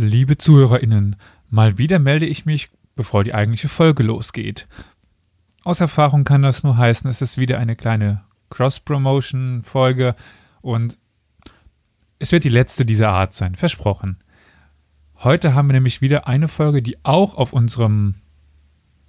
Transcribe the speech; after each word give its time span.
Liebe 0.00 0.38
ZuhörerInnen, 0.38 1.16
mal 1.50 1.76
wieder 1.76 1.98
melde 1.98 2.24
ich 2.24 2.46
mich, 2.46 2.70
bevor 2.94 3.24
die 3.24 3.34
eigentliche 3.34 3.66
Folge 3.66 4.04
losgeht. 4.04 4.68
Aus 5.64 5.80
Erfahrung 5.80 6.22
kann 6.22 6.42
das 6.42 6.62
nur 6.62 6.76
heißen, 6.76 7.10
es 7.10 7.20
ist 7.20 7.36
wieder 7.36 7.58
eine 7.58 7.74
kleine 7.74 8.22
Cross-Promotion-Folge 8.50 10.14
und 10.60 10.98
es 12.20 12.30
wird 12.30 12.44
die 12.44 12.48
letzte 12.48 12.86
dieser 12.86 13.08
Art 13.08 13.34
sein, 13.34 13.56
versprochen. 13.56 14.18
Heute 15.16 15.54
haben 15.54 15.66
wir 15.68 15.72
nämlich 15.72 16.00
wieder 16.00 16.28
eine 16.28 16.46
Folge, 16.46 16.80
die 16.80 17.04
auch 17.04 17.34
auf 17.34 17.52
unserem, 17.52 18.14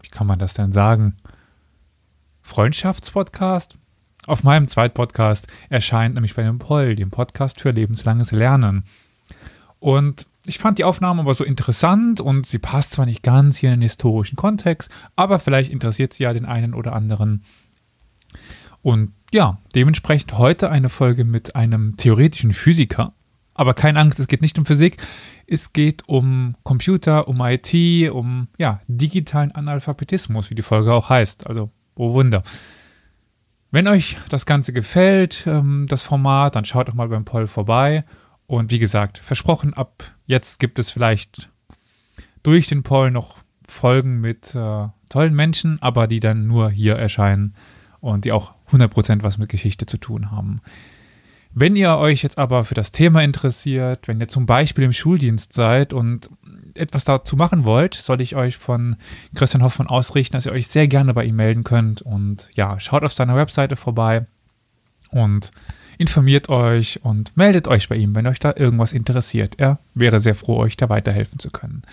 wie 0.01 0.09
kann 0.09 0.25
man 0.25 0.39
das 0.39 0.55
denn 0.55 0.71
sagen, 0.71 1.17
Freundschaftspodcast? 2.41 3.77
Auf 4.25 4.43
meinem 4.43 4.67
Zweitpodcast 4.67 5.45
erscheint 5.69 6.15
nämlich 6.15 6.33
bei 6.33 6.41
dem 6.41 6.57
Poll, 6.57 6.95
dem 6.95 7.11
Podcast 7.11 7.61
für 7.61 7.69
lebenslanges 7.69 8.31
Lernen. 8.31 8.85
Und 9.77 10.25
ich 10.49 10.59
fand 10.59 10.79
die 10.79 10.83
Aufnahme 10.83 11.21
aber 11.21 11.33
so 11.35 11.43
interessant 11.43 12.19
und 12.19 12.47
sie 12.47 12.57
passt 12.57 12.91
zwar 12.91 13.05
nicht 13.05 13.23
ganz 13.23 13.57
hier 13.57 13.69
in 13.69 13.79
den 13.79 13.83
historischen 13.83 14.35
Kontext, 14.35 14.89
aber 15.15 15.39
vielleicht 15.39 15.71
interessiert 15.71 16.13
sie 16.13 16.23
ja 16.23 16.33
den 16.33 16.45
einen 16.45 16.73
oder 16.73 16.93
anderen. 16.93 17.43
Und 18.81 19.13
ja, 19.31 19.59
dementsprechend 19.75 20.37
heute 20.37 20.71
eine 20.71 20.89
Folge 20.89 21.23
mit 21.23 21.55
einem 21.55 21.97
theoretischen 21.97 22.53
Physiker. 22.53 23.13
Aber 23.53 23.73
keine 23.73 23.99
Angst, 23.99 24.19
es 24.19 24.27
geht 24.27 24.41
nicht 24.41 24.57
um 24.57 24.65
Physik, 24.65 24.97
es 25.45 25.73
geht 25.73 26.07
um 26.07 26.55
Computer, 26.63 27.27
um 27.27 27.41
IT, 27.41 28.09
um 28.09 28.47
ja, 28.57 28.77
digitalen 28.87 29.51
Analphabetismus, 29.51 30.49
wie 30.49 30.55
die 30.55 30.61
Folge 30.63 30.93
auch 30.93 31.09
heißt. 31.09 31.45
Also, 31.45 31.69
oh 31.95 32.13
Wunder. 32.13 32.41
Wenn 33.69 33.87
euch 33.87 34.17
das 34.29 34.47
Ganze 34.47 34.73
gefällt, 34.73 35.43
ähm, 35.45 35.85
das 35.89 36.01
Format, 36.01 36.55
dann 36.55 36.65
schaut 36.65 36.87
doch 36.87 36.95
mal 36.95 37.09
beim 37.09 37.25
Poll 37.25 37.45
vorbei. 37.45 38.03
Und 38.47 38.71
wie 38.71 38.79
gesagt, 38.79 39.19
versprochen, 39.19 39.75
ab 39.75 40.15
jetzt 40.29 40.59
gibt 40.59 40.77
es 40.77 40.91
vielleicht 40.91 41.49
durch 42.43 42.67
den 42.67 42.83
Poll 42.83 43.11
noch 43.11 43.39
Folgen 43.67 44.21
mit 44.21 44.55
äh, 44.55 44.87
tollen 45.09 45.33
Menschen, 45.35 45.81
aber 45.81 46.07
die 46.07 46.19
dann 46.19 46.47
nur 46.47 46.69
hier 46.69 46.95
erscheinen 46.95 47.55
und 47.99 48.25
die 48.25 48.31
auch 48.31 48.53
100% 48.71 49.23
was 49.23 49.39
mit 49.39 49.49
Geschichte 49.49 49.87
zu 49.87 49.97
tun 49.97 50.31
haben. 50.31 50.61
Wenn 51.51 51.75
ihr 51.75 51.97
euch 51.97 52.21
jetzt 52.21 52.37
aber 52.37 52.63
für 52.63 52.75
das 52.75 52.91
Thema 52.91 53.23
interessiert, 53.23 54.07
wenn 54.07 54.21
ihr 54.21 54.27
zum 54.27 54.45
Beispiel 54.45 54.83
im 54.83 54.93
Schuldienst 54.93 55.53
seid 55.53 55.93
und 55.93 56.29
etwas 56.75 57.05
dazu 57.05 57.35
machen 57.35 57.63
wollt, 57.63 57.95
soll 57.95 58.21
ich 58.21 58.35
euch 58.35 58.57
von 58.57 58.97
Christian 59.33 59.63
Hoffmann 59.63 59.87
ausrichten, 59.87 60.37
dass 60.37 60.45
ihr 60.45 60.51
euch 60.51 60.67
sehr 60.67 60.87
gerne 60.87 61.15
bei 61.15 61.25
ihm 61.25 61.37
melden 61.37 61.63
könnt. 61.63 62.03
Und 62.03 62.49
ja, 62.53 62.79
schaut 62.79 63.03
auf 63.03 63.13
seiner 63.13 63.35
Webseite 63.35 63.75
vorbei 63.75 64.27
und 65.09 65.49
informiert 65.99 66.47
euch 66.47 67.01
und 67.03 67.35
meldet 67.35 67.67
euch 67.67 67.89
bei 67.89 67.97
ihm, 67.97 68.15
wenn 68.15 68.25
euch 68.25 68.39
da 68.39 68.53
irgendwas 68.55 68.93
interessiert. 68.93 69.55
Er 69.57 69.79
wäre 69.93 70.19
sehr 70.19 70.33
froh, 70.33 70.57
euch 70.57 70.77
da 70.77 70.89
weiterhelfen 70.89 71.39
zu 71.39 71.51
können. 71.51 71.83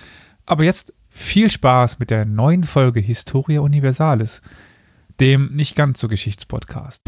Aber 0.47 0.63
jetzt 0.65 0.95
viel 1.11 1.51
Spaß 1.51 1.99
mit 1.99 2.11
der 2.11 2.25
neuen 2.25 2.65
Folge 2.65 3.01
Historia 3.01 3.61
Universalis, 3.61 4.41
dem 5.19 5.55
nicht 5.55 5.75
ganz 5.75 5.99
so 5.99 6.07
Geschichtspodcast. 6.07 7.03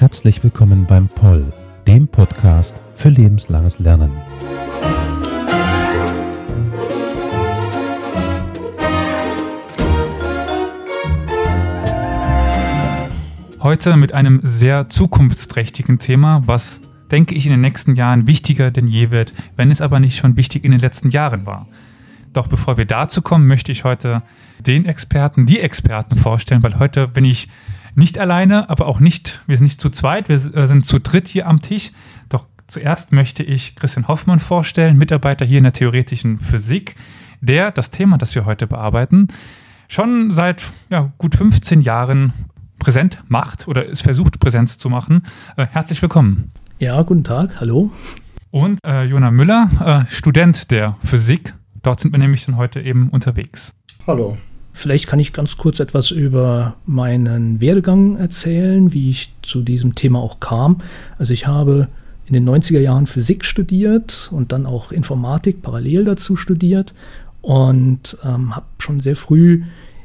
Herzlich 0.00 0.42
willkommen 0.42 0.84
beim 0.84 1.06
Poll, 1.06 1.52
dem 1.86 2.08
Podcast 2.08 2.80
für 3.02 3.08
lebenslanges 3.08 3.80
Lernen. 3.80 4.12
Heute 13.60 13.96
mit 13.96 14.12
einem 14.12 14.38
sehr 14.44 14.88
zukunftsträchtigen 14.88 15.98
Thema, 15.98 16.44
was, 16.46 16.80
denke 17.10 17.34
ich, 17.34 17.44
in 17.44 17.50
den 17.50 17.60
nächsten 17.60 17.96
Jahren 17.96 18.28
wichtiger 18.28 18.70
denn 18.70 18.86
je 18.86 19.10
wird, 19.10 19.32
wenn 19.56 19.72
es 19.72 19.80
aber 19.80 19.98
nicht 19.98 20.16
schon 20.16 20.36
wichtig 20.36 20.62
in 20.62 20.70
den 20.70 20.80
letzten 20.80 21.10
Jahren 21.10 21.44
war. 21.44 21.66
Doch 22.32 22.46
bevor 22.46 22.76
wir 22.76 22.84
dazu 22.84 23.20
kommen, 23.20 23.48
möchte 23.48 23.72
ich 23.72 23.82
heute 23.82 24.22
den 24.60 24.86
Experten, 24.86 25.44
die 25.44 25.58
Experten 25.58 26.16
vorstellen, 26.16 26.62
weil 26.62 26.78
heute 26.78 27.08
bin 27.08 27.24
ich 27.24 27.48
nicht 27.94 28.18
alleine, 28.18 28.70
aber 28.70 28.86
auch 28.86 29.00
nicht, 29.00 29.42
wir 29.46 29.56
sind 29.56 29.64
nicht 29.64 29.80
zu 29.80 29.90
zweit, 29.90 30.28
wir 30.28 30.38
sind 30.38 30.86
zu 30.86 30.98
dritt 30.98 31.28
hier 31.28 31.46
am 31.46 31.60
Tisch. 31.60 31.90
Zuerst 32.66 33.12
möchte 33.12 33.42
ich 33.42 33.76
Christian 33.76 34.08
Hoffmann 34.08 34.40
vorstellen, 34.40 34.96
Mitarbeiter 34.96 35.44
hier 35.44 35.58
in 35.58 35.64
der 35.64 35.72
theoretischen 35.72 36.38
Physik, 36.38 36.96
der 37.40 37.70
das 37.70 37.90
Thema, 37.90 38.18
das 38.18 38.34
wir 38.34 38.44
heute 38.44 38.66
bearbeiten, 38.66 39.28
schon 39.88 40.30
seit 40.30 40.62
ja, 40.90 41.12
gut 41.18 41.34
15 41.34 41.82
Jahren 41.82 42.32
präsent 42.78 43.22
macht 43.28 43.68
oder 43.68 43.88
es 43.88 44.00
versucht, 44.00 44.40
Präsenz 44.40 44.78
zu 44.78 44.88
machen. 44.88 45.22
Äh, 45.56 45.66
herzlich 45.66 46.00
willkommen. 46.02 46.50
Ja, 46.78 47.02
guten 47.02 47.24
Tag, 47.24 47.60
hallo. 47.60 47.90
Und 48.50 48.78
äh, 48.84 49.04
Jona 49.04 49.30
Müller, 49.30 50.06
äh, 50.08 50.12
Student 50.12 50.70
der 50.70 50.96
Physik. 51.04 51.54
Dort 51.82 52.00
sind 52.00 52.12
wir 52.12 52.18
nämlich 52.18 52.44
dann 52.46 52.56
heute 52.56 52.80
eben 52.80 53.08
unterwegs. 53.10 53.72
Hallo. 54.06 54.36
Vielleicht 54.72 55.06
kann 55.06 55.20
ich 55.20 55.32
ganz 55.32 55.58
kurz 55.58 55.80
etwas 55.80 56.10
über 56.10 56.76
meinen 56.86 57.60
Werdegang 57.60 58.16
erzählen, 58.16 58.92
wie 58.92 59.10
ich 59.10 59.34
zu 59.42 59.62
diesem 59.62 59.94
Thema 59.94 60.18
auch 60.20 60.40
kam. 60.40 60.78
Also 61.18 61.32
ich 61.32 61.46
habe 61.46 61.88
in 62.32 62.44
den 62.44 62.48
90er 62.48 62.80
Jahren 62.80 63.06
Physik 63.06 63.44
studiert 63.44 64.30
und 64.32 64.52
dann 64.52 64.64
auch 64.64 64.90
Informatik 64.90 65.60
parallel 65.60 66.04
dazu 66.04 66.34
studiert 66.34 66.94
und 67.42 68.16
ähm, 68.24 68.56
habe 68.56 68.66
schon 68.78 69.00
sehr 69.00 69.16
früh 69.16 69.62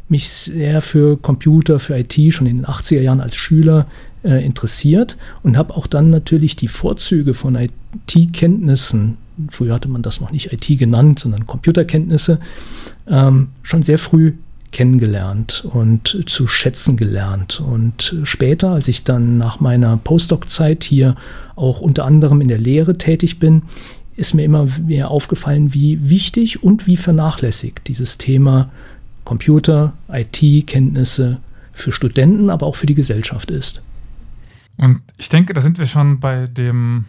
mich 0.10 0.30
sehr 0.30 0.82
für 0.82 1.18
Computer, 1.18 1.80
für 1.80 1.98
IT 1.98 2.16
schon 2.34 2.48
in 2.48 2.58
den 2.58 2.66
80er 2.66 3.02
Jahren 3.02 3.22
als 3.22 3.36
Schüler 3.36 3.88
äh, 4.24 4.46
interessiert 4.46 5.18
und 5.44 5.58
habe 5.58 5.76
auch 5.76 5.88
dann 5.88 6.10
natürlich 6.10 6.58
die 6.58 6.68
Vorzüge 6.68 7.34
von 7.34 7.56
IT-Kenntnissen, 7.56 9.18
früher 9.50 9.74
hatte 9.74 9.90
man 9.90 10.02
das 10.02 10.20
noch 10.20 10.32
nicht 10.32 10.52
IT 10.52 10.80
genannt, 10.80 11.20
sondern 11.20 11.48
Computerkenntnisse, 11.48 12.40
ähm, 13.08 13.50
schon 13.64 13.84
sehr 13.84 14.00
früh 14.00 14.34
kennengelernt 14.72 15.66
und 15.72 16.24
zu 16.28 16.48
schätzen 16.48 16.98
gelernt. 16.98 17.60
Und 17.60 18.16
später, 18.24 18.72
als 18.72 18.88
ich 18.88 19.04
dann 19.04 19.38
nach 19.38 19.60
meiner 19.60 19.98
Postdoc-Zeit 19.98 20.84
hier 20.84 21.16
auch 21.56 21.82
unter 21.82 22.06
anderem 22.06 22.42
in 22.42 22.48
der 22.48 22.60
Lehre 22.60 22.98
tätig 22.98 23.40
bin, 23.40 23.64
ist 24.16 24.34
mir 24.34 24.44
immer 24.44 24.68
mehr 24.86 25.12
aufgefallen, 25.12 25.74
wie 25.74 26.10
wichtig 26.10 26.64
und 26.64 26.88
wie 26.88 26.98
vernachlässigt 26.98 27.88
dieses 27.88 28.18
Thema 28.18 28.66
Computer, 29.24 29.94
IT-Kenntnisse 30.10 31.38
für 31.72 31.92
Studenten, 31.92 32.50
aber 32.50 32.66
auch 32.66 32.76
für 32.76 32.88
die 32.88 32.96
Gesellschaft 32.96 33.52
ist. 33.52 33.82
Und 34.78 35.02
ich 35.18 35.30
denke, 35.30 35.54
da 35.54 35.62
sind 35.62 35.78
wir 35.78 35.86
schon 35.86 36.20
bei 36.20 36.48
dem 36.48 37.06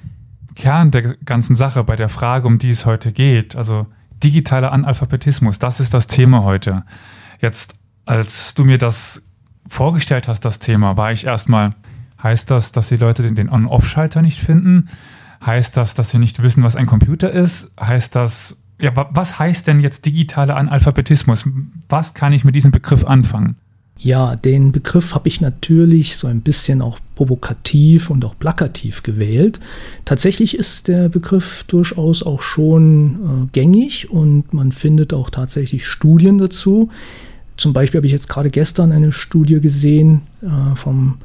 Kern 0.54 0.90
der 0.90 1.16
ganzen 1.24 1.56
Sache, 1.56 1.84
bei 1.84 1.96
der 1.96 2.08
Frage, 2.08 2.46
um 2.46 2.58
die 2.58 2.70
es 2.70 2.84
heute 2.84 3.12
geht. 3.12 3.56
Also 3.56 3.86
digitaler 4.22 4.72
Analphabetismus, 4.72 5.58
das 5.58 5.80
ist 5.80 5.94
das 5.94 6.06
Thema 6.06 6.42
heute. 6.42 6.84
Jetzt, 7.38 7.74
als 8.04 8.54
du 8.54 8.64
mir 8.64 8.78
das 8.78 9.22
vorgestellt 9.66 10.28
hast, 10.28 10.44
das 10.44 10.58
Thema, 10.58 10.96
war 10.96 11.12
ich 11.12 11.26
erstmal, 11.26 11.70
heißt 12.22 12.50
das, 12.50 12.72
dass 12.72 12.88
die 12.88 12.96
Leute 12.96 13.22
den, 13.22 13.34
den 13.34 13.48
On-Off-Schalter 13.48 14.22
nicht 14.22 14.40
finden? 14.40 14.88
Heißt 15.44 15.76
das, 15.76 15.94
dass 15.94 16.10
sie 16.10 16.18
nicht 16.18 16.42
wissen, 16.42 16.64
was 16.64 16.74
ein 16.74 16.86
Computer 16.86 17.30
ist? 17.30 17.70
Heißt 17.80 18.16
das, 18.16 18.60
ja, 18.80 18.92
was 18.94 19.38
heißt 19.38 19.66
denn 19.66 19.80
jetzt 19.80 20.06
digitaler 20.06 20.56
Analphabetismus? 20.56 21.48
Was 21.88 22.14
kann 22.14 22.32
ich 22.32 22.44
mit 22.44 22.54
diesem 22.54 22.70
Begriff 22.70 23.04
anfangen? 23.04 23.56
Ja, 24.00 24.36
den 24.36 24.70
Begriff 24.70 25.14
habe 25.16 25.28
ich 25.28 25.40
natürlich 25.40 26.16
so 26.16 26.28
ein 26.28 26.40
bisschen 26.40 26.82
auch 26.82 27.00
provokativ 27.16 28.10
und 28.10 28.24
auch 28.24 28.38
plakativ 28.38 29.02
gewählt. 29.02 29.58
Tatsächlich 30.04 30.56
ist 30.56 30.86
der 30.86 31.08
Begriff 31.08 31.64
durchaus 31.64 32.22
auch 32.22 32.40
schon 32.42 33.14
äh, 33.16 33.46
gängig 33.50 34.08
und 34.08 34.54
man 34.54 34.70
findet 34.70 35.12
auch 35.12 35.30
tatsächlich 35.30 35.84
Studien 35.84 36.38
dazu. 36.38 36.90
Zum 37.56 37.72
Beispiel 37.72 37.98
habe 37.98 38.06
ich 38.06 38.12
jetzt 38.12 38.28
gerade 38.28 38.50
gestern 38.50 38.92
eine 38.92 39.10
Studie 39.10 39.60
gesehen 39.60 40.22
äh, 40.42 40.76
vom, 40.76 41.18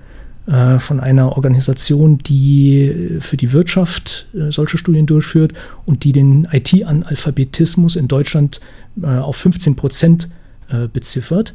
äh, 0.47 0.79
von 0.79 0.99
einer 0.99 1.33
Organisation, 1.33 2.17
die 2.17 3.19
für 3.19 3.37
die 3.37 3.53
Wirtschaft 3.53 4.29
äh, 4.33 4.51
solche 4.51 4.79
Studien 4.79 5.05
durchführt 5.05 5.53
und 5.85 6.03
die 6.05 6.11
den 6.11 6.47
IT-Analphabetismus 6.51 7.95
in 7.95 8.07
Deutschland 8.07 8.61
äh, 8.99 9.05
auf 9.05 9.35
15 9.35 9.75
Prozent 9.75 10.27
äh, 10.69 10.87
beziffert. 10.87 11.53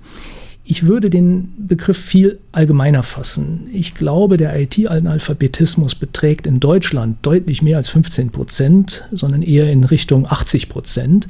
Ich 0.71 0.87
würde 0.87 1.09
den 1.09 1.55
Begriff 1.67 1.97
viel 1.97 2.41
allgemeiner 2.53 3.03
fassen. 3.03 3.69
Ich 3.73 3.95
glaube, 3.95 4.37
der 4.37 4.61
IT-Analphabetismus 4.61 5.95
beträgt 5.95 6.47
in 6.47 6.61
Deutschland 6.61 7.17
deutlich 7.23 7.63
mehr 7.63 7.79
als 7.79 7.89
15 7.89 8.31
Prozent, 8.31 9.09
sondern 9.11 9.41
eher 9.41 9.71
in 9.71 9.85
Richtung 9.85 10.27
80 10.27 10.69
Prozent 10.69 11.27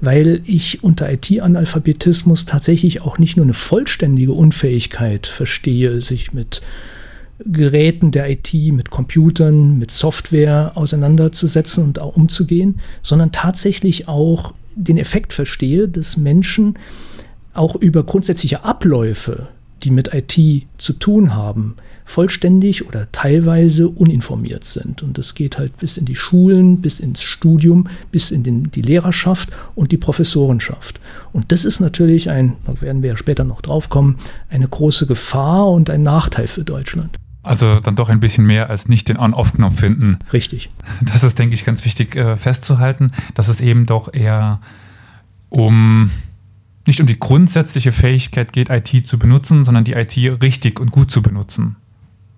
weil 0.00 0.42
ich 0.44 0.84
unter 0.84 1.10
IT-Analphabetismus 1.10 2.44
tatsächlich 2.44 3.02
auch 3.02 3.18
nicht 3.18 3.36
nur 3.36 3.44
eine 3.44 3.54
vollständige 3.54 4.32
Unfähigkeit 4.32 5.26
verstehe, 5.26 6.00
sich 6.02 6.32
mit 6.32 6.62
Geräten 7.40 8.10
der 8.10 8.30
IT, 8.30 8.52
mit 8.54 8.90
Computern, 8.90 9.78
mit 9.78 9.90
Software 9.90 10.72
auseinanderzusetzen 10.74 11.84
und 11.84 12.00
auch 12.00 12.16
umzugehen, 12.16 12.80
sondern 13.02 13.32
tatsächlich 13.32 14.08
auch 14.08 14.54
den 14.74 14.98
Effekt 14.98 15.32
verstehe, 15.32 15.88
dass 15.88 16.16
Menschen 16.16 16.74
auch 17.58 17.76
über 17.76 18.02
grundsätzliche 18.04 18.64
Abläufe, 18.64 19.48
die 19.82 19.90
mit 19.90 20.12
IT 20.12 20.66
zu 20.78 20.92
tun 20.92 21.34
haben, 21.34 21.76
vollständig 22.04 22.86
oder 22.86 23.06
teilweise 23.12 23.88
uninformiert 23.88 24.64
sind. 24.64 25.02
Und 25.02 25.18
das 25.18 25.34
geht 25.34 25.58
halt 25.58 25.76
bis 25.76 25.98
in 25.98 26.06
die 26.06 26.16
Schulen, 26.16 26.80
bis 26.80 27.00
ins 27.00 27.22
Studium, 27.22 27.86
bis 28.10 28.30
in 28.30 28.42
den, 28.42 28.70
die 28.70 28.82
Lehrerschaft 28.82 29.50
und 29.74 29.92
die 29.92 29.98
Professorenschaft. 29.98 31.00
Und 31.32 31.52
das 31.52 31.64
ist 31.64 31.80
natürlich 31.80 32.30
ein, 32.30 32.56
da 32.64 32.80
werden 32.80 33.02
wir 33.02 33.10
ja 33.10 33.16
später 33.16 33.44
noch 33.44 33.60
drauf 33.60 33.90
kommen, 33.90 34.16
eine 34.48 34.66
große 34.66 35.06
Gefahr 35.06 35.68
und 35.68 35.90
ein 35.90 36.02
Nachteil 36.02 36.46
für 36.46 36.64
Deutschland. 36.64 37.18
Also 37.42 37.78
dann 37.80 37.94
doch 37.94 38.08
ein 38.08 38.20
bisschen 38.20 38.46
mehr 38.46 38.70
als 38.70 38.88
nicht 38.88 39.08
den 39.08 39.18
On-Off-Knopf 39.18 39.78
finden. 39.78 40.18
Richtig. 40.32 40.70
Das 41.02 41.24
ist, 41.24 41.38
denke 41.38 41.54
ich, 41.54 41.64
ganz 41.64 41.84
wichtig 41.84 42.16
äh, 42.16 42.36
festzuhalten, 42.36 43.10
dass 43.34 43.48
es 43.48 43.60
eben 43.60 43.86
doch 43.86 44.12
eher 44.12 44.60
um 45.50 46.10
nicht 46.88 47.00
um 47.00 47.06
die 47.06 47.18
grundsätzliche 47.18 47.92
Fähigkeit 47.92 48.52
geht, 48.52 48.70
IT 48.70 49.06
zu 49.06 49.18
benutzen, 49.18 49.62
sondern 49.62 49.84
die 49.84 49.92
IT 49.92 50.16
richtig 50.42 50.80
und 50.80 50.90
gut 50.90 51.10
zu 51.10 51.22
benutzen. 51.22 51.76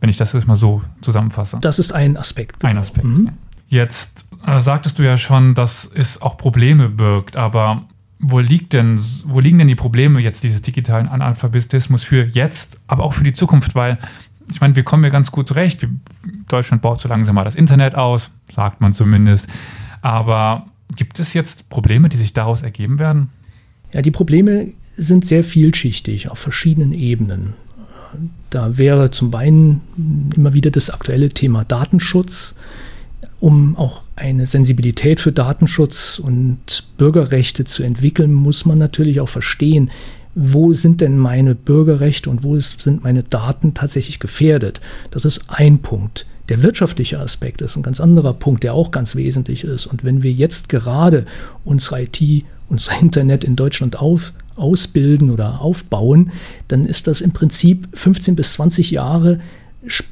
Wenn 0.01 0.11
ich 0.11 0.17
das 0.17 0.33
jetzt 0.33 0.47
mal 0.47 0.57
so 0.57 0.83
zusammenfasse. 1.01 1.59
Das 1.61 1.79
ist 1.79 1.93
ein 1.93 2.17
Aspekt. 2.17 2.65
Ein 2.65 2.77
Aspekt. 2.77 3.07
Mhm. 3.07 3.31
Jetzt 3.69 4.27
äh, 4.45 4.61
sagtest 4.61 4.99
du 4.99 5.05
ja 5.05 5.17
schon, 5.17 5.55
dass 5.55 5.91
es 5.95 6.21
auch 6.21 6.37
Probleme 6.37 6.89
birgt, 6.89 7.37
aber 7.37 7.85
wo 8.19 8.41
liegt 8.41 8.73
denn, 8.73 9.01
wo 9.25 9.41
liegen 9.41 9.59
denn 9.59 9.69
die 9.69 9.77
Probleme 9.77 10.21
jetzt 10.21 10.43
dieses 10.43 10.61
digitalen 10.63 11.09
Analphabetismus 11.09 12.03
für 12.03 12.25
jetzt, 12.25 12.81
aber 12.87 13.05
auch 13.05 13.15
für 13.15 13.25
die 13.25 13.33
Zukunft? 13.33 13.75
Weil 13.75 13.99
ich 14.51 14.61
meine, 14.61 14.75
wir 14.75 14.83
kommen 14.83 15.05
ja 15.05 15.11
ganz 15.11 15.31
gut 15.31 15.47
zurecht. 15.47 15.87
Deutschland 16.49 16.83
baut 16.83 17.01
so 17.01 17.09
langsam 17.09 17.37
mal 17.37 17.45
das 17.45 17.55
Internet 17.55 17.95
aus, 17.95 18.31
sagt 18.51 18.81
man 18.81 18.93
zumindest. 18.93 19.47
Aber 20.03 20.67
gibt 20.97 21.21
es 21.21 21.35
jetzt 21.35 21.69
Probleme, 21.71 22.09
die 22.09 22.17
sich 22.17 22.35
daraus 22.35 22.63
ergeben 22.63 22.99
werden? 22.99 23.31
Ja, 23.93 24.03
die 24.03 24.11
Probleme 24.11 24.69
sind 24.97 25.25
sehr 25.25 25.45
vielschichtig 25.45 26.29
auf 26.31 26.39
verschiedenen 26.39 26.93
Ebenen. 26.93 27.55
Da 28.51 28.77
wäre 28.77 29.11
zum 29.11 29.35
einen 29.35 29.81
immer 30.37 30.55
wieder 30.55 30.71
das 30.71 30.91
aktuelle 30.91 31.31
Thema 31.31 31.65
Datenschutz. 31.65 32.57
Um 33.39 33.77
auch 33.77 34.03
eine 34.17 34.47
Sensibilität 34.47 35.21
für 35.21 35.33
Datenschutz 35.33 36.19
und 36.19 36.89
Bürgerrechte 36.99 37.65
zu 37.65 37.83
entwickeln, 37.83 38.35
muss 38.35 38.67
man 38.67 38.77
natürlich 38.77 39.21
auch 39.21 39.31
verstehen, 39.31 39.91
wo 40.35 40.73
sind 40.75 41.01
denn 41.01 41.19
meine 41.19 41.55
Bürgerrechte 41.55 42.29
und 42.29 42.45
wo 42.45 42.59
sind 42.61 43.03
meine 43.03 43.23
Daten 43.23 43.73
tatsächlich 43.73 44.19
gefährdet. 44.19 44.81
Das 45.11 45.25
ist 45.25 45.45
ein 45.49 45.79
Punkt. 45.79 46.27
Der 46.51 46.65
wirtschaftliche 46.65 47.21
Aspekt 47.21 47.63
ist 47.63 47.77
ein 47.77 47.83
ganz 47.83 48.01
anderer 48.01 48.35
Punkt, 48.35 48.65
der 48.65 48.75
auch 48.75 48.91
ganz 48.91 49.15
wesentlich 49.15 49.63
ist. 49.63 49.87
Und 49.87 50.03
wenn 50.03 50.25
wir 50.25 50.33
jetzt 50.33 50.69
gerade 50.69 51.25
unsere 51.65 52.03
IT, 52.03 52.45
unser 52.69 53.01
Internet 53.01 53.45
in 53.45 53.55
Deutschland 53.55 53.99
auf, 53.99 54.33
ausbilden 54.57 55.31
oder 55.31 55.61
aufbauen, 55.61 56.33
dann 56.67 56.85
ist 56.85 57.07
das 57.07 57.21
im 57.21 57.31
Prinzip 57.31 57.89
15 57.95 58.35
bis 58.35 58.55
20 58.55 58.91
Jahre 58.91 59.39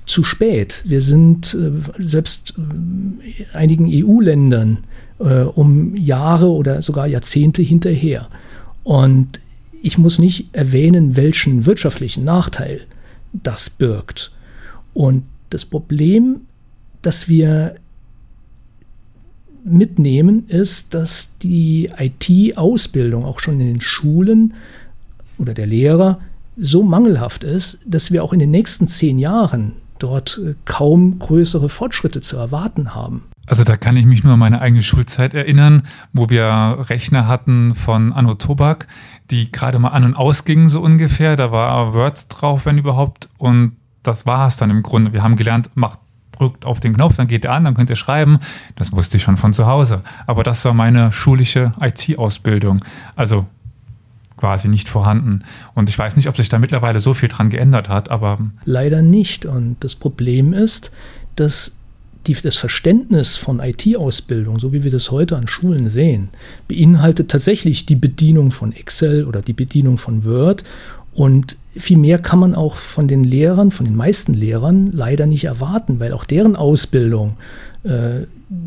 zu 0.06 0.22
spät. 0.22 0.84
Wir 0.86 1.02
sind 1.02 1.54
äh, 1.54 1.72
selbst 1.98 2.54
äh, 2.56 3.56
einigen 3.56 3.86
EU-Ländern 3.90 4.78
äh, 5.18 5.40
um 5.40 5.96
Jahre 5.96 6.50
oder 6.50 6.82
sogar 6.82 7.08
Jahrzehnte 7.08 7.62
hinterher. 7.62 8.28
Und 8.84 9.40
ich 9.82 9.98
muss 9.98 10.20
nicht 10.20 10.50
erwähnen, 10.52 11.16
welchen 11.16 11.66
wirtschaftlichen 11.66 12.22
Nachteil 12.22 12.82
das 13.32 13.70
birgt. 13.70 14.30
Und 14.94 15.24
das 15.50 15.64
Problem, 15.64 16.42
das 17.02 17.28
wir 17.28 17.76
mitnehmen, 19.64 20.46
ist, 20.48 20.94
dass 20.94 21.36
die 21.38 21.90
IT-Ausbildung 21.98 23.24
auch 23.24 23.40
schon 23.40 23.60
in 23.60 23.66
den 23.66 23.80
Schulen 23.80 24.54
oder 25.38 25.54
der 25.54 25.66
Lehrer 25.66 26.20
so 26.56 26.82
mangelhaft 26.82 27.44
ist, 27.44 27.78
dass 27.84 28.10
wir 28.10 28.24
auch 28.24 28.32
in 28.32 28.38
den 28.38 28.50
nächsten 28.50 28.88
zehn 28.88 29.18
Jahren 29.18 29.74
dort 29.98 30.40
äh, 30.44 30.54
kaum 30.64 31.18
größere 31.18 31.68
Fortschritte 31.68 32.20
zu 32.20 32.36
erwarten 32.36 32.94
haben. 32.94 33.24
Also 33.46 33.64
da 33.64 33.76
kann 33.76 33.96
ich 33.96 34.04
mich 34.04 34.24
nur 34.24 34.34
an 34.34 34.38
meine 34.38 34.60
eigene 34.60 34.82
Schulzeit 34.82 35.32
erinnern, 35.32 35.84
wo 36.12 36.28
wir 36.28 36.44
Rechner 36.90 37.26
hatten 37.26 37.74
von 37.74 38.12
Anno 38.12 38.34
Tobak, 38.34 38.86
die 39.30 39.50
gerade 39.50 39.78
mal 39.78 39.88
an 39.88 40.04
und 40.04 40.14
ausgingen 40.14 40.68
so 40.68 40.80
ungefähr. 40.80 41.36
Da 41.36 41.50
war 41.50 41.94
Word 41.94 42.26
drauf, 42.28 42.66
wenn 42.66 42.76
überhaupt. 42.76 43.30
Und 43.38 43.72
das 44.08 44.26
war 44.26 44.46
es 44.46 44.56
dann 44.56 44.70
im 44.70 44.82
Grunde. 44.82 45.12
Wir 45.12 45.22
haben 45.22 45.36
gelernt, 45.36 45.70
macht 45.74 46.00
drückt 46.38 46.64
auf 46.64 46.80
den 46.80 46.94
Knopf, 46.94 47.16
dann 47.16 47.28
geht 47.28 47.44
er 47.44 47.52
an, 47.52 47.64
dann 47.64 47.74
könnt 47.74 47.90
ihr 47.90 47.96
schreiben. 47.96 48.38
Das 48.76 48.92
wusste 48.92 49.16
ich 49.16 49.22
schon 49.22 49.36
von 49.36 49.52
zu 49.52 49.66
Hause. 49.66 50.02
Aber 50.26 50.42
das 50.44 50.64
war 50.64 50.74
meine 50.74 51.12
schulische 51.12 51.72
IT-Ausbildung. 51.80 52.84
Also 53.16 53.46
quasi 54.36 54.68
nicht 54.68 54.88
vorhanden. 54.88 55.40
Und 55.74 55.88
ich 55.88 55.98
weiß 55.98 56.16
nicht, 56.16 56.28
ob 56.28 56.36
sich 56.36 56.48
da 56.48 56.58
mittlerweile 56.58 57.00
so 57.00 57.12
viel 57.12 57.28
dran 57.28 57.50
geändert 57.50 57.88
hat, 57.88 58.08
aber. 58.10 58.38
Leider 58.64 59.02
nicht. 59.02 59.46
Und 59.46 59.76
das 59.80 59.96
Problem 59.96 60.52
ist, 60.52 60.92
dass 61.34 61.76
die, 62.26 62.34
das 62.34 62.56
Verständnis 62.56 63.36
von 63.36 63.60
IT-Ausbildung, 63.60 64.58
so 64.58 64.72
wie 64.72 64.84
wir 64.84 64.90
das 64.90 65.10
heute 65.10 65.36
an 65.36 65.48
Schulen 65.48 65.88
sehen, 65.88 66.28
beinhaltet 66.68 67.30
tatsächlich 67.30 67.86
die 67.86 67.96
Bedienung 67.96 68.52
von 68.52 68.72
Excel 68.72 69.24
oder 69.24 69.40
die 69.40 69.54
Bedienung 69.54 69.98
von 69.98 70.24
Word. 70.24 70.62
Und 71.18 71.56
viel 71.74 71.98
mehr 71.98 72.20
kann 72.20 72.38
man 72.38 72.54
auch 72.54 72.76
von 72.76 73.08
den 73.08 73.24
Lehrern, 73.24 73.72
von 73.72 73.84
den 73.84 73.96
meisten 73.96 74.34
Lehrern 74.34 74.92
leider 74.92 75.26
nicht 75.26 75.46
erwarten, 75.46 75.98
weil 75.98 76.12
auch 76.12 76.22
deren 76.22 76.54
Ausbildung 76.54 77.32
äh, 77.82 78.20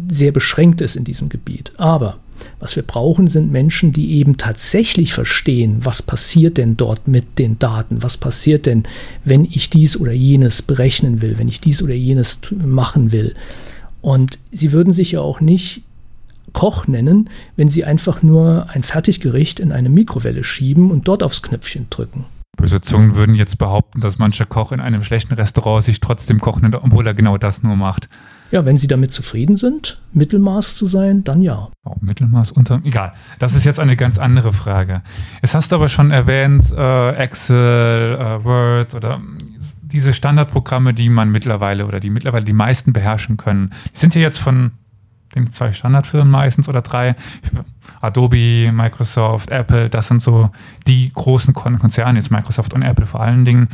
sehr 0.10 0.34
beschränkt 0.34 0.82
ist 0.82 0.98
in 0.98 1.06
diesem 1.06 1.30
Gebiet. 1.30 1.72
Aber 1.78 2.18
was 2.60 2.76
wir 2.76 2.84
brauchen, 2.84 3.28
sind 3.28 3.54
Menschen, 3.54 3.94
die 3.94 4.18
eben 4.18 4.36
tatsächlich 4.36 5.14
verstehen, 5.14 5.78
was 5.86 6.02
passiert 6.02 6.58
denn 6.58 6.76
dort 6.76 7.08
mit 7.08 7.40
den 7.40 7.58
Daten, 7.58 8.04
was 8.04 8.18
passiert 8.18 8.66
denn, 8.66 8.84
wenn 9.24 9.46
ich 9.46 9.70
dies 9.70 9.96
oder 9.96 10.12
jenes 10.12 10.62
berechnen 10.62 11.22
will, 11.22 11.38
wenn 11.38 11.48
ich 11.48 11.62
dies 11.62 11.82
oder 11.82 11.94
jenes 11.94 12.40
machen 12.52 13.14
will. 13.14 13.34
Und 14.02 14.40
sie 14.52 14.74
würden 14.74 14.92
sich 14.92 15.14
ja 15.14 15.22
auch 15.22 15.40
nicht 15.40 15.84
Koch 16.52 16.86
nennen, 16.86 17.30
wenn 17.56 17.70
sie 17.70 17.86
einfach 17.86 18.22
nur 18.24 18.70
ein 18.72 18.84
Fertiggericht 18.84 19.62
in 19.62 19.72
eine 19.72 19.88
Mikrowelle 19.88 20.44
schieben 20.44 20.92
und 20.92 21.08
dort 21.08 21.24
aufs 21.24 21.42
Knöpfchen 21.42 21.88
drücken. 21.90 22.26
Böse 22.62 22.80
Zungen 22.82 23.16
würden 23.16 23.36
jetzt 23.36 23.58
behaupten, 23.58 24.00
dass 24.00 24.20
mancher 24.20 24.46
Koch 24.46 24.72
in 24.72 24.80
einem 24.80 25.04
schlechten 25.04 25.34
Restaurant 25.34 25.84
sich 25.84 26.00
trotzdem 26.00 26.40
kochen, 26.40 26.74
obwohl 26.76 27.06
er 27.08 27.14
genau 27.14 27.38
das 27.38 27.64
nur 27.64 27.76
macht. 27.76 28.08
Ja, 28.52 28.66
wenn 28.66 28.78
Sie 28.78 28.88
damit 28.88 29.12
zufrieden 29.12 29.56
sind, 29.56 30.02
Mittelmaß 30.14 30.76
zu 30.76 30.86
sein, 30.86 31.24
dann 31.24 31.42
ja. 31.42 31.70
Oh, 31.84 31.96
Mittelmaß 32.02 32.52
unter, 32.52 32.82
egal. 32.84 33.14
Das 33.40 33.56
ist 33.56 33.64
jetzt 33.64 33.80
eine 33.80 33.96
ganz 33.96 34.18
andere 34.18 34.54
Frage. 34.54 35.02
Es 35.42 35.56
hast 35.56 35.72
du 35.72 35.76
aber 35.78 35.90
schon 35.90 36.12
erwähnt, 36.12 36.72
äh, 36.72 37.16
Excel, 37.16 38.18
äh, 38.20 38.44
Word 38.44 38.94
oder 38.94 39.22
diese 39.82 40.14
Standardprogramme, 40.14 40.94
die 40.94 41.10
man 41.10 41.32
mittlerweile 41.32 41.86
oder 41.86 42.00
die 42.00 42.10
mittlerweile 42.10 42.46
die 42.46 42.54
meisten 42.54 42.94
beherrschen 42.94 43.38
können. 43.38 43.72
Die 43.94 44.00
sind 44.00 44.16
ja 44.16 44.22
jetzt 44.22 44.38
von 44.38 44.72
den 45.36 45.52
zwei 45.52 45.74
Standardfirmen 45.74 46.30
meistens 46.30 46.68
oder 46.68 46.82
drei. 46.82 47.16
Adobe, 48.02 48.72
Microsoft, 48.72 49.52
Apple, 49.52 49.90
das 49.90 50.08
sind 50.08 50.22
so 50.22 50.50
die 50.88 51.12
großen 51.14 51.54
Konzerne, 51.54 52.18
jetzt 52.20 52.32
Microsoft 52.32 52.74
und 52.74 52.82
Apple 52.82 53.06
vor 53.06 53.22
allen 53.22 53.46
Dingen 53.46 53.70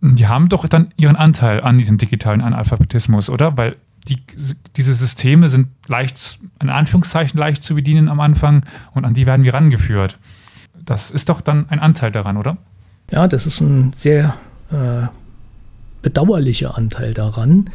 die 0.00 0.26
haben 0.26 0.48
doch 0.48 0.66
dann 0.66 0.92
ihren 0.96 1.16
Anteil 1.16 1.60
an 1.60 1.78
diesem 1.78 1.98
digitalen 1.98 2.40
Analphabetismus, 2.40 3.30
oder? 3.30 3.56
Weil 3.56 3.76
die, 4.08 4.18
diese 4.76 4.94
Systeme 4.94 5.48
sind 5.48 5.68
leicht, 5.86 6.38
in 6.60 6.70
Anführungszeichen 6.70 7.38
leicht 7.38 7.62
zu 7.62 7.74
bedienen 7.74 8.08
am 8.08 8.20
Anfang 8.20 8.64
und 8.94 9.04
an 9.04 9.14
die 9.14 9.26
werden 9.26 9.44
wir 9.44 9.52
rangeführt. 9.52 10.18
Das 10.74 11.10
ist 11.10 11.28
doch 11.28 11.40
dann 11.40 11.68
ein 11.68 11.78
Anteil 11.78 12.10
daran, 12.10 12.36
oder? 12.36 12.56
Ja, 13.10 13.28
das 13.28 13.46
ist 13.46 13.60
ein 13.60 13.92
sehr 13.92 14.34
äh, 14.70 15.06
bedauerlicher 16.00 16.76
Anteil 16.76 17.12
daran. 17.12 17.68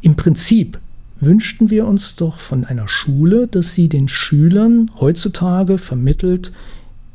Im 0.00 0.16
Prinzip 0.16 0.78
wünschten 1.22 1.70
wir 1.70 1.86
uns 1.86 2.16
doch 2.16 2.38
von 2.38 2.64
einer 2.64 2.88
Schule, 2.88 3.46
dass 3.46 3.74
sie 3.74 3.88
den 3.88 4.08
Schülern 4.08 4.90
heutzutage 4.98 5.78
vermittelt, 5.78 6.52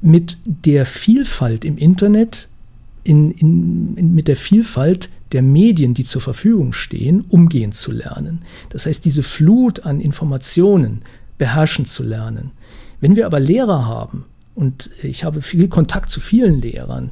mit 0.01 0.37
der 0.45 0.85
Vielfalt 0.85 1.65
im 1.65 1.77
Internet 1.77 2.49
in, 3.03 3.31
in, 3.31 3.95
in, 3.97 4.13
mit 4.13 4.27
der 4.27 4.35
Vielfalt 4.35 5.09
der 5.31 5.41
Medien, 5.41 5.93
die 5.93 6.03
zur 6.03 6.21
Verfügung 6.21 6.73
stehen, 6.73 7.21
umgehen 7.29 7.71
zu 7.71 7.91
lernen. 7.91 8.41
Das 8.69 8.85
heißt, 8.85 9.03
diese 9.03 9.23
Flut 9.23 9.85
an 9.85 9.99
Informationen 9.99 11.01
beherrschen 11.37 11.85
zu 11.85 12.03
lernen. 12.03 12.51
Wenn 13.01 13.15
wir 13.15 13.25
aber 13.25 13.39
Lehrer 13.39 13.85
haben, 13.85 14.25
und 14.55 14.89
ich 15.03 15.23
habe 15.23 15.41
viel 15.41 15.67
Kontakt 15.67 16.09
zu 16.09 16.19
vielen 16.19 16.61
Lehrern, 16.61 17.11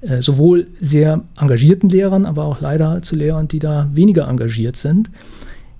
äh, 0.00 0.22
sowohl 0.22 0.68
sehr 0.80 1.24
engagierten 1.38 1.90
Lehrern, 1.90 2.24
aber 2.24 2.44
auch 2.44 2.60
leider 2.60 3.02
zu 3.02 3.16
Lehrern, 3.16 3.48
die 3.48 3.58
da 3.58 3.90
weniger 3.92 4.28
engagiert 4.28 4.76
sind, 4.76 5.10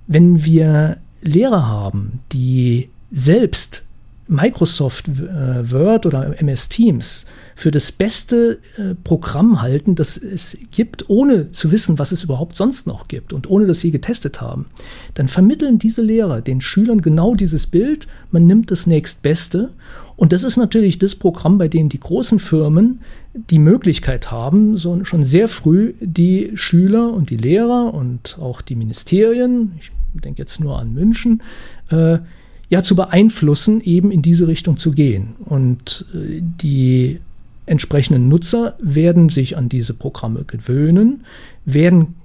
wenn 0.07 0.43
wir 0.43 0.97
Lehrer 1.21 1.67
haben, 1.67 2.19
die 2.31 2.89
selbst 3.11 3.83
Microsoft 4.27 5.07
äh, 5.07 5.71
Word 5.71 6.05
oder 6.05 6.39
MS 6.39 6.69
Teams 6.69 7.25
für 7.55 7.71
das 7.71 7.91
beste 7.91 8.59
äh, 8.77 8.93
Programm 9.03 9.61
halten, 9.61 9.95
das 9.95 10.17
es 10.17 10.57
gibt, 10.71 11.09
ohne 11.09 11.51
zu 11.51 11.71
wissen, 11.71 11.97
was 11.97 12.11
es 12.11 12.23
überhaupt 12.23 12.55
sonst 12.55 12.87
noch 12.87 13.07
gibt 13.07 13.33
und 13.33 13.49
ohne 13.49 13.65
dass 13.65 13.79
sie 13.79 13.91
getestet 13.91 14.41
haben, 14.41 14.67
dann 15.13 15.27
vermitteln 15.27 15.79
diese 15.79 16.01
Lehrer 16.01 16.41
den 16.41 16.61
Schülern 16.61 17.01
genau 17.01 17.35
dieses 17.35 17.67
Bild. 17.67 18.07
Man 18.31 18.45
nimmt 18.45 18.69
das 18.69 18.85
nächstbeste. 18.85 19.71
Und 20.17 20.33
das 20.33 20.43
ist 20.43 20.57
natürlich 20.57 20.97
das 20.97 21.15
Programm, 21.15 21.57
bei 21.57 21.67
dem 21.67 21.89
die 21.89 21.99
großen 21.99 22.39
Firmen 22.39 23.01
die 23.33 23.59
Möglichkeit 23.59 24.31
haben, 24.31 24.75
so 24.77 25.03
schon 25.03 25.23
sehr 25.23 25.47
früh 25.47 25.93
die 25.99 26.51
Schüler 26.55 27.13
und 27.13 27.29
die 27.29 27.37
Lehrer 27.37 27.93
und 27.93 28.37
auch 28.41 28.61
die 28.61 28.75
Ministerien, 28.75 29.73
ich 29.79 29.91
denke 30.21 30.41
jetzt 30.41 30.59
nur 30.59 30.79
an 30.79 30.93
München, 30.93 31.43
äh, 31.89 32.17
ja 32.69 32.83
zu 32.83 32.95
beeinflussen, 32.95 33.81
eben 33.81 34.11
in 34.11 34.21
diese 34.21 34.47
Richtung 34.47 34.77
zu 34.77 34.91
gehen. 34.91 35.35
Und 35.45 36.05
äh, 36.13 36.41
die 36.41 37.19
entsprechenden 37.65 38.27
Nutzer 38.27 38.75
werden 38.79 39.29
sich 39.29 39.57
an 39.57 39.69
diese 39.69 39.93
Programme 39.93 40.43
gewöhnen, 40.45 41.25
werden 41.65 42.15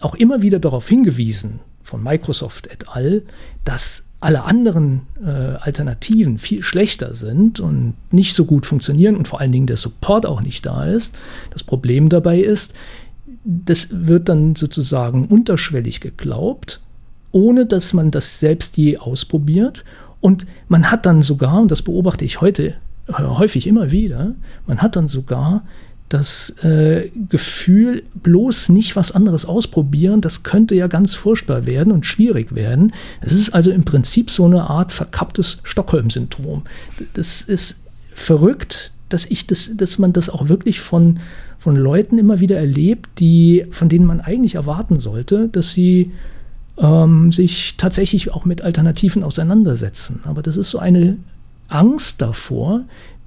auch 0.00 0.14
immer 0.14 0.42
wieder 0.42 0.58
darauf 0.58 0.88
hingewiesen 0.88 1.60
von 1.82 2.02
Microsoft 2.02 2.66
et 2.68 2.88
al., 2.88 3.22
dass 3.64 4.06
alle 4.20 4.44
anderen 4.44 5.02
äh, 5.24 5.30
Alternativen 5.30 6.38
viel 6.38 6.62
schlechter 6.62 7.14
sind 7.14 7.58
und 7.58 7.94
nicht 8.10 8.34
so 8.34 8.44
gut 8.44 8.66
funktionieren 8.66 9.16
und 9.16 9.28
vor 9.28 9.40
allen 9.40 9.52
Dingen 9.52 9.66
der 9.66 9.78
Support 9.78 10.26
auch 10.26 10.42
nicht 10.42 10.66
da 10.66 10.84
ist. 10.84 11.14
Das 11.50 11.64
Problem 11.64 12.10
dabei 12.10 12.40
ist, 12.40 12.74
das 13.44 13.88
wird 13.90 14.28
dann 14.28 14.54
sozusagen 14.54 15.26
unterschwellig 15.26 16.00
geglaubt 16.00 16.82
ohne 17.32 17.66
dass 17.66 17.92
man 17.92 18.10
das 18.10 18.40
selbst 18.40 18.76
je 18.76 18.98
ausprobiert. 18.98 19.84
Und 20.20 20.46
man 20.68 20.90
hat 20.90 21.06
dann 21.06 21.22
sogar, 21.22 21.60
und 21.60 21.70
das 21.70 21.82
beobachte 21.82 22.24
ich 22.24 22.40
heute 22.40 22.74
äh, 23.08 23.12
häufig 23.22 23.66
immer 23.66 23.90
wieder, 23.90 24.34
man 24.66 24.82
hat 24.82 24.96
dann 24.96 25.08
sogar 25.08 25.62
das 26.10 26.50
äh, 26.64 27.08
Gefühl, 27.28 28.02
bloß 28.14 28.70
nicht 28.70 28.96
was 28.96 29.12
anderes 29.12 29.44
ausprobieren, 29.44 30.20
das 30.20 30.42
könnte 30.42 30.74
ja 30.74 30.88
ganz 30.88 31.14
furchtbar 31.14 31.66
werden 31.66 31.92
und 31.92 32.04
schwierig 32.04 32.52
werden. 32.52 32.92
Es 33.20 33.32
ist 33.32 33.54
also 33.54 33.70
im 33.70 33.84
Prinzip 33.84 34.28
so 34.28 34.44
eine 34.44 34.68
Art 34.68 34.92
verkapptes 34.92 35.58
Stockholm-Syndrom. 35.62 36.64
Das 37.14 37.42
ist 37.42 37.80
verrückt, 38.12 38.92
dass 39.08 39.24
ich 39.26 39.46
das, 39.46 39.70
dass 39.76 39.98
man 39.98 40.12
das 40.12 40.30
auch 40.30 40.48
wirklich 40.48 40.80
von, 40.80 41.20
von 41.58 41.76
Leuten 41.76 42.18
immer 42.18 42.40
wieder 42.40 42.58
erlebt, 42.58 43.08
die, 43.20 43.66
von 43.70 43.88
denen 43.88 44.04
man 44.04 44.20
eigentlich 44.20 44.56
erwarten 44.56 44.98
sollte, 44.98 45.48
dass 45.48 45.70
sie 45.72 46.10
ähm, 46.80 47.30
sich 47.30 47.76
tatsächlich 47.76 48.32
auch 48.32 48.44
mit 48.44 48.62
Alternativen 48.62 49.22
auseinandersetzen. 49.22 50.20
Aber 50.24 50.42
das 50.42 50.56
ist 50.56 50.70
so 50.70 50.78
eine 50.78 51.18
Angst 51.68 52.20
davor, 52.20 52.82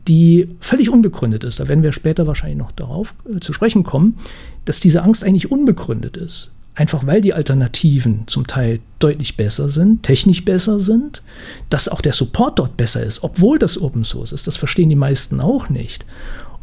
die 0.07 0.49
völlig 0.59 0.89
unbegründet 0.89 1.43
ist. 1.43 1.59
Da 1.59 1.67
werden 1.67 1.83
wir 1.83 1.93
später 1.93 2.27
wahrscheinlich 2.27 2.57
noch 2.57 2.71
darauf 2.71 3.13
äh, 3.33 3.39
zu 3.39 3.53
sprechen 3.53 3.83
kommen, 3.83 4.17
dass 4.65 4.79
diese 4.79 5.03
Angst 5.03 5.23
eigentlich 5.23 5.51
unbegründet 5.51 6.17
ist. 6.17 6.51
Einfach 6.75 7.05
weil 7.05 7.21
die 7.21 7.35
Alternativen 7.35 8.23
zum 8.25 8.47
Teil 8.47 8.79
deutlich 8.97 9.37
besser 9.37 9.69
sind, 9.69 10.01
technisch 10.01 10.43
besser 10.43 10.79
sind, 10.79 11.21
dass 11.69 11.87
auch 11.87 12.01
der 12.01 12.13
Support 12.13 12.57
dort 12.57 12.77
besser 12.77 13.03
ist, 13.03 13.23
obwohl 13.23 13.59
das 13.59 13.79
Open 13.79 14.03
Source 14.03 14.31
ist. 14.31 14.47
Das 14.47 14.57
verstehen 14.57 14.89
die 14.89 14.95
meisten 14.95 15.39
auch 15.39 15.69
nicht. 15.69 16.03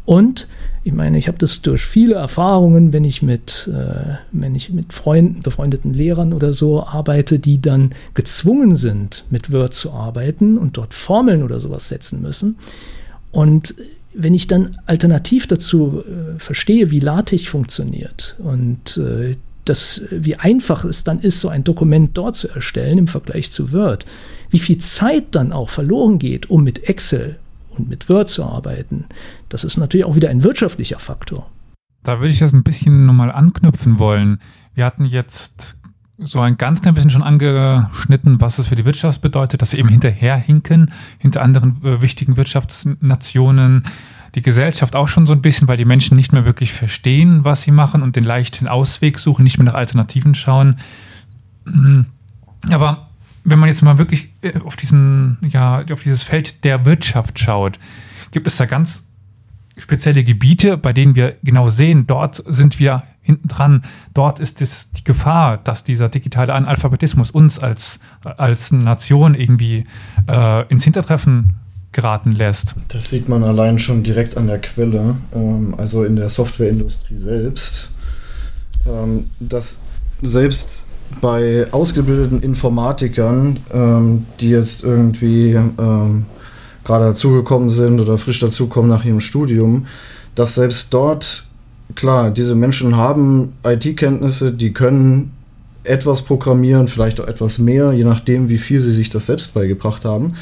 Und 0.05 0.47
ich 0.83 0.93
meine, 0.93 1.17
ich 1.17 1.27
habe 1.27 1.37
das 1.37 1.61
durch 1.61 1.85
viele 1.85 2.15
Erfahrungen, 2.15 2.91
wenn 2.91 3.03
ich 3.03 3.21
mit, 3.21 3.69
äh, 3.71 4.15
wenn 4.31 4.55
ich 4.55 4.71
mit 4.71 4.93
Freunden, 4.93 5.41
befreundeten 5.41 5.93
Lehrern 5.93 6.33
oder 6.33 6.53
so 6.53 6.83
arbeite, 6.83 7.37
die 7.37 7.61
dann 7.61 7.91
gezwungen 8.15 8.75
sind, 8.75 9.25
mit 9.29 9.51
Word 9.51 9.73
zu 9.73 9.91
arbeiten 9.91 10.57
und 10.57 10.77
dort 10.77 10.93
Formeln 10.93 11.43
oder 11.43 11.59
sowas 11.59 11.87
setzen 11.87 12.21
müssen. 12.21 12.57
Und 13.31 13.75
wenn 14.13 14.33
ich 14.33 14.47
dann 14.47 14.77
alternativ 14.87 15.47
dazu 15.47 16.03
äh, 16.03 16.39
verstehe, 16.39 16.91
wie 16.91 16.99
LaTeX 16.99 17.43
funktioniert 17.43 18.35
und 18.39 18.97
äh, 18.97 19.37
das, 19.65 20.01
wie 20.09 20.35
einfach 20.35 20.83
es 20.83 21.03
dann 21.03 21.19
ist, 21.19 21.39
so 21.39 21.47
ein 21.49 21.63
Dokument 21.63 22.17
dort 22.17 22.35
zu 22.35 22.49
erstellen 22.49 22.97
im 22.97 23.07
Vergleich 23.07 23.51
zu 23.51 23.71
Word, 23.71 24.05
wie 24.49 24.59
viel 24.59 24.79
Zeit 24.79 25.27
dann 25.31 25.53
auch 25.53 25.69
verloren 25.69 26.17
geht, 26.17 26.49
um 26.49 26.63
mit 26.63 26.89
Excel 26.89 27.35
und 27.81 27.89
mit 27.89 28.07
Word 28.09 28.29
zu 28.29 28.45
arbeiten, 28.45 29.05
das 29.49 29.63
ist 29.63 29.77
natürlich 29.77 30.05
auch 30.05 30.15
wieder 30.15 30.29
ein 30.29 30.43
wirtschaftlicher 30.43 30.99
Faktor. 30.99 31.49
Da 32.03 32.19
würde 32.19 32.33
ich 32.33 32.39
das 32.39 32.53
ein 32.53 32.63
bisschen 32.63 33.05
nochmal 33.05 33.31
anknüpfen 33.31 33.99
wollen. 33.99 34.39
Wir 34.73 34.85
hatten 34.85 35.05
jetzt 35.05 35.77
so 36.17 36.39
ein 36.39 36.57
ganz 36.57 36.81
klein 36.81 36.93
bisschen 36.93 37.09
schon 37.09 37.23
angeschnitten, 37.23 38.39
was 38.39 38.59
es 38.59 38.67
für 38.67 38.75
die 38.75 38.85
Wirtschaft 38.85 39.21
bedeutet, 39.21 39.61
dass 39.61 39.71
sie 39.71 39.79
eben 39.79 39.89
hinterherhinken, 39.89 40.91
hinter 41.17 41.41
anderen 41.41 41.83
äh, 41.83 42.01
wichtigen 42.01 42.37
Wirtschaftsnationen. 42.37 43.83
Die 44.35 44.41
Gesellschaft 44.41 44.95
auch 44.95 45.07
schon 45.07 45.25
so 45.25 45.33
ein 45.33 45.41
bisschen, 45.41 45.67
weil 45.67 45.77
die 45.77 45.85
Menschen 45.85 46.15
nicht 46.15 46.31
mehr 46.31 46.45
wirklich 46.45 46.73
verstehen, 46.73 47.43
was 47.43 47.63
sie 47.63 47.71
machen 47.71 48.01
und 48.01 48.15
den 48.15 48.23
leichten 48.23 48.67
Ausweg 48.67 49.19
suchen, 49.19 49.43
nicht 49.43 49.57
mehr 49.57 49.65
nach 49.65 49.73
Alternativen 49.73 50.35
schauen. 50.35 50.77
Aber 52.69 53.09
wenn 53.43 53.59
man 53.59 53.69
jetzt 53.69 53.81
mal 53.81 53.97
wirklich 53.97 54.33
äh, 54.41 54.59
auf 54.59 54.75
diesen, 54.75 55.37
ja, 55.49 55.83
auf 55.91 56.03
dieses 56.03 56.23
Feld 56.23 56.63
der 56.63 56.85
Wirtschaft 56.85 57.39
schaut, 57.39 57.79
gibt 58.31 58.47
es 58.47 58.57
da 58.57 58.65
ganz 58.65 59.03
spezielle 59.77 60.23
Gebiete, 60.23 60.77
bei 60.77 60.93
denen 60.93 61.15
wir 61.15 61.35
genau 61.43 61.69
sehen, 61.69 62.05
dort 62.07 62.43
sind 62.47 62.79
wir 62.79 63.03
hinten 63.21 63.47
dran. 63.47 63.83
Dort 64.13 64.39
ist 64.39 64.61
es 64.61 64.91
die 64.91 65.03
Gefahr, 65.03 65.57
dass 65.57 65.83
dieser 65.83 66.09
digitale 66.09 66.53
Analphabetismus 66.53 67.31
uns 67.31 67.59
als, 67.59 67.99
als 68.23 68.71
Nation 68.71 69.35
irgendwie 69.35 69.85
äh, 70.27 70.67
ins 70.67 70.83
Hintertreffen 70.83 71.55
geraten 71.91 72.31
lässt. 72.31 72.75
Das 72.87 73.09
sieht 73.09 73.27
man 73.27 73.43
allein 73.43 73.77
schon 73.79 74.03
direkt 74.03 74.37
an 74.37 74.47
der 74.47 74.59
Quelle, 74.59 75.17
ähm, 75.33 75.75
also 75.77 76.03
in 76.03 76.15
der 76.15 76.29
Softwareindustrie 76.29 77.17
selbst, 77.17 77.91
ähm, 78.87 79.29
dass 79.39 79.79
selbst 80.21 80.85
bei 81.19 81.67
ausgebildeten 81.71 82.41
Informatikern, 82.41 83.59
ähm, 83.73 84.25
die 84.39 84.49
jetzt 84.49 84.83
irgendwie 84.83 85.53
ähm, 85.53 86.25
gerade 86.83 87.05
dazugekommen 87.05 87.69
sind 87.69 87.99
oder 87.99 88.17
frisch 88.17 88.39
dazukommen 88.39 88.89
nach 88.89 89.05
ihrem 89.05 89.21
Studium, 89.21 89.85
dass 90.35 90.55
selbst 90.55 90.93
dort, 90.93 91.45
klar, 91.95 92.31
diese 92.31 92.55
Menschen 92.55 92.95
haben 92.95 93.53
IT-Kenntnisse, 93.63 94.51
die 94.51 94.73
können 94.73 95.33
etwas 95.83 96.21
programmieren, 96.21 96.87
vielleicht 96.87 97.19
auch 97.19 97.27
etwas 97.27 97.57
mehr, 97.57 97.91
je 97.91 98.03
nachdem, 98.03 98.49
wie 98.49 98.57
viel 98.57 98.79
sie 98.79 98.91
sich 98.91 99.09
das 99.09 99.25
selbst 99.25 99.53
beigebracht 99.53 100.05
haben. 100.05 100.33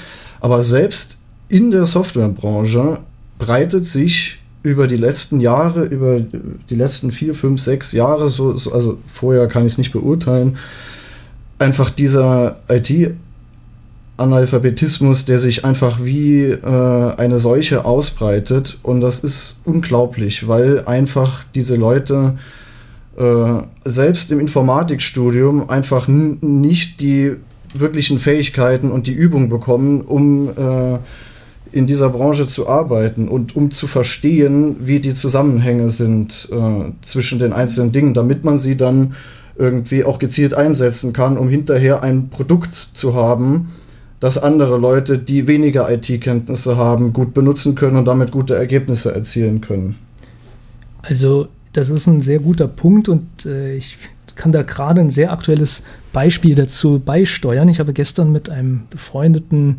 Aber 0.42 0.62
selbst 0.62 1.18
in 1.48 1.72
der 1.72 1.86
Softwarebranche 1.86 3.00
breitet 3.38 3.86
sich 3.86 4.39
über 4.62 4.88
die 4.88 4.98
letzten 4.98 5.40
Jahre, 5.40 5.84
über 5.84 6.20
die 6.20 6.76
letzten 6.76 7.12
vier, 7.12 7.34
fünf, 7.34 7.62
sechs 7.62 7.94
Jahre, 7.94 8.28
so, 8.30 8.56
so 8.56 8.74
also 8.74 8.98
vorher 9.08 9.48
kann 9.48 9.66
ich 9.66 9.72
es 9.74 9.78
nicht 9.78 9.94
beurteilen, 9.94 10.58
einfach 11.60 11.90
dieser 11.90 12.58
IT-Analphabetismus, 12.68 15.24
der 15.26 15.40
sich 15.40 15.66
einfach 15.66 16.04
wie 16.04 16.44
äh, 16.44 17.16
eine 17.18 17.40
Seuche 17.40 17.86
ausbreitet. 17.86 18.78
Und 18.84 19.02
das 19.02 19.22
ist 19.22 19.62
unglaublich, 19.64 20.48
weil 20.48 20.86
einfach 20.86 21.44
diese 21.56 21.76
Leute 21.76 22.38
äh, 23.18 23.62
selbst 23.86 24.30
im 24.32 24.40
Informatikstudium 24.40 25.68
einfach 25.70 26.08
nicht 26.08 27.02
die 27.02 27.36
wirklichen 27.74 28.20
Fähigkeiten 28.20 28.92
und 28.92 29.08
die 29.08 29.14
Übung 29.14 29.50
bekommen, 29.50 30.02
um 30.02 30.50
äh, 30.50 31.00
in 31.72 31.88
dieser 31.88 32.10
Branche 32.10 32.48
zu 32.48 32.68
arbeiten 32.68 33.28
und 33.28 33.56
um 33.56 33.72
zu 33.72 33.88
verstehen, 33.88 34.78
wie 34.80 35.00
die 35.00 35.14
Zusammenhänge 35.14 35.90
sind 35.90 36.50
äh, 36.52 36.92
zwischen 37.02 37.40
den 37.40 37.54
einzelnen 37.54 37.92
Dingen, 37.92 38.14
damit 38.14 38.44
man 38.44 38.58
sie 38.58 38.76
dann 38.76 39.14
irgendwie 39.58 40.04
auch 40.04 40.20
gezielt 40.20 40.54
einsetzen 40.54 41.14
kann, 41.14 41.38
um 41.38 41.50
hinterher 41.50 42.02
ein 42.02 42.30
Produkt 42.30 42.76
zu 42.76 43.14
haben, 43.14 43.72
das 44.20 44.38
andere 44.38 44.78
Leute, 44.78 45.18
die 45.18 45.48
weniger 45.48 45.92
IT-Kenntnisse 45.92 46.78
haben, 46.78 47.14
gut 47.14 47.34
benutzen 47.34 47.76
können 47.76 47.98
und 47.98 48.06
damit 48.06 48.32
gute 48.32 48.56
Ergebnisse 48.56 49.14
erzielen 49.14 49.62
können. 49.62 49.96
Also 51.02 51.48
das 51.74 51.90
ist 51.90 52.08
ein 52.08 52.22
sehr 52.22 52.40
guter 52.40 52.68
Punkt 52.68 53.08
und 53.10 53.46
äh, 53.46 53.76
ich 53.76 53.98
kann 54.36 54.52
da 54.52 54.64
gerade 54.64 55.02
ein 55.02 55.10
sehr 55.10 55.32
aktuelles 55.32 55.84
Beispiel 56.14 56.56
dazu 56.56 57.00
beisteuern. 57.00 57.68
Ich 57.68 57.80
habe 57.80 57.94
gestern 57.94 58.32
mit 58.32 58.50
einem 58.50 58.84
befreundeten 58.90 59.78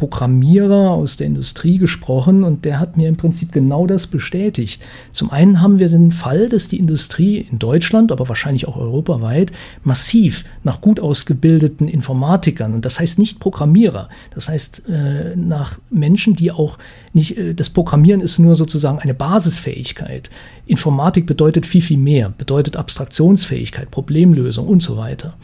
Programmierer 0.00 0.92
aus 0.92 1.18
der 1.18 1.26
Industrie 1.26 1.76
gesprochen 1.76 2.42
und 2.42 2.64
der 2.64 2.80
hat 2.80 2.96
mir 2.96 3.06
im 3.06 3.18
Prinzip 3.18 3.52
genau 3.52 3.86
das 3.86 4.06
bestätigt. 4.06 4.82
Zum 5.12 5.30
einen 5.30 5.60
haben 5.60 5.78
wir 5.78 5.90
den 5.90 6.10
Fall, 6.10 6.48
dass 6.48 6.68
die 6.68 6.78
Industrie 6.78 7.36
in 7.36 7.58
Deutschland, 7.58 8.10
aber 8.10 8.26
wahrscheinlich 8.26 8.66
auch 8.66 8.78
europaweit, 8.78 9.52
massiv 9.84 10.46
nach 10.64 10.80
gut 10.80 11.00
ausgebildeten 11.00 11.86
Informatikern, 11.86 12.72
und 12.72 12.86
das 12.86 12.98
heißt 12.98 13.18
nicht 13.18 13.40
Programmierer, 13.40 14.08
das 14.34 14.48
heißt 14.48 14.84
äh, 14.88 15.36
nach 15.36 15.78
Menschen, 15.90 16.34
die 16.34 16.50
auch 16.50 16.78
nicht, 17.12 17.36
äh, 17.36 17.52
das 17.52 17.68
Programmieren 17.68 18.22
ist 18.22 18.38
nur 18.38 18.56
sozusagen 18.56 19.00
eine 19.00 19.12
Basisfähigkeit. 19.12 20.30
Informatik 20.64 21.26
bedeutet 21.26 21.66
viel, 21.66 21.82
viel 21.82 21.98
mehr, 21.98 22.30
bedeutet 22.30 22.76
Abstraktionsfähigkeit, 22.76 23.90
Problemlösung 23.90 24.66
und 24.66 24.82
so 24.82 24.96
weiter. 24.96 25.34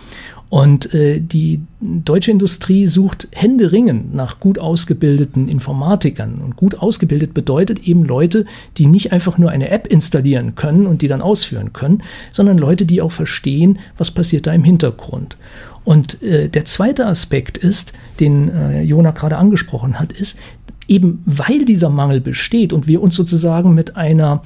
Und 0.48 0.94
äh, 0.94 1.18
die 1.20 1.60
deutsche 1.80 2.30
Industrie 2.30 2.86
sucht 2.86 3.26
händeringend 3.32 4.14
nach 4.14 4.38
gut 4.38 4.58
ausgebildeten 4.58 5.48
Informatikern. 5.48 6.36
Und 6.36 6.56
gut 6.56 6.78
ausgebildet 6.78 7.34
bedeutet 7.34 7.86
eben 7.86 8.04
Leute, 8.04 8.44
die 8.76 8.86
nicht 8.86 9.12
einfach 9.12 9.38
nur 9.38 9.50
eine 9.50 9.70
App 9.70 9.88
installieren 9.88 10.54
können 10.54 10.86
und 10.86 11.02
die 11.02 11.08
dann 11.08 11.20
ausführen 11.20 11.72
können, 11.72 12.02
sondern 12.30 12.58
Leute, 12.58 12.86
die 12.86 13.02
auch 13.02 13.12
verstehen, 13.12 13.80
was 13.98 14.12
passiert 14.12 14.46
da 14.46 14.52
im 14.52 14.62
Hintergrund. 14.62 15.36
Und 15.84 16.22
äh, 16.22 16.48
der 16.48 16.64
zweite 16.64 17.06
Aspekt 17.06 17.58
ist, 17.58 17.92
den 18.20 18.48
äh, 18.48 18.82
Jona 18.82 19.10
gerade 19.10 19.38
angesprochen 19.38 19.98
hat, 19.98 20.12
ist, 20.12 20.38
eben 20.86 21.22
weil 21.26 21.64
dieser 21.64 21.90
Mangel 21.90 22.20
besteht 22.20 22.72
und 22.72 22.86
wir 22.86 23.02
uns 23.02 23.16
sozusagen 23.16 23.74
mit 23.74 23.96
einer 23.96 24.42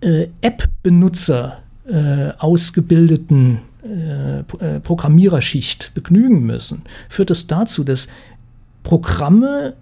äh, 0.00 0.26
App-Benutzer 0.40 1.58
äh, 1.88 2.30
ausgebildeten 2.38 3.58
äh, 3.84 4.40
äh, 4.40 4.80
Programmiererschicht 4.80 5.92
begnügen 5.94 6.40
müssen, 6.46 6.82
führt 7.08 7.30
es 7.30 7.46
dazu, 7.46 7.84
dass 7.84 8.08
Programme 8.82 9.74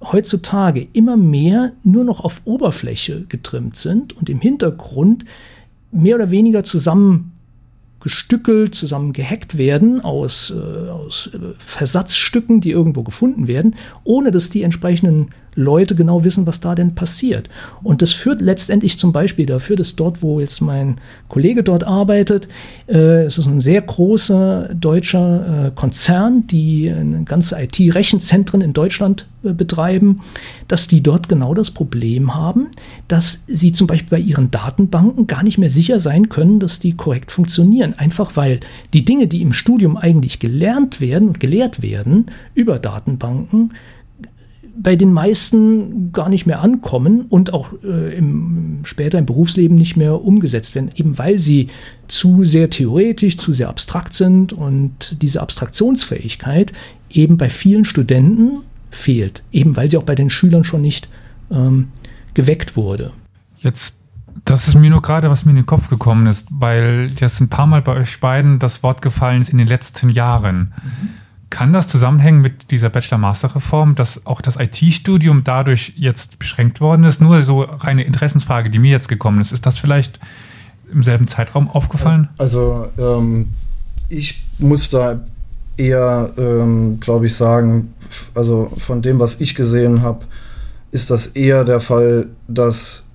heutzutage 0.00 0.86
immer 0.92 1.16
mehr 1.16 1.72
nur 1.82 2.04
noch 2.04 2.20
auf 2.20 2.42
Oberfläche 2.44 3.24
getrimmt 3.28 3.76
sind 3.76 4.16
und 4.16 4.28
im 4.28 4.40
Hintergrund 4.40 5.24
mehr 5.90 6.16
oder 6.16 6.30
weniger 6.30 6.62
zusammen 6.62 7.32
gestückelt, 8.00 8.74
zusammen 8.74 9.12
gehackt 9.12 9.58
werden 9.58 10.00
aus, 10.00 10.50
äh, 10.50 10.88
aus 10.88 11.30
äh, 11.34 11.38
Versatzstücken, 11.58 12.60
die 12.60 12.70
irgendwo 12.70 13.02
gefunden 13.02 13.48
werden, 13.48 13.74
ohne 14.04 14.30
dass 14.30 14.50
die 14.50 14.62
entsprechenden 14.62 15.30
Leute 15.58 15.96
genau 15.96 16.22
wissen, 16.22 16.46
was 16.46 16.60
da 16.60 16.76
denn 16.76 16.94
passiert. 16.94 17.50
Und 17.82 18.00
das 18.00 18.12
führt 18.12 18.40
letztendlich 18.40 18.98
zum 18.98 19.12
Beispiel 19.12 19.44
dafür, 19.44 19.74
dass 19.74 19.96
dort, 19.96 20.22
wo 20.22 20.38
jetzt 20.38 20.60
mein 20.60 20.96
Kollege 21.28 21.64
dort 21.64 21.84
arbeitet, 21.84 22.48
äh, 22.86 23.24
es 23.24 23.38
ist 23.38 23.46
ein 23.46 23.60
sehr 23.60 23.82
großer 23.82 24.70
deutscher 24.74 25.66
äh, 25.66 25.70
Konzern, 25.74 26.46
die 26.46 26.90
eine 26.92 27.24
ganze 27.24 27.60
IT-Rechenzentren 27.60 28.60
in 28.60 28.72
Deutschland 28.72 29.26
äh, 29.42 29.52
betreiben, 29.52 30.20
dass 30.68 30.86
die 30.86 31.02
dort 31.02 31.28
genau 31.28 31.54
das 31.54 31.72
Problem 31.72 32.36
haben, 32.36 32.68
dass 33.08 33.42
sie 33.48 33.72
zum 33.72 33.88
Beispiel 33.88 34.18
bei 34.18 34.24
ihren 34.24 34.52
Datenbanken 34.52 35.26
gar 35.26 35.42
nicht 35.42 35.58
mehr 35.58 35.70
sicher 35.70 35.98
sein 35.98 36.28
können, 36.28 36.60
dass 36.60 36.78
die 36.78 36.94
korrekt 36.94 37.32
funktionieren. 37.32 37.94
Einfach 37.98 38.36
weil 38.36 38.60
die 38.92 39.04
Dinge, 39.04 39.26
die 39.26 39.42
im 39.42 39.52
Studium 39.52 39.96
eigentlich 39.96 40.38
gelernt 40.38 41.00
werden 41.00 41.28
und 41.28 41.40
gelehrt 41.40 41.82
werden 41.82 42.26
über 42.54 42.78
Datenbanken, 42.78 43.72
bei 44.80 44.96
den 44.96 45.12
meisten 45.12 46.12
gar 46.12 46.28
nicht 46.28 46.46
mehr 46.46 46.60
ankommen 46.60 47.22
und 47.28 47.52
auch 47.52 47.72
äh, 47.82 48.16
im, 48.16 48.80
später 48.84 49.18
im 49.18 49.26
Berufsleben 49.26 49.76
nicht 49.76 49.96
mehr 49.96 50.22
umgesetzt 50.22 50.74
werden, 50.74 50.90
eben 50.94 51.18
weil 51.18 51.38
sie 51.38 51.68
zu 52.06 52.44
sehr 52.44 52.70
theoretisch, 52.70 53.36
zu 53.36 53.52
sehr 53.52 53.68
abstrakt 53.68 54.14
sind 54.14 54.52
und 54.52 55.20
diese 55.22 55.42
Abstraktionsfähigkeit 55.42 56.72
eben 57.10 57.36
bei 57.36 57.50
vielen 57.50 57.84
Studenten 57.84 58.60
fehlt, 58.90 59.42
eben 59.52 59.76
weil 59.76 59.90
sie 59.90 59.96
auch 59.96 60.04
bei 60.04 60.14
den 60.14 60.30
Schülern 60.30 60.64
schon 60.64 60.82
nicht 60.82 61.08
ähm, 61.50 61.88
geweckt 62.34 62.76
wurde. 62.76 63.12
Jetzt, 63.58 63.98
das 64.44 64.68
ist 64.68 64.76
mir 64.76 64.90
nur 64.90 65.02
gerade, 65.02 65.28
was 65.28 65.44
mir 65.44 65.50
in 65.50 65.56
den 65.56 65.66
Kopf 65.66 65.90
gekommen 65.90 66.28
ist, 66.28 66.46
weil 66.50 67.12
jetzt 67.16 67.40
ein 67.40 67.48
paar 67.48 67.66
Mal 67.66 67.82
bei 67.82 67.96
euch 67.96 68.20
beiden 68.20 68.60
das 68.60 68.82
Wort 68.84 69.02
gefallen 69.02 69.40
ist 69.40 69.50
in 69.50 69.58
den 69.58 69.66
letzten 69.66 70.08
Jahren. 70.08 70.72
Mhm 70.82 71.08
kann 71.50 71.72
das 71.72 71.88
zusammenhängen 71.88 72.40
mit 72.40 72.70
dieser 72.70 72.90
Bachelor-Master-Reform, 72.90 73.94
dass 73.94 74.26
auch 74.26 74.40
das 74.40 74.56
IT-Studium 74.56 75.44
dadurch 75.44 75.94
jetzt 75.96 76.38
beschränkt 76.38 76.80
worden 76.80 77.04
ist? 77.04 77.20
Nur 77.20 77.42
so 77.42 77.62
reine 77.62 78.04
Interessensfrage, 78.04 78.70
die 78.70 78.78
mir 78.78 78.90
jetzt 78.90 79.08
gekommen 79.08 79.40
ist. 79.40 79.52
Ist 79.52 79.64
das 79.64 79.78
vielleicht 79.78 80.20
im 80.92 81.02
selben 81.02 81.26
Zeitraum 81.26 81.70
aufgefallen? 81.70 82.28
Also 82.38 82.88
ähm, 82.98 83.48
ich 84.08 84.42
muss 84.58 84.90
da 84.90 85.20
eher, 85.76 86.32
ähm, 86.36 87.00
glaube 87.00 87.26
ich, 87.26 87.34
sagen, 87.34 87.94
also 88.34 88.70
von 88.76 89.00
dem, 89.00 89.18
was 89.18 89.40
ich 89.40 89.54
gesehen 89.54 90.02
habe, 90.02 90.26
ist 90.90 91.10
das 91.10 91.28
eher 91.28 91.64
der 91.64 91.80
Fall, 91.80 92.28
dass 92.46 93.06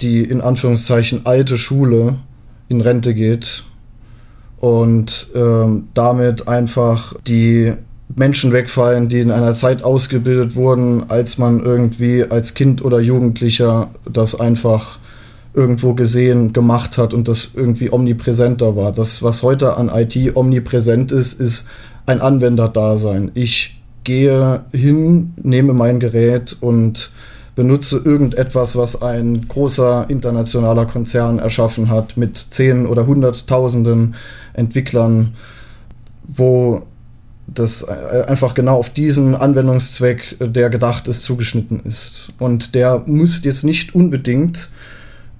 die 0.00 0.22
in 0.22 0.40
Anführungszeichen 0.40 1.24
alte 1.24 1.56
Schule 1.56 2.18
in 2.68 2.80
Rente 2.80 3.14
geht 3.14 3.64
und 4.60 5.28
ähm, 5.34 5.88
damit 5.94 6.46
einfach 6.46 7.14
die 7.26 7.72
Menschen 8.14 8.52
wegfallen, 8.52 9.08
die 9.08 9.20
in 9.20 9.30
einer 9.30 9.54
Zeit 9.54 9.82
ausgebildet 9.82 10.54
wurden, 10.54 11.04
als 11.08 11.38
man 11.38 11.64
irgendwie 11.64 12.24
als 12.24 12.54
Kind 12.54 12.84
oder 12.84 13.00
Jugendlicher 13.00 13.88
das 14.10 14.38
einfach 14.38 14.98
irgendwo 15.54 15.94
gesehen, 15.94 16.52
gemacht 16.52 16.98
hat 16.98 17.12
und 17.14 17.26
das 17.26 17.52
irgendwie 17.54 17.92
omnipräsenter 17.92 18.76
war. 18.76 18.92
Das, 18.92 19.22
was 19.22 19.42
heute 19.42 19.76
an 19.76 19.90
IT 19.92 20.36
omnipräsent 20.36 21.10
ist, 21.10 21.40
ist 21.40 21.66
ein 22.06 22.20
Anwenderdasein. 22.20 23.30
Ich 23.34 23.80
gehe 24.04 24.64
hin, 24.72 25.32
nehme 25.42 25.72
mein 25.72 26.00
Gerät 26.00 26.56
und 26.60 27.10
benutze 27.56 27.98
irgendetwas, 27.98 28.76
was 28.76 29.02
ein 29.02 29.46
großer 29.48 30.06
internationaler 30.08 30.86
Konzern 30.86 31.38
erschaffen 31.38 31.90
hat 31.90 32.16
mit 32.16 32.36
zehn 32.36 32.86
oder 32.86 33.06
hunderttausenden 33.06 34.14
Entwicklern, 34.52 35.34
wo 36.26 36.82
das 37.46 37.82
äh, 37.82 38.24
einfach 38.28 38.54
genau 38.54 38.76
auf 38.76 38.90
diesen 38.90 39.34
Anwendungszweck, 39.34 40.36
äh, 40.40 40.48
der 40.48 40.70
gedacht 40.70 41.08
ist, 41.08 41.22
zugeschnitten 41.22 41.80
ist. 41.80 42.28
Und 42.38 42.74
der 42.74 43.02
muss 43.06 43.42
jetzt 43.44 43.64
nicht 43.64 43.94
unbedingt 43.94 44.70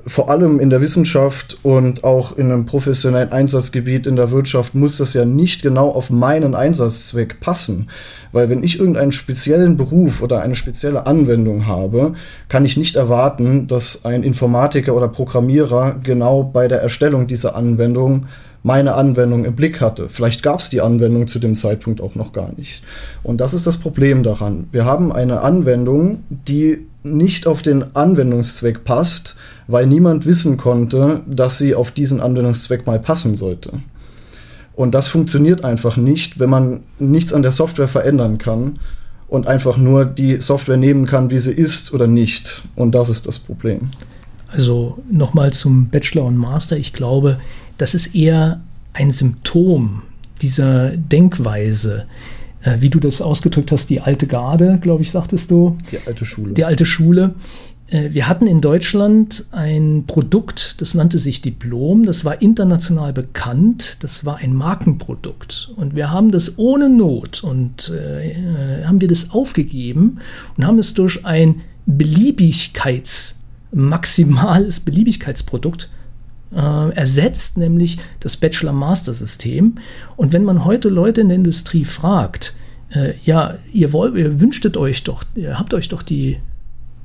vor 0.07 0.31
allem 0.31 0.61
in 0.61 0.71
der 0.71 0.81
Wissenschaft 0.81 1.59
und 1.63 2.05
auch 2.05 2.37
in 2.37 2.51
einem 2.51 2.67
professionellen 2.67 3.33
Einsatzgebiet 3.33 4.07
in 4.07 4.17
der 4.17 4.31
Wirtschaft 4.31 4.75
muss 4.75 4.97
das 4.97 5.13
ja 5.15 5.25
nicht 5.25 5.63
genau 5.63 5.91
auf 5.91 6.11
meinen 6.11 6.55
Einsatzzweck 6.55 7.41
passen. 7.41 7.89
Weil 8.33 8.49
wenn 8.49 8.63
ich 8.63 8.79
irgendeinen 8.79 9.13
speziellen 9.13 9.77
Beruf 9.77 10.23
oder 10.23 10.41
eine 10.41 10.57
spezielle 10.57 11.07
Anwendung 11.07 11.67
habe, 11.67 12.15
kann 12.49 12.65
ich 12.65 12.77
nicht 12.77 12.97
erwarten, 12.97 13.67
dass 13.67 14.05
ein 14.05 14.23
Informatiker 14.23 14.95
oder 14.95 15.09
Programmierer 15.09 15.97
genau 16.03 16.45
bei 16.45 16.69
der 16.69 16.81
Erstellung 16.81 17.27
dieser 17.27 17.55
Anwendung 17.55 18.27
meine 18.63 18.95
Anwendung 18.95 19.45
im 19.45 19.55
Blick 19.55 19.81
hatte. 19.81 20.09
Vielleicht 20.09 20.43
gab 20.43 20.61
es 20.61 20.69
die 20.69 20.81
Anwendung 20.81 21.27
zu 21.27 21.39
dem 21.39 21.57
Zeitpunkt 21.57 22.01
auch 22.01 22.15
noch 22.15 22.33
gar 22.33 22.53
nicht. 22.57 22.83
Und 23.23 23.41
das 23.41 23.55
ist 23.55 23.67
das 23.67 23.79
Problem 23.79 24.23
daran. 24.23 24.69
Wir 24.73 24.85
haben 24.85 25.13
eine 25.13 25.41
Anwendung, 25.41 26.25
die 26.29 26.87
nicht 27.03 27.47
auf 27.47 27.63
den 27.63 27.97
Anwendungszweck 27.97 28.85
passt, 28.85 29.37
weil 29.67 29.87
niemand 29.87 30.27
wissen 30.27 30.57
konnte, 30.57 31.23
dass 31.27 31.57
sie 31.57 31.75
auf 31.75 31.91
diesen 31.91 32.21
Anwendungszweck 32.21 32.87
mal 32.87 32.99
passen 32.99 33.37
sollte. 33.37 33.71
Und 34.75 34.95
das 34.95 35.09
funktioniert 35.09 35.65
einfach 35.65 35.97
nicht, 35.97 36.39
wenn 36.39 36.51
man 36.51 36.81
nichts 36.99 37.33
an 37.33 37.43
der 37.43 37.53
Software 37.53 37.89
verändern 37.89 38.39
kann 38.39 38.79
und 39.29 39.47
einfach 39.47 39.77
nur 39.77 40.05
die 40.05 40.41
Software 40.41 40.77
nehmen 40.77 41.07
kann, 41.07 41.31
wie 41.31 41.39
sie 41.39 41.53
ist 41.53 41.93
oder 41.93 42.07
nicht. 42.07 42.63
Und 42.75 42.95
das 42.95 43.09
ist 43.09 43.27
das 43.27 43.39
Problem. 43.39 43.91
Also 44.49 44.99
nochmal 45.11 45.53
zum 45.53 45.89
Bachelor 45.89 46.25
und 46.25 46.37
Master. 46.37 46.77
Ich 46.77 46.93
glaube, 46.93 47.39
das 47.81 47.95
ist 47.95 48.15
eher 48.15 48.61
ein 48.93 49.11
Symptom 49.11 50.03
dieser 50.43 50.91
Denkweise. 50.97 52.07
Äh, 52.63 52.77
wie 52.81 52.91
du 52.91 53.01
das 53.01 53.23
ausgedrückt 53.23 53.73
hast, 53.73 53.89
die 53.89 54.01
alte 54.01 54.27
Garde, 54.27 54.79
glaube 54.81 55.03
ich, 55.03 55.11
sagtest 55.11 55.51
du. 55.51 55.79
Die 55.91 55.99
alte 56.07 56.27
Schule. 56.27 56.53
Die 56.53 56.65
alte 56.65 56.85
Schule. 56.85 57.35
Äh, 57.89 58.11
wir 58.13 58.29
hatten 58.29 58.47
in 58.47 58.61
Deutschland 58.61 59.47
ein 59.51 60.05
Produkt, 60.07 60.81
das 60.83 60.95
nannte 60.95 61.19
sich 61.19 61.41
Diplom, 61.41 62.05
das 62.05 62.25
war 62.27 62.43
international 62.43 63.15
bekannt, 63.15 63.97
das 64.01 64.27
war 64.27 64.37
ein 64.37 64.55
Markenprodukt. 64.55 65.73
Und 65.77 65.95
wir 65.95 66.11
haben 66.11 66.31
das 66.31 66.59
ohne 66.59 66.91
Not 66.91 67.43
und 67.43 67.91
äh, 67.91 68.85
haben 68.85 69.01
wir 69.01 69.09
das 69.09 69.31
aufgegeben 69.31 70.19
und 70.57 70.67
haben 70.67 70.79
es 70.79 70.93
durch 70.93 71.25
ein 71.25 71.63
Beliebigkeits, 71.87 73.37
maximales 73.73 74.81
Beliebigkeitsprodukt 74.81 75.89
äh, 76.55 76.91
ersetzt, 76.95 77.59
nämlich 77.59 77.99
das 78.21 78.37
Bachelor-Master-System. 78.37 79.77
Und 80.17 80.33
wenn 80.33 80.45
man 80.45 80.65
heute 80.65 80.89
Leute 80.89 81.21
in 81.21 81.29
der 81.29 81.37
Industrie 81.37 81.85
fragt, 81.85 82.55
äh, 82.91 83.15
ja, 83.25 83.55
ihr, 83.73 83.93
wollt, 83.93 84.17
ihr 84.17 84.41
wünschtet 84.41 84.77
euch 84.77 85.05
doch, 85.05 85.25
ihr 85.35 85.59
habt 85.59 85.75
euch 85.75 85.89
doch 85.89 86.03
die, 86.03 86.39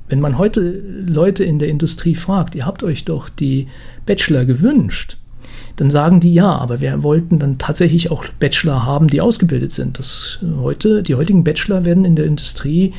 wenn 0.08 0.20
man 0.20 0.38
heute 0.38 0.82
Leute 1.06 1.44
in 1.44 1.58
der 1.58 1.68
Industrie 1.68 2.14
fragt, 2.14 2.54
ihr 2.54 2.66
habt 2.66 2.82
euch 2.82 3.04
doch 3.04 3.28
die 3.28 3.66
Bachelor 4.04 4.44
gewünscht, 4.44 5.16
dann 5.76 5.90
sagen 5.90 6.20
die 6.20 6.32
ja, 6.32 6.56
aber 6.56 6.80
wir 6.80 7.02
wollten 7.02 7.38
dann 7.38 7.58
tatsächlich 7.58 8.10
auch 8.10 8.24
Bachelor 8.40 8.84
haben, 8.84 9.08
die 9.08 9.20
ausgebildet 9.20 9.72
sind. 9.72 9.98
Das 9.98 10.38
heute, 10.60 11.02
die 11.02 11.14
heutigen 11.14 11.44
Bachelor 11.44 11.84
werden 11.84 12.04
in 12.04 12.16
der 12.16 12.24
Industrie 12.24 12.94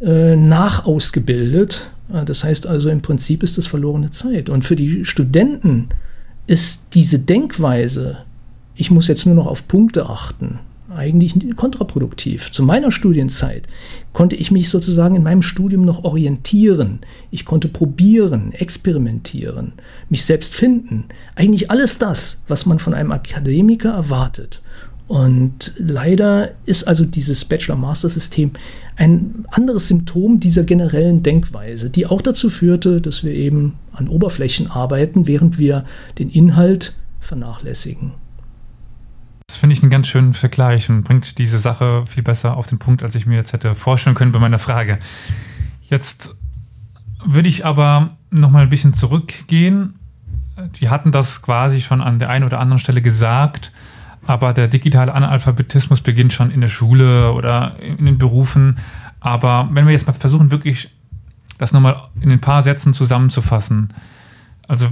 äh, 0.00 0.36
nachausgebildet 0.36 1.90
Ah, 2.12 2.24
das 2.24 2.44
heißt 2.44 2.66
also, 2.66 2.90
im 2.90 3.02
Prinzip 3.02 3.42
ist 3.42 3.58
das 3.58 3.66
verlorene 3.66 4.10
Zeit. 4.10 4.50
Und 4.50 4.64
für 4.64 4.76
die 4.76 5.04
Studenten 5.04 5.88
ist 6.46 6.94
diese 6.94 7.18
Denkweise, 7.18 8.18
ich 8.74 8.90
muss 8.90 9.08
jetzt 9.08 9.26
nur 9.26 9.34
noch 9.34 9.46
auf 9.46 9.68
Punkte 9.68 10.06
achten, 10.08 10.58
eigentlich 10.94 11.36
kontraproduktiv. 11.54 12.50
Zu 12.50 12.64
meiner 12.64 12.90
Studienzeit 12.90 13.68
konnte 14.12 14.34
ich 14.34 14.50
mich 14.50 14.68
sozusagen 14.68 15.14
in 15.14 15.22
meinem 15.22 15.42
Studium 15.42 15.84
noch 15.84 16.02
orientieren. 16.02 16.98
Ich 17.30 17.44
konnte 17.44 17.68
probieren, 17.68 18.52
experimentieren, 18.52 19.74
mich 20.08 20.24
selbst 20.24 20.56
finden. 20.56 21.04
Eigentlich 21.36 21.70
alles 21.70 21.98
das, 21.98 22.42
was 22.48 22.66
man 22.66 22.80
von 22.80 22.92
einem 22.92 23.12
Akademiker 23.12 23.90
erwartet. 23.90 24.62
Und 25.10 25.72
leider 25.76 26.52
ist 26.66 26.84
also 26.84 27.04
dieses 27.04 27.44
Bachelor-Master-System 27.44 28.52
ein 28.94 29.44
anderes 29.50 29.88
Symptom 29.88 30.38
dieser 30.38 30.62
generellen 30.62 31.24
Denkweise, 31.24 31.90
die 31.90 32.06
auch 32.06 32.22
dazu 32.22 32.48
führte, 32.48 33.00
dass 33.00 33.24
wir 33.24 33.32
eben 33.32 33.74
an 33.90 34.06
Oberflächen 34.06 34.70
arbeiten, 34.70 35.26
während 35.26 35.58
wir 35.58 35.84
den 36.20 36.30
Inhalt 36.30 36.94
vernachlässigen. 37.18 38.12
Das 39.48 39.56
finde 39.56 39.74
ich 39.74 39.82
einen 39.82 39.90
ganz 39.90 40.06
schönen 40.06 40.32
Vergleich 40.32 40.88
und 40.88 41.02
bringt 41.02 41.38
diese 41.38 41.58
Sache 41.58 42.04
viel 42.06 42.22
besser 42.22 42.56
auf 42.56 42.68
den 42.68 42.78
Punkt, 42.78 43.02
als 43.02 43.16
ich 43.16 43.26
mir 43.26 43.34
jetzt 43.34 43.52
hätte 43.52 43.74
vorstellen 43.74 44.14
können 44.14 44.30
bei 44.30 44.38
meiner 44.38 44.60
Frage. 44.60 45.00
Jetzt 45.82 46.36
würde 47.26 47.48
ich 47.48 47.66
aber 47.66 48.16
noch 48.30 48.52
mal 48.52 48.62
ein 48.62 48.70
bisschen 48.70 48.94
zurückgehen. 48.94 49.98
Wir 50.78 50.90
hatten 50.92 51.10
das 51.10 51.42
quasi 51.42 51.80
schon 51.80 52.00
an 52.00 52.20
der 52.20 52.30
einen 52.30 52.44
oder 52.44 52.60
anderen 52.60 52.78
Stelle 52.78 53.02
gesagt, 53.02 53.72
aber 54.30 54.52
der 54.52 54.68
digitale 54.68 55.12
Analphabetismus 55.12 56.02
beginnt 56.02 56.32
schon 56.32 56.52
in 56.52 56.60
der 56.60 56.68
Schule 56.68 57.32
oder 57.32 57.74
in 57.80 58.06
den 58.06 58.16
Berufen. 58.16 58.76
Aber 59.18 59.68
wenn 59.72 59.86
wir 59.86 59.92
jetzt 59.92 60.06
mal 60.06 60.12
versuchen, 60.12 60.52
wirklich 60.52 60.88
das 61.58 61.72
nochmal 61.72 61.96
in 62.20 62.30
ein 62.30 62.40
paar 62.40 62.62
Sätzen 62.62 62.94
zusammenzufassen. 62.94 63.88
Also 64.68 64.86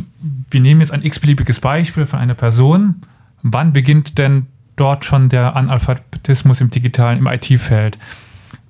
wir 0.50 0.60
nehmen 0.60 0.80
jetzt 0.80 0.90
ein 0.90 1.04
x-beliebiges 1.04 1.60
Beispiel 1.60 2.04
von 2.04 2.18
einer 2.18 2.34
Person. 2.34 3.02
Wann 3.44 3.72
beginnt 3.72 4.18
denn 4.18 4.46
dort 4.74 5.04
schon 5.04 5.28
der 5.28 5.54
Analphabetismus 5.54 6.60
im 6.60 6.70
digitalen, 6.70 7.18
im 7.18 7.28
IT-Feld? 7.28 7.96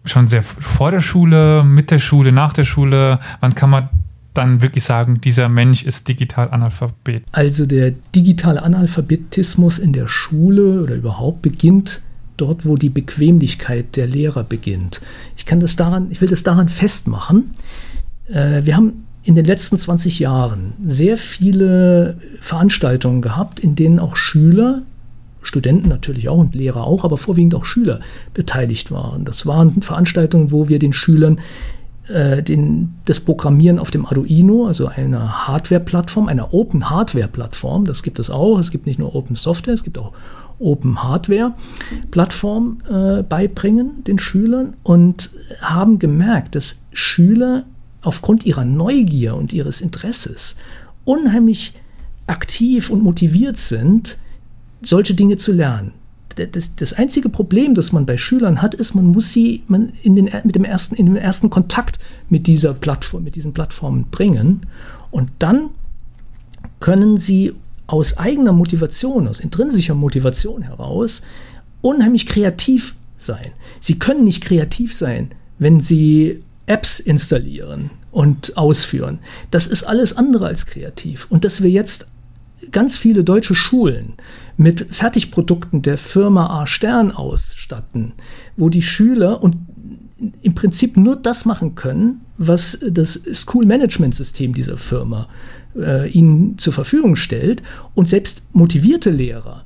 Schon 0.04 0.28
sehr 0.28 0.42
vor 0.42 0.90
der 0.90 1.00
Schule, 1.00 1.64
mit 1.64 1.90
der 1.90 1.98
Schule, 1.98 2.30
nach 2.30 2.52
der 2.52 2.64
Schule? 2.64 3.20
Wann 3.40 3.54
kann 3.54 3.70
man 3.70 3.88
dann 4.38 4.62
wirklich 4.62 4.84
sagen, 4.84 5.20
dieser 5.20 5.48
Mensch 5.48 5.84
ist 5.84 6.08
digital 6.08 6.50
Analphabet? 6.50 7.24
Also 7.32 7.66
der 7.66 7.92
digitale 8.14 8.62
Analphabetismus 8.62 9.78
in 9.78 9.92
der 9.92 10.06
Schule 10.06 10.82
oder 10.82 10.94
überhaupt 10.94 11.42
beginnt 11.42 12.00
dort, 12.36 12.64
wo 12.64 12.76
die 12.76 12.88
Bequemlichkeit 12.88 13.96
der 13.96 14.06
Lehrer 14.06 14.44
beginnt. 14.44 15.00
Ich 15.36 15.44
kann 15.44 15.60
das 15.60 15.76
daran, 15.76 16.08
ich 16.10 16.20
will 16.20 16.28
das 16.28 16.44
daran 16.44 16.68
festmachen. 16.68 17.50
Äh, 18.28 18.64
wir 18.64 18.76
haben 18.76 19.04
in 19.24 19.34
den 19.34 19.44
letzten 19.44 19.76
20 19.76 20.20
Jahren 20.20 20.72
sehr 20.82 21.18
viele 21.18 22.16
Veranstaltungen 22.40 23.20
gehabt, 23.20 23.60
in 23.60 23.74
denen 23.74 23.98
auch 23.98 24.16
Schüler, 24.16 24.82
Studenten 25.42 25.88
natürlich 25.88 26.28
auch 26.28 26.38
und 26.38 26.54
Lehrer 26.54 26.84
auch, 26.84 27.04
aber 27.04 27.18
vorwiegend 27.18 27.54
auch 27.54 27.64
Schüler 27.64 28.00
beteiligt 28.34 28.90
waren. 28.90 29.24
Das 29.24 29.46
waren 29.46 29.82
Veranstaltungen, 29.82 30.52
wo 30.52 30.68
wir 30.68 30.78
den 30.78 30.92
Schülern 30.92 31.40
äh, 32.08 32.42
den, 32.42 32.94
das 33.04 33.20
Programmieren 33.20 33.78
auf 33.78 33.90
dem 33.90 34.06
Arduino, 34.06 34.66
also 34.66 34.86
einer 34.86 35.46
Hardware-Plattform, 35.46 36.28
einer 36.28 36.54
Open 36.54 36.90
Hardware-Plattform, 36.90 37.84
das 37.84 38.02
gibt 38.02 38.18
es 38.18 38.30
auch. 38.30 38.58
Es 38.58 38.70
gibt 38.70 38.86
nicht 38.86 38.98
nur 38.98 39.14
Open 39.14 39.36
Software, 39.36 39.74
es 39.74 39.84
gibt 39.84 39.98
auch 39.98 40.12
Open 40.58 41.02
Hardware-Plattform 41.02 42.78
äh, 42.88 43.22
beibringen 43.22 44.02
den 44.04 44.18
Schülern 44.18 44.76
und 44.82 45.30
haben 45.60 45.98
gemerkt, 45.98 46.54
dass 46.54 46.80
Schüler 46.92 47.64
aufgrund 48.02 48.44
ihrer 48.46 48.64
Neugier 48.64 49.36
und 49.36 49.52
ihres 49.52 49.80
Interesses 49.80 50.56
unheimlich 51.04 51.74
aktiv 52.26 52.90
und 52.90 53.02
motiviert 53.02 53.56
sind, 53.56 54.18
solche 54.82 55.14
Dinge 55.14 55.36
zu 55.36 55.52
lernen 55.52 55.92
das, 56.46 56.74
das, 56.76 56.92
einzige 56.92 57.28
Problem, 57.28 57.74
das 57.74 57.92
man 57.92 58.06
bei 58.06 58.16
Schülern 58.16 58.62
hat, 58.62 58.74
ist, 58.74 58.94
man 58.94 59.06
muss 59.06 59.32
sie 59.32 59.62
man 59.66 59.92
in, 60.02 60.16
den, 60.16 60.30
mit 60.44 60.54
dem 60.54 60.64
ersten, 60.64 60.94
in 60.94 61.06
den 61.06 61.16
ersten 61.16 61.50
Kontakt 61.50 61.98
mit 62.28 62.46
dieser 62.46 62.74
Plattform, 62.74 63.24
mit 63.24 63.34
diesen 63.34 63.52
Plattformen 63.52 64.06
bringen. 64.10 64.60
Und 65.10 65.30
dann 65.38 65.70
können 66.80 67.18
sie 67.18 67.54
aus 67.86 68.18
eigener 68.18 68.52
Motivation, 68.52 69.26
aus 69.26 69.40
intrinsischer 69.40 69.94
Motivation 69.94 70.62
heraus 70.62 71.22
unheimlich 71.80 72.26
kreativ 72.26 72.94
sein. 73.16 73.52
Sie 73.80 73.98
können 73.98 74.24
nicht 74.24 74.44
kreativ 74.44 74.94
sein, 74.94 75.30
wenn 75.58 75.80
sie 75.80 76.42
Apps 76.66 77.00
installieren 77.00 77.90
und 78.12 78.56
ausführen. 78.56 79.18
Das 79.50 79.66
ist 79.66 79.84
alles 79.84 80.16
andere 80.16 80.46
als 80.46 80.66
kreativ. 80.66 81.26
Und 81.30 81.44
dass 81.44 81.62
wir 81.62 81.70
jetzt 81.70 82.08
ganz 82.70 82.96
viele 82.96 83.24
deutsche 83.24 83.54
Schulen 83.54 84.14
mit 84.56 84.86
Fertigprodukten 84.90 85.82
der 85.82 85.98
Firma 85.98 86.60
A 86.60 86.66
Stern 86.66 87.12
ausstatten, 87.12 88.12
wo 88.56 88.68
die 88.68 88.82
Schüler 88.82 89.42
und 89.42 89.56
im 90.42 90.54
Prinzip 90.54 90.96
nur 90.96 91.16
das 91.16 91.44
machen 91.44 91.74
können, 91.76 92.20
was 92.36 92.78
das 92.88 93.20
School 93.34 93.66
Management 93.66 94.14
System 94.14 94.52
dieser 94.52 94.76
Firma 94.76 95.28
äh, 95.76 96.10
ihnen 96.10 96.58
zur 96.58 96.72
Verfügung 96.72 97.14
stellt 97.14 97.62
und 97.94 98.08
selbst 98.08 98.42
motivierte 98.52 99.10
Lehrer 99.10 99.64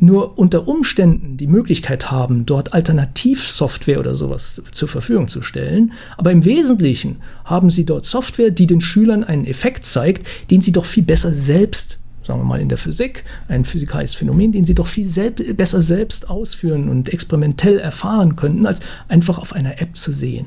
nur 0.00 0.38
unter 0.38 0.66
Umständen 0.66 1.36
die 1.36 1.46
Möglichkeit 1.46 2.10
haben, 2.10 2.46
dort 2.46 2.72
Alternativsoftware 2.72 4.00
oder 4.00 4.16
sowas 4.16 4.62
zur 4.72 4.88
Verfügung 4.88 5.28
zu 5.28 5.42
stellen. 5.42 5.92
Aber 6.16 6.32
im 6.32 6.46
Wesentlichen 6.46 7.18
haben 7.44 7.68
sie 7.68 7.84
dort 7.84 8.06
Software, 8.06 8.50
die 8.50 8.66
den 8.66 8.80
Schülern 8.80 9.24
einen 9.24 9.44
Effekt 9.44 9.84
zeigt, 9.84 10.26
den 10.50 10.62
sie 10.62 10.72
doch 10.72 10.86
viel 10.86 11.02
besser 11.02 11.34
selbst 11.34 11.99
sagen 12.30 12.42
wir 12.42 12.46
mal 12.46 12.60
in 12.60 12.68
der 12.68 12.78
Physik, 12.78 13.24
ein 13.48 13.64
physikalisches 13.64 14.16
Phänomen, 14.16 14.52
den 14.52 14.64
sie 14.64 14.74
doch 14.74 14.86
viel 14.86 15.08
selbst, 15.08 15.56
besser 15.56 15.82
selbst 15.82 16.30
ausführen 16.30 16.88
und 16.88 17.12
experimentell 17.12 17.78
erfahren 17.78 18.36
könnten, 18.36 18.66
als 18.66 18.78
einfach 19.08 19.38
auf 19.38 19.52
einer 19.52 19.80
App 19.80 19.96
zu 19.96 20.12
sehen. 20.12 20.46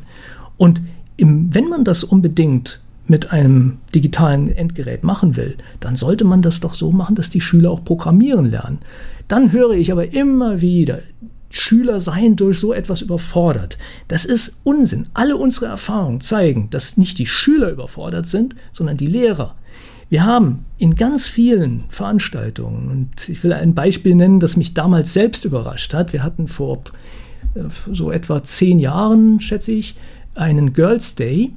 Und 0.55 0.81
im, 1.17 1.53
wenn 1.53 1.67
man 1.67 1.83
das 1.83 2.05
unbedingt 2.05 2.79
mit 3.05 3.33
einem 3.33 3.79
digitalen 3.93 4.49
Endgerät 4.49 5.03
machen 5.03 5.35
will, 5.35 5.57
dann 5.81 5.97
sollte 5.97 6.23
man 6.23 6.41
das 6.41 6.61
doch 6.61 6.73
so 6.73 6.93
machen, 6.93 7.15
dass 7.15 7.29
die 7.29 7.41
Schüler 7.41 7.69
auch 7.69 7.83
programmieren 7.83 8.45
lernen. 8.49 8.79
Dann 9.27 9.51
höre 9.51 9.71
ich 9.71 9.91
aber 9.91 10.13
immer 10.13 10.61
wieder, 10.61 10.99
Schüler 11.49 11.99
seien 11.99 12.37
durch 12.37 12.59
so 12.59 12.71
etwas 12.71 13.01
überfordert. 13.01 13.77
Das 14.07 14.23
ist 14.23 14.61
Unsinn. 14.63 15.07
Alle 15.13 15.35
unsere 15.35 15.65
Erfahrungen 15.65 16.21
zeigen, 16.21 16.69
dass 16.69 16.95
nicht 16.95 17.19
die 17.19 17.27
Schüler 17.27 17.69
überfordert 17.71 18.25
sind, 18.25 18.55
sondern 18.71 18.95
die 18.95 19.07
Lehrer. 19.07 19.55
Wir 20.13 20.27
haben 20.27 20.65
in 20.77 20.93
ganz 20.93 21.27
vielen 21.27 21.85
Veranstaltungen, 21.89 22.91
und 22.91 23.29
ich 23.29 23.43
will 23.43 23.51
ein 23.51 23.73
Beispiel 23.73 24.13
nennen, 24.13 24.39
das 24.39 24.55
mich 24.55 24.75
damals 24.75 25.11
selbst 25.11 25.43
überrascht 25.43 25.95
hat. 25.95 26.13
Wir 26.13 26.21
hatten 26.21 26.47
vor 26.47 26.83
äh, 27.55 27.61
so 27.91 28.11
etwa 28.11 28.43
zehn 28.43 28.77
Jahren, 28.77 29.39
schätze 29.39 29.71
ich, 29.71 29.95
einen 30.35 30.73
Girls 30.73 31.15
Day. 31.15 31.51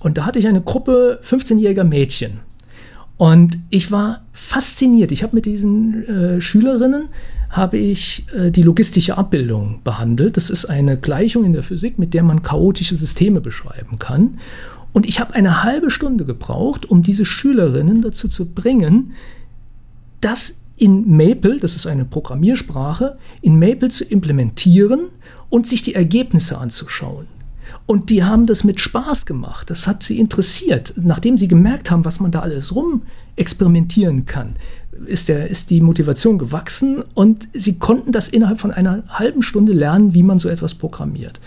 Und 0.00 0.16
da 0.16 0.24
hatte 0.24 0.38
ich 0.38 0.46
eine 0.46 0.62
Gruppe 0.62 1.20
15-jähriger 1.22 1.84
Mädchen. 1.84 2.40
Und 3.18 3.58
ich 3.68 3.92
war 3.92 4.22
fasziniert. 4.32 5.12
Ich 5.12 5.22
habe 5.22 5.36
mit 5.36 5.44
diesen 5.44 6.08
äh, 6.08 6.40
Schülerinnen 6.40 7.10
habe 7.50 7.76
ich 7.76 8.24
äh, 8.34 8.50
die 8.50 8.62
logistische 8.62 9.18
Abbildung 9.18 9.80
behandelt. 9.84 10.38
Das 10.38 10.48
ist 10.48 10.64
eine 10.64 10.96
Gleichung 10.96 11.44
in 11.44 11.52
der 11.52 11.62
Physik, 11.62 11.98
mit 11.98 12.14
der 12.14 12.22
man 12.22 12.42
chaotische 12.42 12.96
Systeme 12.96 13.42
beschreiben 13.42 13.98
kann. 13.98 14.38
Und 14.92 15.06
ich 15.06 15.20
habe 15.20 15.34
eine 15.34 15.62
halbe 15.62 15.90
Stunde 15.90 16.24
gebraucht, 16.24 16.86
um 16.86 17.02
diese 17.02 17.24
Schülerinnen 17.24 18.02
dazu 18.02 18.28
zu 18.28 18.46
bringen, 18.46 19.12
das 20.20 20.60
in 20.76 21.16
Maple, 21.16 21.58
das 21.58 21.76
ist 21.76 21.86
eine 21.86 22.04
Programmiersprache, 22.04 23.18
in 23.40 23.58
Maple 23.58 23.88
zu 23.88 24.04
implementieren 24.04 25.08
und 25.50 25.66
sich 25.66 25.82
die 25.82 25.94
Ergebnisse 25.94 26.58
anzuschauen. 26.58 27.26
Und 27.86 28.10
die 28.10 28.22
haben 28.22 28.46
das 28.46 28.64
mit 28.64 28.80
Spaß 28.80 29.26
gemacht. 29.26 29.70
Das 29.70 29.86
hat 29.86 30.02
sie 30.02 30.18
interessiert. 30.18 30.94
Nachdem 30.96 31.38
sie 31.38 31.48
gemerkt 31.48 31.90
haben, 31.90 32.04
was 32.04 32.20
man 32.20 32.30
da 32.30 32.40
alles 32.40 32.74
rum 32.74 33.02
experimentieren 33.36 34.26
kann, 34.26 34.56
ist, 35.06 35.28
der, 35.28 35.48
ist 35.48 35.70
die 35.70 35.80
Motivation 35.80 36.38
gewachsen 36.38 37.02
und 37.14 37.48
sie 37.54 37.78
konnten 37.78 38.12
das 38.12 38.28
innerhalb 38.28 38.60
von 38.60 38.72
einer 38.72 39.04
halben 39.08 39.42
Stunde 39.42 39.72
lernen, 39.72 40.12
wie 40.12 40.22
man 40.22 40.38
so 40.38 40.48
etwas 40.48 40.74
programmiert. 40.74 41.40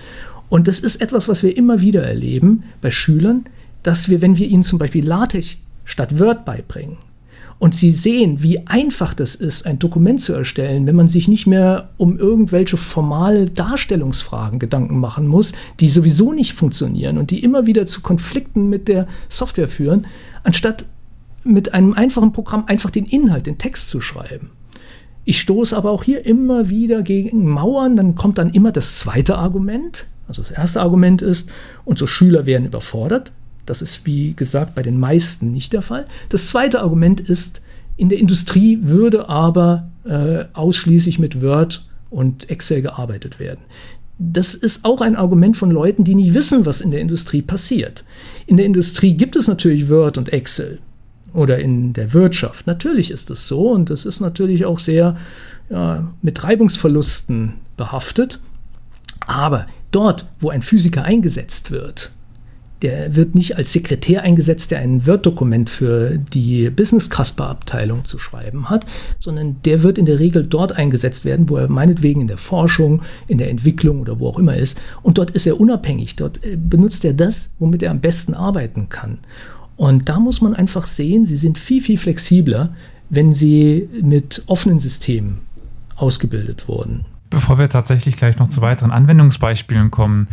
Und 0.51 0.67
das 0.67 0.81
ist 0.81 0.97
etwas, 0.97 1.29
was 1.29 1.43
wir 1.43 1.55
immer 1.55 1.79
wieder 1.79 2.03
erleben 2.03 2.63
bei 2.81 2.91
Schülern, 2.91 3.45
dass 3.83 4.09
wir, 4.09 4.21
wenn 4.21 4.37
wir 4.37 4.49
ihnen 4.49 4.63
zum 4.63 4.79
Beispiel 4.79 5.07
LaTeX 5.07 5.55
statt 5.85 6.19
Word 6.19 6.43
beibringen 6.43 6.97
und 7.57 7.73
sie 7.73 7.91
sehen, 7.91 8.43
wie 8.43 8.67
einfach 8.67 9.13
das 9.13 9.33
ist, 9.33 9.65
ein 9.65 9.79
Dokument 9.79 10.19
zu 10.19 10.33
erstellen, 10.33 10.85
wenn 10.87 10.97
man 10.97 11.07
sich 11.07 11.29
nicht 11.29 11.47
mehr 11.47 11.91
um 11.95 12.19
irgendwelche 12.19 12.75
formale 12.75 13.45
Darstellungsfragen 13.49 14.59
Gedanken 14.59 14.99
machen 14.99 15.25
muss, 15.25 15.53
die 15.79 15.87
sowieso 15.87 16.33
nicht 16.33 16.51
funktionieren 16.51 17.17
und 17.17 17.31
die 17.31 17.45
immer 17.45 17.65
wieder 17.65 17.85
zu 17.85 18.01
Konflikten 18.01 18.67
mit 18.67 18.89
der 18.89 19.07
Software 19.29 19.69
führen, 19.69 20.05
anstatt 20.43 20.83
mit 21.45 21.73
einem 21.73 21.93
einfachen 21.93 22.33
Programm 22.33 22.65
einfach 22.67 22.89
den 22.89 23.05
Inhalt, 23.05 23.47
den 23.47 23.57
Text 23.57 23.87
zu 23.87 24.01
schreiben. 24.01 24.49
Ich 25.23 25.39
stoße 25.39 25.77
aber 25.77 25.91
auch 25.91 26.03
hier 26.03 26.25
immer 26.25 26.69
wieder 26.69 27.03
gegen 27.03 27.49
Mauern, 27.49 27.95
dann 27.95 28.15
kommt 28.15 28.37
dann 28.37 28.49
immer 28.49 28.73
das 28.73 28.99
zweite 28.99 29.37
Argument, 29.37 30.07
also 30.31 30.43
das 30.43 30.51
erste 30.51 30.79
Argument 30.79 31.21
ist, 31.21 31.49
unsere 31.83 32.07
Schüler 32.07 32.45
werden 32.45 32.65
überfordert. 32.65 33.33
Das 33.65 33.81
ist, 33.81 34.05
wie 34.05 34.33
gesagt, 34.33 34.75
bei 34.75 34.81
den 34.81 34.97
meisten 34.97 35.51
nicht 35.51 35.73
der 35.73 35.81
Fall. 35.81 36.07
Das 36.29 36.47
zweite 36.47 36.79
Argument 36.79 37.19
ist, 37.19 37.61
in 37.97 38.07
der 38.07 38.17
Industrie 38.17 38.79
würde 38.81 39.27
aber 39.27 39.89
äh, 40.05 40.45
ausschließlich 40.53 41.19
mit 41.19 41.41
Word 41.41 41.83
und 42.09 42.49
Excel 42.49 42.81
gearbeitet 42.81 43.39
werden. 43.39 43.59
Das 44.19 44.55
ist 44.55 44.85
auch 44.85 45.01
ein 45.01 45.17
Argument 45.17 45.57
von 45.57 45.69
Leuten, 45.69 46.05
die 46.05 46.15
nicht 46.15 46.33
wissen, 46.33 46.65
was 46.65 46.79
in 46.79 46.91
der 46.91 47.01
Industrie 47.01 47.41
passiert. 47.41 48.05
In 48.45 48.55
der 48.55 48.65
Industrie 48.65 49.15
gibt 49.15 49.35
es 49.35 49.49
natürlich 49.49 49.89
Word 49.89 50.17
und 50.17 50.31
Excel 50.31 50.79
oder 51.33 51.59
in 51.59 51.91
der 51.91 52.13
Wirtschaft. 52.13 52.67
Natürlich 52.67 53.11
ist 53.11 53.29
das 53.29 53.47
so 53.47 53.69
und 53.69 53.89
das 53.89 54.05
ist 54.05 54.21
natürlich 54.21 54.63
auch 54.63 54.79
sehr 54.79 55.17
ja, 55.69 56.07
mit 56.21 56.41
Reibungsverlusten 56.41 57.55
behaftet. 57.75 58.39
Aber 59.27 59.67
dort, 59.91 60.25
wo 60.39 60.49
ein 60.49 60.61
Physiker 60.61 61.03
eingesetzt 61.03 61.71
wird, 61.71 62.11
der 62.81 63.15
wird 63.15 63.35
nicht 63.35 63.57
als 63.57 63.73
Sekretär 63.73 64.23
eingesetzt, 64.23 64.71
der 64.71 64.79
ein 64.79 65.05
Word-Dokument 65.05 65.69
für 65.69 66.17
die 66.17 66.69
Business 66.69 67.09
Casper-Abteilung 67.09 68.05
zu 68.05 68.17
schreiben 68.17 68.69
hat, 68.69 68.85
sondern 69.19 69.57
der 69.65 69.83
wird 69.83 69.97
in 69.97 70.05
der 70.05 70.19
Regel 70.19 70.43
dort 70.43 70.73
eingesetzt 70.73 71.25
werden, 71.25 71.47
wo 71.49 71.57
er 71.57 71.69
meinetwegen 71.69 72.21
in 72.21 72.27
der 72.27 72.39
Forschung, 72.39 73.03
in 73.27 73.37
der 73.37 73.49
Entwicklung 73.49 73.99
oder 73.99 74.19
wo 74.19 74.29
auch 74.29 74.39
immer 74.39 74.55
ist. 74.57 74.81
Und 75.03 75.17
dort 75.17 75.31
ist 75.31 75.45
er 75.45 75.59
unabhängig. 75.59 76.15
Dort 76.15 76.43
äh, 76.43 76.57
benutzt 76.57 77.05
er 77.05 77.13
das, 77.13 77.51
womit 77.59 77.83
er 77.83 77.91
am 77.91 78.01
besten 78.01 78.33
arbeiten 78.33 78.89
kann. 78.89 79.19
Und 79.77 80.09
da 80.09 80.19
muss 80.19 80.41
man 80.41 80.55
einfach 80.55 80.85
sehen, 80.85 81.25
sie 81.25 81.37
sind 81.37 81.57
viel, 81.57 81.81
viel 81.81 81.97
flexibler, 81.97 82.75
wenn 83.09 83.33
sie 83.33 83.89
mit 84.01 84.43
offenen 84.47 84.79
Systemen 84.79 85.39
ausgebildet 85.95 86.67
wurden. 86.67 87.05
Bevor 87.31 87.57
wir 87.57 87.69
tatsächlich 87.69 88.17
gleich 88.17 88.37
noch 88.37 88.49
zu 88.49 88.61
weiteren 88.61 88.91
Anwendungsbeispielen 88.91 89.89
kommen, 89.89 90.27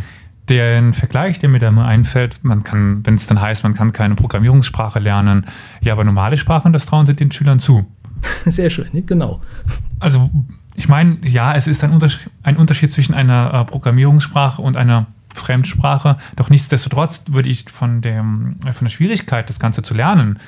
den 0.49 0.93
Vergleich, 0.93 1.39
der 1.39 1.49
mir 1.49 1.59
da 1.59 1.71
mal 1.71 1.85
einfällt, 1.85 2.43
man 2.43 2.63
kann, 2.63 3.05
wenn 3.05 3.15
es 3.15 3.25
dann 3.25 3.39
heißt, 3.39 3.63
man 3.63 3.73
kann 3.73 3.93
keine 3.93 4.15
Programmierungssprache 4.15 4.99
lernen, 4.99 5.45
ja, 5.81 5.93
aber 5.93 6.03
normale 6.03 6.37
Sprachen, 6.37 6.73
das 6.73 6.85
trauen 6.85 7.05
sie 7.05 7.15
den 7.15 7.31
Schülern 7.31 7.59
zu. 7.59 7.85
Sehr 8.45 8.69
schön, 8.69 9.05
genau. 9.05 9.39
Also, 9.99 10.29
ich 10.75 10.87
meine, 10.87 11.17
ja, 11.23 11.55
es 11.55 11.67
ist 11.67 11.83
ein 11.83 11.91
Unterschied, 11.91 12.29
ein 12.43 12.57
Unterschied 12.57 12.91
zwischen 12.91 13.13
einer 13.13 13.53
äh, 13.53 13.65
Programmierungssprache 13.65 14.61
und 14.61 14.75
einer 14.77 15.07
Fremdsprache. 15.33 16.17
Doch 16.35 16.49
nichtsdestotrotz 16.49 17.23
würde 17.29 17.49
ich 17.49 17.69
von, 17.69 18.01
dem, 18.01 18.57
von 18.61 18.85
der 18.85 18.89
Schwierigkeit, 18.89 19.49
das 19.49 19.59
Ganze 19.59 19.83
zu 19.83 19.93
lernen, 19.93 20.39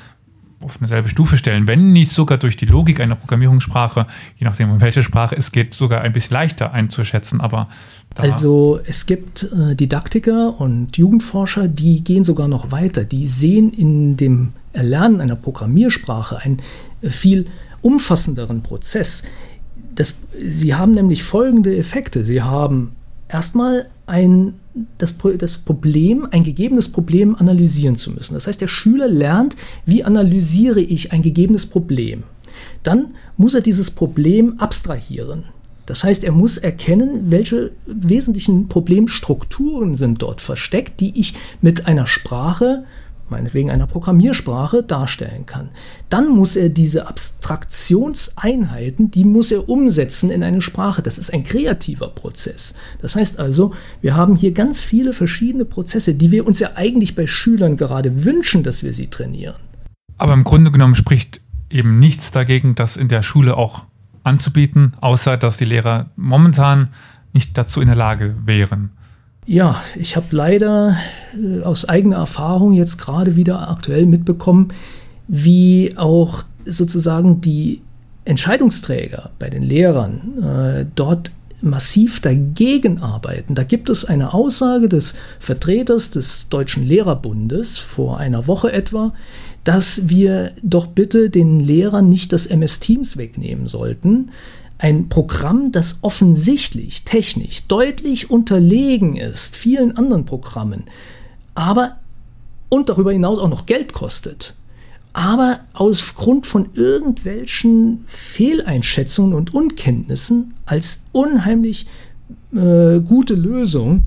auf 0.62 0.78
eine 0.80 0.88
selbe 0.88 1.10
Stufe 1.10 1.38
stellen, 1.38 1.68
wenn 1.68 1.92
nicht 1.92 2.12
sogar 2.12 2.38
durch 2.38 2.58
die 2.58 2.66
Logik 2.66 3.00
einer 3.00 3.16
Programmierungssprache, 3.16 4.08
je 4.38 4.46
nachdem, 4.46 4.72
um 4.72 4.82
welche 4.82 5.04
Sprache 5.04 5.36
es 5.36 5.52
geht, 5.52 5.74
sogar 5.74 6.02
ein 6.02 6.14
bisschen 6.14 6.34
leichter 6.34 6.72
einzuschätzen. 6.72 7.42
Aber 7.42 7.68
also 8.16 8.80
es 8.86 9.06
gibt 9.06 9.44
äh, 9.44 9.76
Didaktiker 9.76 10.60
und 10.60 10.98
Jugendforscher, 10.98 11.68
die 11.68 12.04
gehen 12.04 12.24
sogar 12.24 12.48
noch 12.48 12.72
weiter. 12.72 13.04
Die 13.04 13.28
sehen 13.28 13.72
in 13.72 14.18
dem 14.18 14.54
Erlernen 14.74 15.22
einer 15.22 15.36
Programmiersprache 15.36 16.38
einen 16.38 16.62
äh, 17.02 17.10
viel 17.10 17.48
umfassenderen 17.82 18.64
Prozess. 18.64 19.24
Das, 19.96 20.20
sie 20.40 20.76
haben 20.76 20.92
nämlich 20.92 21.24
folgende 21.24 21.76
Effekte. 21.76 22.24
Sie 22.24 22.42
haben 22.42 22.96
erstmal 23.32 23.90
ein, 24.06 24.54
das, 24.98 25.16
das 25.38 25.58
Problem, 25.58 26.28
ein 26.32 26.44
gegebenes 26.44 26.90
Problem 26.90 27.36
analysieren 27.36 27.96
zu 27.96 28.12
müssen. 28.12 28.34
Das 28.34 28.48
heißt, 28.48 28.62
der 28.62 28.68
Schüler 28.68 29.08
lernt, 29.08 29.56
wie 29.86 30.04
analysiere 30.04 30.82
ich 30.82 31.12
ein 31.12 31.22
gegebenes 31.22 31.66
Problem. 31.66 32.24
Dann 32.84 33.16
muss 33.38 33.54
er 33.54 33.62
dieses 33.62 33.92
Problem 33.92 34.60
abstrahieren. 34.60 35.46
Das 35.86 36.04
heißt, 36.04 36.24
er 36.24 36.32
muss 36.32 36.58
erkennen, 36.58 37.32
welche 37.32 37.72
wesentlichen 37.86 38.68
Problemstrukturen 38.68 39.96
sind 39.96 40.22
dort 40.22 40.42
versteckt, 40.42 41.00
die 41.00 41.20
ich 41.20 41.34
mit 41.62 41.88
einer 41.88 42.08
Sprache, 42.08 42.84
meinetwegen 43.32 43.72
einer 43.72 43.88
Programmiersprache, 43.88 44.84
darstellen 44.84 45.48
kann. 45.48 45.70
Dann 46.10 46.30
muss 46.30 46.56
er 46.56 46.70
diese 46.70 47.08
Abstraktionseinheiten, 47.08 49.10
die 49.10 49.24
muss 49.24 49.52
er 49.52 49.68
umsetzen 49.68 50.30
in 50.30 50.44
eine 50.44 50.62
Sprache. 50.62 51.02
Das 51.02 51.18
ist 51.18 51.34
ein 51.34 51.44
kreativer 51.44 52.10
Prozess. 52.10 52.76
Das 53.02 53.16
heißt 53.16 53.40
also, 53.40 53.74
wir 54.02 54.16
haben 54.16 54.36
hier 54.36 54.52
ganz 54.52 54.84
viele 54.84 55.14
verschiedene 55.14 55.66
Prozesse, 55.66 56.14
die 56.14 56.30
wir 56.30 56.46
uns 56.46 56.60
ja 56.60 56.74
eigentlich 56.76 57.16
bei 57.16 57.26
Schülern 57.26 57.78
gerade 57.78 58.24
wünschen, 58.24 58.62
dass 58.62 58.84
wir 58.84 58.94
sie 58.94 59.08
trainieren. 59.08 59.56
Aber 60.20 60.34
im 60.34 60.44
Grunde 60.44 60.70
genommen 60.70 60.94
spricht 60.94 61.42
eben 61.72 61.98
nichts 61.98 62.30
dagegen, 62.30 62.76
dass 62.76 62.98
in 62.98 63.08
der 63.08 63.24
Schule 63.24 63.58
auch 63.58 63.86
anzubieten, 64.24 64.94
außer 65.02 65.38
dass 65.38 65.58
die 65.58 65.66
Lehrer 65.66 66.12
momentan 66.16 66.90
nicht 67.34 67.58
dazu 67.58 67.82
in 67.82 67.88
der 67.88 67.96
Lage 67.96 68.36
wären. 68.46 68.92
Ja, 69.46 69.82
ich 70.00 70.16
habe 70.16 70.28
leider 70.32 70.98
äh, 71.36 71.64
aus 71.64 71.88
eigener 71.90 72.18
Erfahrung 72.18 72.74
jetzt 72.74 72.98
gerade 72.98 73.36
wieder 73.36 73.70
aktuell 73.70 74.06
mitbekommen, 74.06 74.70
wie 75.28 75.94
auch 75.98 76.44
sozusagen 76.66 77.42
die 77.42 77.82
Entscheidungsträger 78.24 79.32
bei 79.40 79.50
den 79.50 79.64
Lehrern 79.64 80.44
äh, 80.44 80.86
dort 80.96 81.32
massiv 81.62 82.20
dagegen 82.22 83.02
arbeiten. 83.02 83.56
Da 83.56 83.64
gibt 83.64 83.90
es 83.90 84.06
eine 84.06 84.34
Aussage 84.34 84.90
des 84.90 85.16
Vertreters 85.40 86.12
des 86.12 86.50
Deutschen 86.50 86.84
Lehrerbundes 86.84 87.78
vor 87.78 88.18
einer 88.18 88.48
Woche 88.48 88.72
etwa, 88.72 89.14
dass 89.64 90.10
wir 90.10 90.52
doch 90.64 90.88
bitte 90.88 91.30
den 91.30 91.60
Lehrern 91.60 92.10
nicht 92.10 92.34
das 92.34 92.48
MS 92.48 92.80
Teams 92.80 93.18
wegnehmen 93.18 93.68
sollten. 93.68 94.32
Ein 94.82 95.10
Programm, 95.10 95.72
das 95.72 96.00
offensichtlich 96.02 97.04
technisch 97.04 97.68
deutlich 97.68 98.32
unterlegen 98.32 99.16
ist 99.16 99.56
vielen 99.56 99.96
anderen 99.96 100.26
Programmen, 100.26 100.86
aber 101.54 101.98
und 102.68 102.90
darüber 102.90 103.12
hinaus 103.12 103.38
auch 103.38 103.48
noch 103.48 103.68
Geld 103.68 103.94
kostet, 103.94 104.56
aber 105.14 105.60
aufgrund 105.74 106.48
von 106.48 106.70
irgendwelchen 106.74 108.06
Fehleinschätzungen 108.08 109.36
und 109.36 109.54
Unkenntnissen 109.54 110.56
als 110.66 111.04
unheimlich 111.12 111.86
äh, 112.52 113.02
gute 113.02 113.36
Lösung 113.36 114.06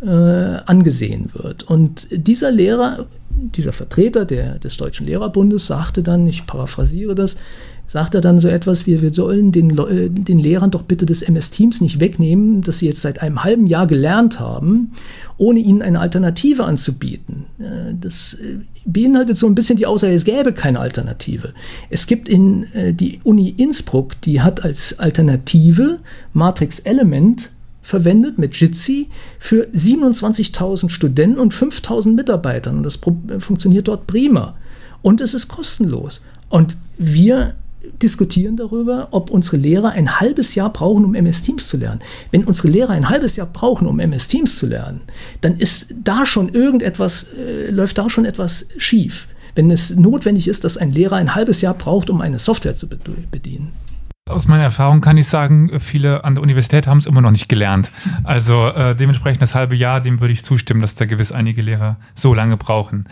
äh, 0.00 0.06
angesehen 0.06 1.32
wird. 1.34 1.64
Und 1.64 2.08
dieser 2.10 2.50
Lehrer 2.50 3.08
dieser 3.36 3.72
Vertreter 3.72 4.24
der, 4.24 4.58
des 4.58 4.76
Deutschen 4.76 5.06
Lehrerbundes 5.06 5.66
sagte 5.66 6.02
dann, 6.02 6.26
ich 6.26 6.46
paraphrasiere 6.46 7.14
das, 7.14 7.36
sagte 7.86 8.20
dann 8.20 8.40
so 8.40 8.48
etwas 8.48 8.86
wie, 8.86 9.02
wir 9.02 9.12
sollen 9.12 9.52
den, 9.52 9.78
äh, 9.78 10.10
den 10.10 10.38
Lehrern 10.38 10.70
doch 10.70 10.82
bitte 10.82 11.06
des 11.06 11.22
MS 11.22 11.50
Teams 11.50 11.80
nicht 11.80 12.00
wegnehmen, 12.00 12.62
das 12.62 12.78
sie 12.78 12.86
jetzt 12.86 13.02
seit 13.02 13.22
einem 13.22 13.44
halben 13.44 13.66
Jahr 13.66 13.86
gelernt 13.86 14.40
haben, 14.40 14.92
ohne 15.36 15.60
ihnen 15.60 15.82
eine 15.82 16.00
Alternative 16.00 16.64
anzubieten. 16.64 17.46
Äh, 17.58 17.94
das 18.00 18.34
äh, 18.34 18.58
beinhaltet 18.84 19.38
so 19.38 19.46
ein 19.46 19.54
bisschen 19.54 19.76
die 19.76 19.86
Aussage, 19.86 20.14
es 20.14 20.24
gäbe 20.24 20.52
keine 20.52 20.80
Alternative. 20.80 21.52
Es 21.88 22.06
gibt 22.06 22.28
in 22.28 22.66
die 22.74 23.20
Uni 23.24 23.48
Innsbruck, 23.48 24.20
die 24.20 24.42
hat 24.42 24.62
als 24.62 24.98
Alternative 24.98 26.00
Matrix 26.34 26.80
Element 26.80 27.50
verwendet 27.80 28.38
mit 28.38 28.56
Jitsi 28.56 29.06
für 29.38 29.66
27.000 29.68 30.90
Studenten 30.90 31.38
und 31.38 31.54
5.000 31.54 32.14
Mitarbeitern. 32.14 32.82
Das 32.82 32.98
funktioniert 33.38 33.88
dort 33.88 34.06
prima. 34.06 34.56
Und 35.00 35.22
es 35.22 35.32
ist 35.32 35.48
kostenlos. 35.48 36.20
Und 36.50 36.76
wir 36.98 37.54
diskutieren 38.02 38.56
darüber, 38.56 39.08
ob 39.10 39.30
unsere 39.30 39.56
Lehrer 39.56 39.90
ein 39.90 40.20
halbes 40.20 40.54
Jahr 40.54 40.72
brauchen, 40.72 41.04
um 41.04 41.14
MS 41.14 41.42
Teams 41.42 41.68
zu 41.68 41.76
lernen. 41.76 42.00
Wenn 42.30 42.44
unsere 42.44 42.68
Lehrer 42.68 42.90
ein 42.90 43.08
halbes 43.08 43.36
Jahr 43.36 43.46
brauchen, 43.46 43.86
um 43.86 44.00
MS 44.00 44.28
Teams 44.28 44.58
zu 44.58 44.66
lernen, 44.66 45.00
dann 45.40 45.56
ist 45.56 45.94
da 46.02 46.26
schon 46.26 46.48
irgendetwas, 46.48 47.26
äh, 47.34 47.70
läuft 47.70 47.98
da 47.98 48.10
schon 48.10 48.24
etwas 48.24 48.66
schief. 48.76 49.28
Wenn 49.54 49.70
es 49.70 49.94
notwendig 49.94 50.48
ist, 50.48 50.64
dass 50.64 50.76
ein 50.76 50.92
Lehrer 50.92 51.16
ein 51.16 51.34
halbes 51.34 51.60
Jahr 51.60 51.74
braucht, 51.74 52.10
um 52.10 52.20
eine 52.20 52.38
Software 52.38 52.74
zu 52.74 52.88
bedienen. 52.88 53.72
Aus 54.26 54.48
meiner 54.48 54.62
Erfahrung 54.62 55.02
kann 55.02 55.18
ich 55.18 55.28
sagen, 55.28 55.78
viele 55.80 56.24
an 56.24 56.34
der 56.34 56.42
Universität 56.42 56.86
haben 56.86 56.96
es 56.96 57.04
immer 57.04 57.20
noch 57.20 57.30
nicht 57.30 57.48
gelernt. 57.48 57.90
Also 58.24 58.68
äh, 58.68 58.96
dementsprechend 58.96 59.42
das 59.42 59.54
halbe 59.54 59.76
Jahr, 59.76 60.00
dem 60.00 60.22
würde 60.22 60.32
ich 60.32 60.42
zustimmen, 60.42 60.80
dass 60.80 60.94
da 60.94 61.04
gewiss 61.04 61.30
einige 61.30 61.60
Lehrer 61.60 61.98
so 62.14 62.32
lange 62.32 62.56
brauchen. 62.56 63.06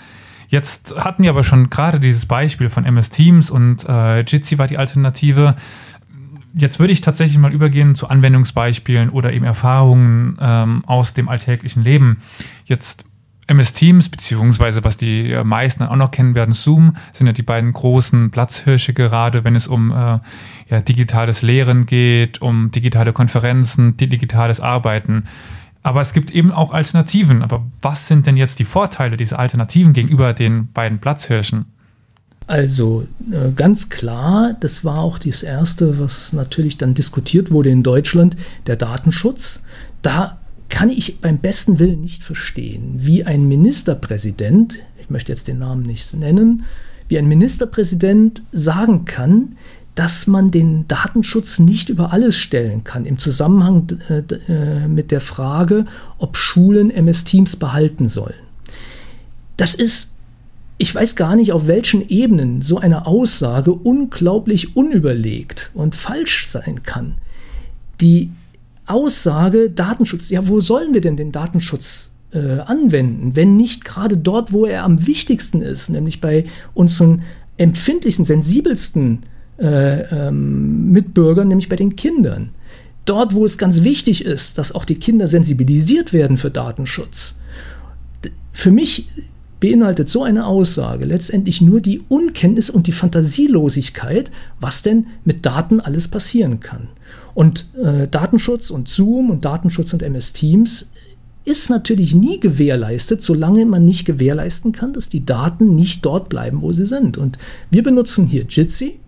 Jetzt 0.52 0.94
hatten 0.96 1.22
wir 1.22 1.30
aber 1.30 1.44
schon 1.44 1.70
gerade 1.70 1.98
dieses 1.98 2.26
Beispiel 2.26 2.68
von 2.68 2.84
MS 2.84 3.08
Teams 3.08 3.50
und 3.50 3.88
äh, 3.88 4.20
Jitsi 4.20 4.58
war 4.58 4.66
die 4.66 4.76
Alternative. 4.76 5.56
Jetzt 6.52 6.78
würde 6.78 6.92
ich 6.92 7.00
tatsächlich 7.00 7.38
mal 7.38 7.54
übergehen 7.54 7.94
zu 7.94 8.06
Anwendungsbeispielen 8.10 9.08
oder 9.08 9.32
eben 9.32 9.46
Erfahrungen 9.46 10.36
ähm, 10.38 10.84
aus 10.84 11.14
dem 11.14 11.30
alltäglichen 11.30 11.82
Leben. 11.82 12.18
Jetzt 12.66 13.06
MS 13.46 13.72
Teams, 13.72 14.10
beziehungsweise 14.10 14.84
was 14.84 14.98
die 14.98 15.34
meisten 15.42 15.84
auch 15.84 15.96
noch 15.96 16.10
kennen 16.10 16.34
werden, 16.34 16.52
Zoom, 16.52 16.96
sind 17.14 17.26
ja 17.26 17.32
die 17.32 17.40
beiden 17.40 17.72
großen 17.72 18.30
Platzhirsche 18.30 18.92
gerade, 18.92 19.44
wenn 19.44 19.56
es 19.56 19.66
um 19.66 19.90
äh, 19.90 20.18
ja, 20.68 20.82
digitales 20.86 21.40
Lehren 21.40 21.86
geht, 21.86 22.42
um 22.42 22.70
digitale 22.70 23.14
Konferenzen, 23.14 23.96
digitales 23.96 24.60
Arbeiten. 24.60 25.24
Aber 25.82 26.00
es 26.00 26.12
gibt 26.12 26.30
eben 26.30 26.52
auch 26.52 26.72
Alternativen. 26.72 27.42
Aber 27.42 27.64
was 27.80 28.06
sind 28.06 28.26
denn 28.26 28.36
jetzt 28.36 28.58
die 28.58 28.64
Vorteile 28.64 29.16
dieser 29.16 29.38
Alternativen 29.38 29.92
gegenüber 29.92 30.32
den 30.32 30.70
beiden 30.72 30.98
Platzhirschen? 30.98 31.66
Also 32.46 33.06
äh, 33.30 33.52
ganz 33.54 33.88
klar, 33.88 34.54
das 34.58 34.84
war 34.84 34.98
auch 34.98 35.18
das 35.18 35.42
Erste, 35.42 35.98
was 35.98 36.32
natürlich 36.32 36.76
dann 36.76 36.94
diskutiert 36.94 37.50
wurde 37.50 37.70
in 37.70 37.82
Deutschland, 37.82 38.36
der 38.66 38.76
Datenschutz. 38.76 39.64
Da 40.02 40.38
kann 40.68 40.88
ich 40.88 41.20
beim 41.20 41.38
besten 41.38 41.78
Willen 41.78 42.00
nicht 42.00 42.22
verstehen, 42.22 42.94
wie 42.96 43.24
ein 43.24 43.46
Ministerpräsident, 43.46 44.80
ich 45.00 45.10
möchte 45.10 45.30
jetzt 45.30 45.46
den 45.46 45.58
Namen 45.58 45.82
nicht 45.82 46.14
nennen, 46.14 46.64
wie 47.08 47.18
ein 47.18 47.28
Ministerpräsident 47.28 48.42
sagen 48.52 49.04
kann, 49.04 49.56
dass 49.94 50.26
man 50.26 50.50
den 50.50 50.88
Datenschutz 50.88 51.58
nicht 51.58 51.88
über 51.88 52.12
alles 52.12 52.36
stellen 52.36 52.82
kann 52.82 53.04
im 53.04 53.18
Zusammenhang 53.18 53.98
äh, 54.08 54.22
äh 54.48 54.88
mit 54.88 55.10
der 55.10 55.20
Frage, 55.20 55.84
ob 56.18 56.36
Schulen 56.36 56.90
MS 56.90 57.24
Teams 57.24 57.56
behalten 57.56 58.08
sollen. 58.08 58.34
Das 59.56 59.74
ist 59.74 60.12
ich 60.82 60.92
weiß 60.92 61.14
gar 61.14 61.36
nicht, 61.36 61.52
auf 61.52 61.68
welchen 61.68 62.08
Ebenen 62.08 62.60
so 62.60 62.78
eine 62.78 63.06
Aussage 63.06 63.72
unglaublich 63.72 64.74
unüberlegt 64.74 65.70
und 65.74 65.94
falsch 65.94 66.48
sein 66.48 66.82
kann. 66.82 67.14
Die 68.00 68.32
Aussage 68.86 69.70
Datenschutz, 69.70 70.30
ja, 70.30 70.48
wo 70.48 70.60
sollen 70.60 70.92
wir 70.92 71.00
denn 71.00 71.16
den 71.16 71.30
Datenschutz 71.30 72.10
äh, 72.32 72.58
anwenden, 72.58 73.36
wenn 73.36 73.56
nicht 73.56 73.84
gerade 73.84 74.16
dort, 74.16 74.52
wo 74.52 74.66
er 74.66 74.82
am 74.82 75.06
wichtigsten 75.06 75.62
ist, 75.62 75.88
nämlich 75.88 76.20
bei 76.20 76.46
unseren 76.74 77.22
empfindlichsten, 77.58 78.24
sensibelsten 78.24 79.20
äh, 79.62 80.02
ähm, 80.28 80.90
Mitbürgern, 80.90 81.48
nämlich 81.48 81.68
bei 81.68 81.76
den 81.76 81.96
Kindern. 81.96 82.50
Dort, 83.04 83.34
wo 83.34 83.44
es 83.44 83.58
ganz 83.58 83.84
wichtig 83.84 84.24
ist, 84.24 84.58
dass 84.58 84.74
auch 84.74 84.84
die 84.84 84.96
Kinder 84.96 85.26
sensibilisiert 85.26 86.12
werden 86.12 86.36
für 86.36 86.50
Datenschutz. 86.50 87.36
Für 88.52 88.70
mich 88.70 89.08
beinhaltet 89.60 90.08
so 90.08 90.24
eine 90.24 90.46
Aussage 90.46 91.04
letztendlich 91.04 91.60
nur 91.60 91.80
die 91.80 92.02
Unkenntnis 92.08 92.68
und 92.68 92.88
die 92.88 92.92
Fantasielosigkeit, 92.92 94.30
was 94.60 94.82
denn 94.82 95.06
mit 95.24 95.46
Daten 95.46 95.80
alles 95.80 96.08
passieren 96.08 96.60
kann. 96.60 96.88
Und 97.34 97.68
äh, 97.80 98.08
Datenschutz 98.08 98.70
und 98.70 98.88
Zoom 98.88 99.30
und 99.30 99.44
Datenschutz 99.44 99.92
und 99.92 100.02
MS 100.02 100.32
Teams 100.32 100.90
ist 101.44 101.70
natürlich 101.70 102.14
nie 102.14 102.38
gewährleistet, 102.40 103.22
solange 103.22 103.64
man 103.66 103.84
nicht 103.84 104.04
gewährleisten 104.04 104.72
kann, 104.72 104.92
dass 104.92 105.08
die 105.08 105.24
Daten 105.24 105.74
nicht 105.74 106.04
dort 106.04 106.28
bleiben, 106.28 106.60
wo 106.60 106.72
sie 106.72 106.84
sind. 106.84 107.18
Und 107.18 107.38
wir 107.70 107.82
benutzen 107.82 108.26
hier 108.26 108.44
Jitsi 108.48 108.98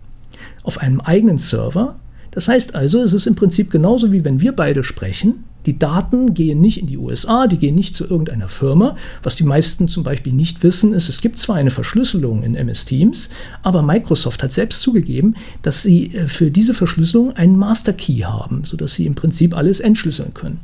auf 0.63 0.79
einem 0.79 1.01
eigenen 1.01 1.37
Server. 1.37 1.95
Das 2.31 2.47
heißt 2.47 2.75
also, 2.75 3.01
es 3.01 3.13
ist 3.13 3.27
im 3.27 3.35
Prinzip 3.35 3.71
genauso 3.71 4.11
wie 4.11 4.25
wenn 4.25 4.41
wir 4.41 4.51
beide 4.51 4.83
sprechen. 4.83 5.45
Die 5.65 5.79
Daten 5.79 6.33
gehen 6.33 6.61
nicht 6.61 6.79
in 6.79 6.85
die 6.85 6.97
USA, 6.97 7.47
die 7.47 7.57
gehen 7.57 7.75
nicht 7.75 7.95
zu 7.95 8.05
irgendeiner 8.05 8.49
Firma. 8.49 8.97
Was 9.23 9.35
die 9.35 9.43
meisten 9.43 9.87
zum 9.87 10.03
Beispiel 10.03 10.33
nicht 10.33 10.61
wissen, 10.61 10.93
ist, 10.93 11.09
es 11.09 11.21
gibt 11.21 11.39
zwar 11.39 11.55
eine 11.55 11.71
Verschlüsselung 11.71 12.43
in 12.43 12.55
MS 12.55 12.85
Teams, 12.85 13.29
aber 13.63 13.81
Microsoft 13.81 14.43
hat 14.43 14.53
selbst 14.53 14.81
zugegeben, 14.81 15.35
dass 15.63 15.81
sie 15.81 16.13
äh, 16.13 16.27
für 16.27 16.51
diese 16.51 16.73
Verschlüsselung 16.73 17.35
einen 17.35 17.57
Master 17.57 17.93
Key 17.93 18.19
haben, 18.19 18.63
sodass 18.63 18.93
sie 18.93 19.07
im 19.07 19.15
Prinzip 19.15 19.57
alles 19.57 19.79
entschlüsseln 19.79 20.33
können. 20.33 20.59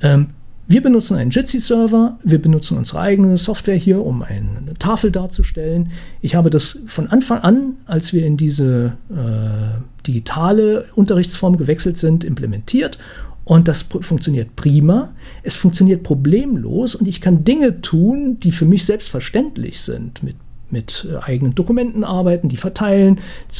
Ähm, 0.00 0.28
wir 0.68 0.80
benutzen 0.80 1.16
einen 1.16 1.30
Jitsi-Server, 1.30 2.18
wir 2.22 2.40
benutzen 2.40 2.78
unsere 2.78 3.00
eigene 3.00 3.36
Software 3.36 3.76
hier, 3.76 4.04
um 4.04 4.22
eine 4.22 4.74
Tafel 4.78 5.10
darzustellen. 5.10 5.90
Ich 6.20 6.34
habe 6.34 6.50
das 6.50 6.80
von 6.86 7.08
Anfang 7.08 7.40
an, 7.40 7.74
als 7.86 8.12
wir 8.12 8.24
in 8.24 8.36
diese 8.36 8.96
äh, 9.10 9.80
digitale 10.06 10.86
Unterrichtsform 10.94 11.56
gewechselt 11.56 11.96
sind, 11.96 12.24
implementiert 12.24 12.98
und 13.44 13.66
das 13.66 13.82
funktioniert 13.82 14.54
prima. 14.54 15.12
Es 15.42 15.56
funktioniert 15.56 16.04
problemlos 16.04 16.94
und 16.94 17.08
ich 17.08 17.20
kann 17.20 17.44
Dinge 17.44 17.80
tun, 17.80 18.38
die 18.40 18.52
für 18.52 18.64
mich 18.64 18.84
selbstverständlich 18.84 19.80
sind, 19.80 20.22
mit, 20.22 20.36
mit 20.70 21.08
äh, 21.10 21.16
eigenen 21.18 21.54
Dokumenten 21.54 22.04
arbeiten, 22.04 22.48
die 22.48 22.56
verteilen, 22.56 23.18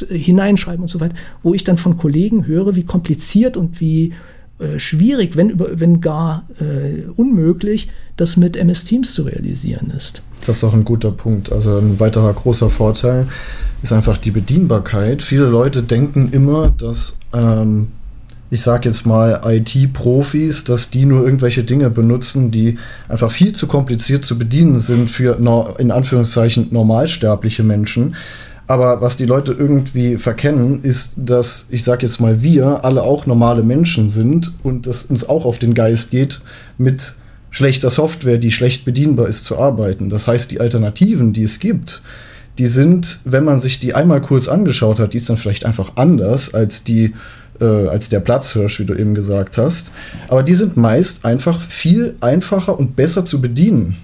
hineinschreiben 0.09 0.83
und 0.83 0.89
so 0.89 1.01
weiter, 1.01 1.17
wo 1.43 1.53
ich 1.53 1.65
dann 1.65 1.79
von 1.79 1.97
Kollegen 1.97 2.47
höre, 2.47 2.77
wie 2.77 2.85
kompliziert 2.85 3.57
und 3.57 3.81
wie 3.81 4.13
äh, 4.63 4.79
schwierig, 4.79 5.37
wenn, 5.37 5.59
wenn 5.59 6.01
gar 6.01 6.47
äh, 6.61 7.03
unmöglich, 7.17 7.89
das 8.17 8.37
mit 8.37 8.57
MS 8.57 8.85
Teams 8.85 9.13
zu 9.13 9.23
realisieren 9.23 9.93
ist. 9.97 10.23
Das 10.47 10.59
ist 10.59 10.65
auch 10.65 10.75
ein 10.75 10.85
guter 10.85 11.11
Punkt. 11.11 11.51
Also 11.51 11.79
ein 11.79 11.99
weiterer 11.99 12.33
großer 12.33 12.71
Vorteil 12.71 13.27
ist 13.83 13.93
einfach 13.93 14.17
die 14.17 14.31
Bedienbarkeit. 14.31 15.23
Viele 15.23 15.47
Leute 15.47 15.83
denken 15.83 16.31
immer, 16.33 16.73
dass 16.77 17.17
ähm, 17.33 17.89
ich 18.53 18.61
sage 18.61 18.89
jetzt 18.89 19.07
mal, 19.07 19.41
IT-Profis, 19.47 20.65
dass 20.65 20.91
die 20.91 21.07
nur 21.07 21.25
irgendwelche 21.25 21.65
Dinge 21.65 21.89
benutzen, 21.89 22.51
die 22.51 22.79
einfach 23.09 23.33
viel 23.33 23.55
zu 23.55 23.67
kompliziert 23.67 24.27
zu 24.27 24.39
bedienen 24.39 24.79
sind 24.79 25.11
für 25.11 25.39
in 25.79 25.91
Anführungszeichen 25.91 26.69
normalsterbliche 26.71 27.63
Menschen. 27.63 28.15
Aber 28.73 29.03
was 29.03 29.19
die 29.19 29.27
Leute 29.27 29.53
irgendwie 29.53 30.17
verkennen, 30.17 30.83
ist, 30.83 31.13
dass, 31.17 31.67
ich 31.69 31.85
sage 31.85 32.07
jetzt 32.07 32.23
mal, 32.23 32.41
wir 32.41 32.87
alle 32.87 33.03
auch 33.03 33.27
normale 33.27 33.63
Menschen 33.63 34.09
sind 34.09 34.55
und 34.63 34.87
es 34.87 35.03
uns 35.03 35.29
auch 35.29 35.45
auf 35.45 35.59
den 35.59 35.75
Geist 35.75 36.11
geht, 36.11 36.41
mit 36.79 37.13
schlechter 37.51 37.91
Software, 37.91 38.39
die 38.39 38.51
schlecht 38.51 38.87
bedienbar 38.87 39.29
ist, 39.29 39.45
zu 39.45 39.59
arbeiten. 39.59 40.09
Das 40.09 40.27
heißt, 40.27 40.51
die 40.51 40.63
Alternativen, 40.63 41.35
die 41.35 41.43
es 41.43 41.59
gibt, 41.59 42.01
die 42.57 42.65
sind, 42.65 43.21
wenn 43.27 43.45
man 43.45 43.61
sich 43.61 43.79
die 43.79 43.93
einmal 43.93 44.23
kurz 44.23 44.49
angeschaut 44.49 44.99
hat, 44.99 45.13
die 45.13 45.19
ist 45.19 45.29
dann 45.29 45.37
vielleicht 45.37 45.67
einfach 45.67 45.93
anders 45.97 46.55
als 46.55 46.83
die 46.83 47.13
äh, 47.61 47.89
als 47.89 48.09
der 48.09 48.21
Platzhirsch, 48.21 48.81
wie 48.81 48.87
du 48.87 48.95
eben 48.95 49.15
gesagt 49.15 49.59
hast. 49.59 49.93
Aber 50.29 50.43
die 50.43 50.55
sind 50.55 50.79
meist 50.79 51.27
einfach 51.27 51.61
viel 51.61 52.17
einfacher 52.23 52.79
und 52.79 52.97
besser 52.97 53.27
zu 53.27 53.43
bedienen. 53.43 53.99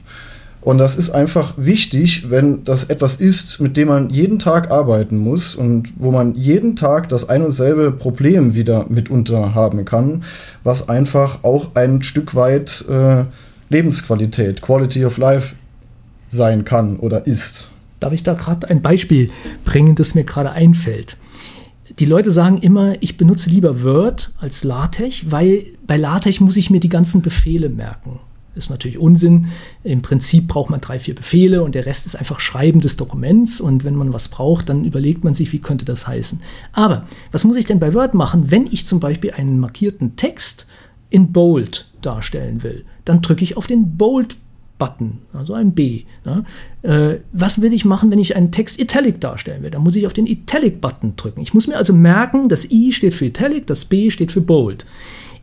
Und 0.60 0.78
das 0.78 0.96
ist 0.96 1.10
einfach 1.10 1.54
wichtig, 1.56 2.30
wenn 2.30 2.64
das 2.64 2.84
etwas 2.84 3.16
ist, 3.16 3.60
mit 3.60 3.76
dem 3.76 3.88
man 3.88 4.10
jeden 4.10 4.38
Tag 4.38 4.70
arbeiten 4.70 5.18
muss 5.18 5.54
und 5.54 5.92
wo 5.96 6.10
man 6.10 6.34
jeden 6.34 6.76
Tag 6.76 7.08
das 7.08 7.28
ein 7.28 7.44
und 7.44 7.52
selbe 7.52 7.92
Problem 7.92 8.54
wieder 8.54 8.86
mitunter 8.88 9.54
haben 9.54 9.84
kann, 9.84 10.24
was 10.64 10.88
einfach 10.88 11.44
auch 11.44 11.74
ein 11.74 12.02
Stück 12.02 12.34
weit 12.34 12.84
äh, 12.88 13.24
Lebensqualität, 13.70 14.60
Quality 14.60 15.04
of 15.04 15.16
Life 15.18 15.54
sein 16.28 16.64
kann 16.64 16.98
oder 16.98 17.26
ist. 17.26 17.68
Darf 18.00 18.12
ich 18.12 18.22
da 18.22 18.34
gerade 18.34 18.68
ein 18.68 18.82
Beispiel 18.82 19.30
bringen, 19.64 19.94
das 19.94 20.14
mir 20.14 20.24
gerade 20.24 20.50
einfällt? 20.50 21.16
die 21.98 22.04
Leute 22.04 22.30
sagen 22.30 22.58
immer, 22.58 22.94
ich 23.00 23.16
benutze 23.16 23.50
lieber 23.50 23.82
Word 23.82 24.32
als 24.38 24.62
LaTeX, 24.62 25.30
weil 25.30 25.66
bei 25.86 25.96
LaTeX 25.96 26.40
muss 26.40 26.56
ich 26.56 26.70
mir 26.70 26.80
die 26.80 26.88
ganzen 26.88 27.22
Befehle 27.22 27.68
merken. 27.68 28.20
Ist 28.54 28.70
natürlich 28.70 28.98
Unsinn. 28.98 29.48
Im 29.84 30.02
Prinzip 30.02 30.48
braucht 30.48 30.70
man 30.70 30.80
drei, 30.80 30.98
vier 30.98 31.14
Befehle 31.14 31.62
und 31.62 31.74
der 31.74 31.86
Rest 31.86 32.06
ist 32.06 32.16
einfach 32.16 32.40
Schreiben 32.40 32.80
des 32.80 32.96
Dokuments. 32.96 33.60
Und 33.60 33.84
wenn 33.84 33.94
man 33.94 34.12
was 34.12 34.28
braucht, 34.28 34.68
dann 34.68 34.84
überlegt 34.84 35.22
man 35.22 35.34
sich, 35.34 35.52
wie 35.52 35.60
könnte 35.60 35.84
das 35.84 36.08
heißen. 36.08 36.40
Aber 36.72 37.06
was 37.30 37.44
muss 37.44 37.56
ich 37.56 37.66
denn 37.66 37.78
bei 37.78 37.94
Word 37.94 38.14
machen, 38.14 38.50
wenn 38.50 38.66
ich 38.66 38.86
zum 38.86 39.00
Beispiel 39.00 39.30
einen 39.30 39.60
markierten 39.60 40.16
Text 40.16 40.66
in 41.10 41.32
Bold 41.32 41.90
darstellen 42.02 42.62
will? 42.62 42.84
Dann 43.04 43.22
drücke 43.22 43.44
ich 43.44 43.56
auf 43.56 43.66
den 43.66 43.96
Bold 43.96 44.36
Button, 44.78 45.18
also 45.32 45.54
ein 45.54 45.72
B. 45.72 46.04
Ne? 46.24 46.44
Äh, 46.82 47.20
was 47.32 47.60
will 47.60 47.72
ich 47.72 47.84
machen, 47.84 48.10
wenn 48.10 48.18
ich 48.18 48.36
einen 48.36 48.52
Text 48.52 48.78
Italic 48.78 49.20
darstellen 49.20 49.62
will? 49.62 49.70
Dann 49.70 49.82
muss 49.82 49.96
ich 49.96 50.06
auf 50.06 50.12
den 50.12 50.26
Italic-Button 50.26 51.16
drücken. 51.16 51.40
Ich 51.40 51.52
muss 51.52 51.66
mir 51.66 51.76
also 51.76 51.92
merken, 51.92 52.48
das 52.48 52.70
I 52.70 52.92
steht 52.92 53.14
für 53.14 53.26
Italic, 53.26 53.66
das 53.66 53.84
B 53.84 54.10
steht 54.10 54.32
für 54.32 54.40
Bold. 54.40 54.86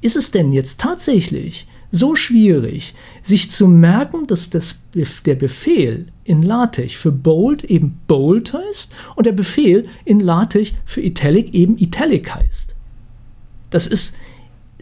Ist 0.01 0.15
es 0.15 0.31
denn 0.31 0.53
jetzt 0.53 0.79
tatsächlich 0.79 1.67
so 1.91 2.15
schwierig, 2.15 2.93
sich 3.23 3.51
zu 3.51 3.67
merken, 3.67 4.27
dass 4.27 4.49
das, 4.49 4.81
der 5.25 5.35
Befehl 5.35 6.07
in 6.23 6.41
LaTeX 6.41 6.93
für 6.93 7.11
Bold 7.11 7.63
eben 7.63 7.99
Bold 8.07 8.53
heißt 8.53 8.91
und 9.15 9.25
der 9.25 9.31
Befehl 9.31 9.87
in 10.03 10.19
LaTeX 10.19 10.71
für 10.85 11.01
Italic 11.01 11.53
eben 11.53 11.77
Italic 11.77 12.33
heißt? 12.33 12.75
Das 13.69 13.87
ist 13.87 14.15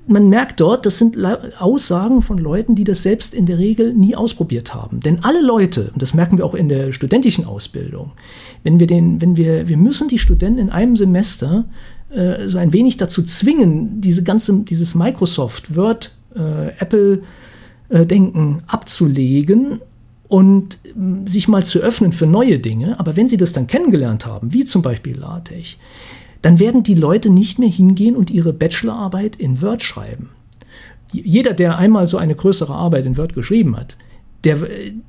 man 0.07 0.29
merkt 0.29 0.59
dort, 0.59 0.85
das 0.85 0.97
sind 0.97 1.17
Aussagen 1.59 2.21
von 2.21 2.37
Leuten, 2.37 2.75
die 2.75 2.83
das 2.83 3.03
selbst 3.03 3.33
in 3.33 3.45
der 3.45 3.57
Regel 3.57 3.93
nie 3.93 4.15
ausprobiert 4.15 4.75
haben. 4.75 4.99
Denn 4.99 5.23
alle 5.23 5.41
Leute, 5.41 5.91
und 5.93 6.01
das 6.01 6.13
merken 6.13 6.37
wir 6.37 6.45
auch 6.45 6.55
in 6.55 6.69
der 6.69 6.91
studentischen 6.91 7.45
Ausbildung, 7.45 8.11
wenn 8.63 8.79
wir 8.79 8.87
den, 8.87 9.21
wenn 9.21 9.37
wir, 9.37 9.69
wir 9.69 9.77
müssen 9.77 10.09
die 10.09 10.19
Studenten 10.19 10.59
in 10.59 10.69
einem 10.69 10.97
Semester 10.97 11.65
äh, 12.09 12.49
so 12.49 12.57
ein 12.57 12.73
wenig 12.73 12.97
dazu 12.97 13.23
zwingen, 13.23 14.01
diese 14.01 14.23
ganze, 14.23 14.53
dieses 14.59 14.93
Microsoft, 14.95 15.75
Word, 15.75 16.11
äh, 16.35 16.69
Apple 16.79 17.21
äh, 17.89 18.05
abzulegen 18.67 19.81
und 20.27 20.79
äh, 20.85 21.29
sich 21.29 21.47
mal 21.47 21.65
zu 21.65 21.79
öffnen 21.79 22.11
für 22.11 22.25
neue 22.25 22.59
Dinge. 22.59 22.99
Aber 22.99 23.15
wenn 23.15 23.27
sie 23.27 23.37
das 23.37 23.53
dann 23.53 23.67
kennengelernt 23.67 24.25
haben, 24.25 24.53
wie 24.53 24.65
zum 24.65 24.81
Beispiel 24.81 25.17
LaTeX, 25.17 25.77
dann 26.41 26.59
werden 26.59 26.83
die 26.83 26.95
Leute 26.95 27.29
nicht 27.29 27.59
mehr 27.59 27.69
hingehen 27.69 28.15
und 28.15 28.29
ihre 28.29 28.53
Bachelorarbeit 28.53 29.35
in 29.37 29.61
Word 29.61 29.81
schreiben. 29.81 30.29
Jeder, 31.11 31.53
der 31.53 31.77
einmal 31.77 32.07
so 32.07 32.17
eine 32.17 32.35
größere 32.35 32.73
Arbeit 32.73 33.05
in 33.05 33.17
Word 33.17 33.33
geschrieben 33.33 33.77
hat, 33.77 33.97
der, 34.43 34.57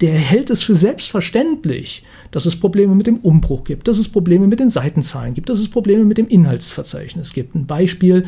der 0.01 0.15
hält 0.15 0.51
es 0.51 0.63
für 0.63 0.77
selbstverständlich, 0.77 2.05
dass 2.31 2.47
es 2.47 2.55
Probleme 2.55 2.95
mit 2.95 3.07
dem 3.07 3.17
Umbruch 3.17 3.65
gibt, 3.65 3.89
dass 3.89 3.99
es 3.99 4.09
Probleme 4.09 4.47
mit 4.47 4.61
den 4.61 4.71
Seitenzahlen 4.71 5.35
gibt, 5.35 5.49
dass 5.49 5.59
es 5.59 5.69
Probleme 5.69 6.05
mit 6.05 6.19
dem 6.19 6.29
Inhaltsverzeichnis 6.29 7.33
gibt. 7.33 7.55
Ein 7.55 7.67
Beispiel, 7.67 8.27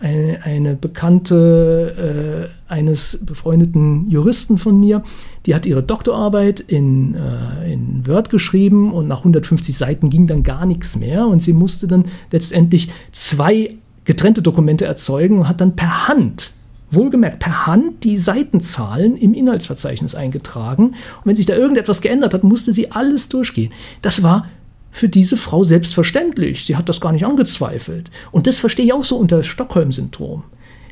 eine, 0.00 0.42
eine 0.44 0.74
Bekannte 0.74 2.48
äh, 2.68 2.72
eines 2.72 3.18
befreundeten 3.22 4.08
Juristen 4.08 4.58
von 4.58 4.78
mir, 4.78 5.02
die 5.46 5.54
hat 5.54 5.66
ihre 5.66 5.82
Doktorarbeit 5.82 6.60
in, 6.60 7.14
äh, 7.14 7.72
in 7.72 8.06
Word 8.06 8.30
geschrieben 8.30 8.92
und 8.92 9.08
nach 9.08 9.18
150 9.18 9.76
Seiten 9.76 10.10
ging 10.10 10.26
dann 10.26 10.42
gar 10.42 10.66
nichts 10.66 10.96
mehr 10.96 11.26
und 11.26 11.42
sie 11.42 11.52
musste 11.52 11.88
dann 11.88 12.04
letztendlich 12.30 12.90
zwei 13.12 13.74
getrennte 14.04 14.42
Dokumente 14.42 14.84
erzeugen 14.84 15.38
und 15.40 15.48
hat 15.48 15.60
dann 15.60 15.76
per 15.76 16.08
Hand 16.08 16.52
wohlgemerkt 16.90 17.40
per 17.40 17.66
Hand 17.66 18.04
die 18.04 18.18
Seitenzahlen 18.18 19.16
im 19.16 19.34
Inhaltsverzeichnis 19.34 20.14
eingetragen. 20.14 20.88
Und 20.88 21.24
wenn 21.24 21.36
sich 21.36 21.46
da 21.46 21.54
irgendetwas 21.54 22.00
geändert 22.00 22.34
hat, 22.34 22.44
musste 22.44 22.72
sie 22.72 22.90
alles 22.90 23.28
durchgehen. 23.28 23.72
Das 24.00 24.22
war 24.22 24.46
für 24.90 25.08
diese 25.08 25.36
Frau 25.36 25.64
selbstverständlich. 25.64 26.64
Sie 26.66 26.76
hat 26.76 26.88
das 26.88 27.00
gar 27.00 27.12
nicht 27.12 27.24
angezweifelt. 27.24 28.10
Und 28.30 28.46
das 28.46 28.60
verstehe 28.60 28.86
ich 28.86 28.92
auch 28.92 29.04
so 29.04 29.16
unter 29.16 29.42
Stockholm-Syndrom. 29.42 30.44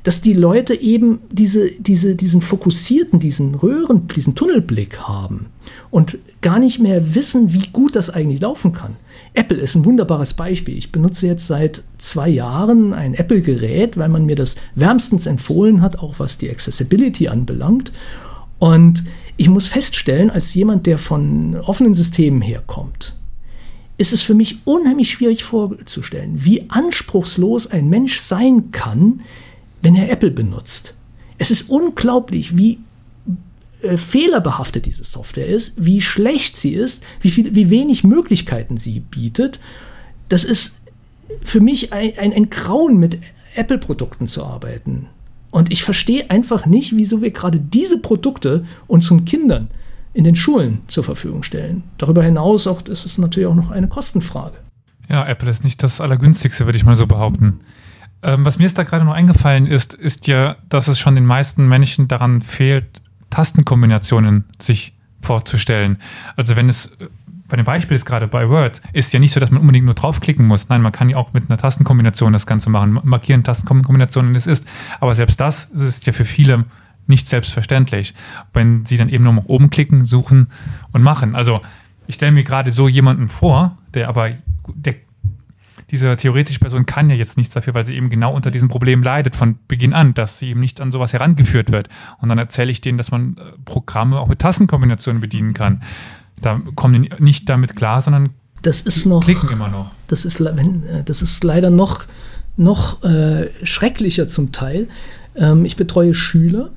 Dass 0.02 0.20
die 0.20 0.34
Leute 0.34 0.74
eben 0.80 1.20
diese, 1.32 1.70
diese, 1.80 2.14
diesen 2.14 2.40
fokussierten, 2.40 3.18
diesen 3.18 3.56
Röhren, 3.56 4.06
diesen 4.06 4.36
Tunnelblick 4.36 5.00
haben 5.00 5.46
und 5.90 6.18
gar 6.42 6.60
nicht 6.60 6.78
mehr 6.78 7.16
wissen, 7.16 7.52
wie 7.52 7.66
gut 7.72 7.96
das 7.96 8.10
eigentlich 8.10 8.40
laufen 8.40 8.72
kann. 8.72 8.96
Apple 9.34 9.58
ist 9.58 9.74
ein 9.74 9.84
wunderbares 9.84 10.34
Beispiel. 10.34 10.78
Ich 10.78 10.92
benutze 10.92 11.26
jetzt 11.26 11.46
seit 11.46 11.82
zwei 11.98 12.28
Jahren 12.28 12.94
ein 12.94 13.14
Apple-Gerät, 13.14 13.96
weil 13.96 14.08
man 14.08 14.24
mir 14.24 14.36
das 14.36 14.56
wärmstens 14.76 15.26
empfohlen 15.26 15.82
hat, 15.82 15.98
auch 15.98 16.18
was 16.18 16.38
die 16.38 16.50
Accessibility 16.50 17.28
anbelangt. 17.28 17.92
Und 18.58 19.02
ich 19.36 19.48
muss 19.48 19.68
feststellen, 19.68 20.30
als 20.30 20.54
jemand, 20.54 20.86
der 20.86 20.98
von 20.98 21.56
offenen 21.56 21.94
Systemen 21.94 22.40
herkommt, 22.40 23.16
ist 23.98 24.12
es 24.12 24.22
für 24.22 24.34
mich 24.34 24.58
unheimlich 24.64 25.10
schwierig 25.10 25.44
vorzustellen, 25.44 26.44
wie 26.44 26.68
anspruchslos 26.68 27.66
ein 27.68 27.88
Mensch 27.88 28.18
sein 28.20 28.70
kann, 28.70 29.20
wenn 29.82 29.94
er 29.94 30.10
Apple 30.10 30.30
benutzt. 30.30 30.94
Es 31.38 31.50
ist 31.50 31.70
unglaublich, 31.70 32.56
wie 32.56 32.78
äh, 33.82 33.96
fehlerbehaftet 33.96 34.86
diese 34.86 35.04
Software 35.04 35.46
ist, 35.46 35.84
wie 35.84 36.00
schlecht 36.00 36.56
sie 36.56 36.74
ist, 36.74 37.02
wie, 37.20 37.30
viel, 37.30 37.54
wie 37.54 37.70
wenig 37.70 38.04
Möglichkeiten 38.04 38.76
sie 38.76 39.00
bietet. 39.00 39.60
Das 40.28 40.44
ist 40.44 40.76
für 41.44 41.60
mich 41.60 41.92
ein, 41.92 42.12
ein, 42.18 42.32
ein 42.32 42.50
Grauen, 42.50 42.98
mit 42.98 43.18
Apple-Produkten 43.54 44.26
zu 44.26 44.44
arbeiten. 44.44 45.06
Und 45.50 45.72
ich 45.72 45.84
verstehe 45.84 46.30
einfach 46.30 46.66
nicht, 46.66 46.96
wieso 46.96 47.22
wir 47.22 47.30
gerade 47.30 47.58
diese 47.58 47.98
Produkte 47.98 48.64
unseren 48.86 49.24
Kindern 49.24 49.68
in 50.16 50.24
den 50.24 50.34
Schulen 50.34 50.80
zur 50.86 51.04
Verfügung 51.04 51.42
stellen. 51.42 51.82
Darüber 51.98 52.22
hinaus 52.22 52.66
auch, 52.66 52.80
ist 52.86 53.04
es 53.04 53.18
natürlich 53.18 53.46
auch 53.46 53.54
noch 53.54 53.70
eine 53.70 53.86
Kostenfrage. 53.86 54.56
Ja, 55.10 55.26
Apple 55.26 55.50
ist 55.50 55.62
nicht 55.62 55.82
das 55.82 56.00
Allergünstigste, 56.00 56.64
würde 56.64 56.78
ich 56.78 56.86
mal 56.86 56.96
so 56.96 57.06
behaupten. 57.06 57.60
Ähm, 58.22 58.42
was 58.46 58.56
mir 58.56 58.64
jetzt 58.64 58.78
da 58.78 58.82
gerade 58.82 59.04
noch 59.04 59.12
eingefallen 59.12 59.66
ist, 59.66 59.92
ist 59.92 60.26
ja, 60.26 60.56
dass 60.70 60.88
es 60.88 60.98
schon 60.98 61.14
den 61.14 61.26
meisten 61.26 61.68
Menschen 61.68 62.08
daran 62.08 62.40
fehlt, 62.40 63.02
Tastenkombinationen 63.28 64.46
sich 64.58 64.94
vorzustellen. 65.20 65.98
Also 66.34 66.56
wenn 66.56 66.70
es 66.70 66.96
bei 67.46 67.56
dem 67.56 67.66
Beispiel 67.66 67.94
ist 67.94 68.06
gerade 68.06 68.26
bei 68.26 68.48
Word, 68.48 68.80
ist 68.94 69.12
ja 69.12 69.20
nicht 69.20 69.32
so, 69.32 69.38
dass 69.38 69.50
man 69.50 69.60
unbedingt 69.60 69.84
nur 69.84 69.94
draufklicken 69.94 70.46
muss. 70.46 70.70
Nein, 70.70 70.80
man 70.80 70.92
kann 70.92 71.10
ja 71.10 71.18
auch 71.18 71.34
mit 71.34 71.44
einer 71.50 71.58
Tastenkombination 71.58 72.32
das 72.32 72.46
Ganze 72.46 72.70
machen. 72.70 72.98
Markieren 73.04 73.44
Tastenkombinationen, 73.44 74.34
es 74.34 74.46
ist. 74.46 74.66
Aber 74.98 75.14
selbst 75.14 75.40
das 75.40 75.66
ist 75.66 76.06
ja 76.06 76.14
für 76.14 76.24
viele 76.24 76.64
nicht 77.06 77.28
selbstverständlich. 77.28 78.14
Wenn 78.52 78.84
sie 78.86 78.96
dann 78.96 79.08
eben 79.08 79.24
nur 79.24 79.32
noch 79.32 79.46
oben 79.46 79.70
klicken, 79.70 80.04
suchen 80.04 80.48
und 80.92 81.02
machen. 81.02 81.34
Also 81.34 81.60
ich 82.06 82.16
stelle 82.16 82.32
mir 82.32 82.44
gerade 82.44 82.72
so 82.72 82.88
jemanden 82.88 83.28
vor, 83.28 83.78
der 83.94 84.08
aber, 84.08 84.30
der 84.74 84.94
diese 85.90 86.16
theoretische 86.16 86.58
Person 86.58 86.84
kann 86.84 87.10
ja 87.10 87.16
jetzt 87.16 87.36
nichts 87.36 87.54
dafür, 87.54 87.74
weil 87.74 87.86
sie 87.86 87.94
eben 87.94 88.10
genau 88.10 88.34
unter 88.34 88.50
diesem 88.50 88.68
Problem 88.68 89.02
leidet 89.02 89.36
von 89.36 89.58
Beginn 89.68 89.92
an, 89.92 90.14
dass 90.14 90.38
sie 90.40 90.48
eben 90.48 90.60
nicht 90.60 90.80
an 90.80 90.90
sowas 90.90 91.12
herangeführt 91.12 91.70
wird. 91.70 91.88
Und 92.18 92.28
dann 92.28 92.38
erzähle 92.38 92.70
ich 92.72 92.80
denen, 92.80 92.98
dass 92.98 93.10
man 93.10 93.36
äh, 93.36 93.52
Programme 93.64 94.18
auch 94.18 94.26
mit 94.26 94.40
Tastenkombinationen 94.40 95.20
bedienen 95.20 95.54
kann. 95.54 95.82
Da 96.40 96.60
kommen 96.74 97.02
die 97.02 97.10
nicht 97.22 97.48
damit 97.48 97.76
klar, 97.76 98.00
sondern 98.00 98.30
das 98.62 98.80
ist 98.80 99.06
noch, 99.06 99.22
klicken 99.22 99.48
immer 99.50 99.68
noch. 99.68 99.92
Das 100.08 100.24
ist, 100.24 100.40
äh, 100.40 100.54
das 101.04 101.22
ist 101.22 101.44
leider 101.44 101.70
noch, 101.70 102.04
noch 102.56 103.04
äh, 103.04 103.50
schrecklicher 103.62 104.26
zum 104.26 104.50
Teil. 104.50 104.88
Ähm, 105.36 105.64
ich 105.64 105.76
betreue 105.76 106.14
Schüler 106.14 106.70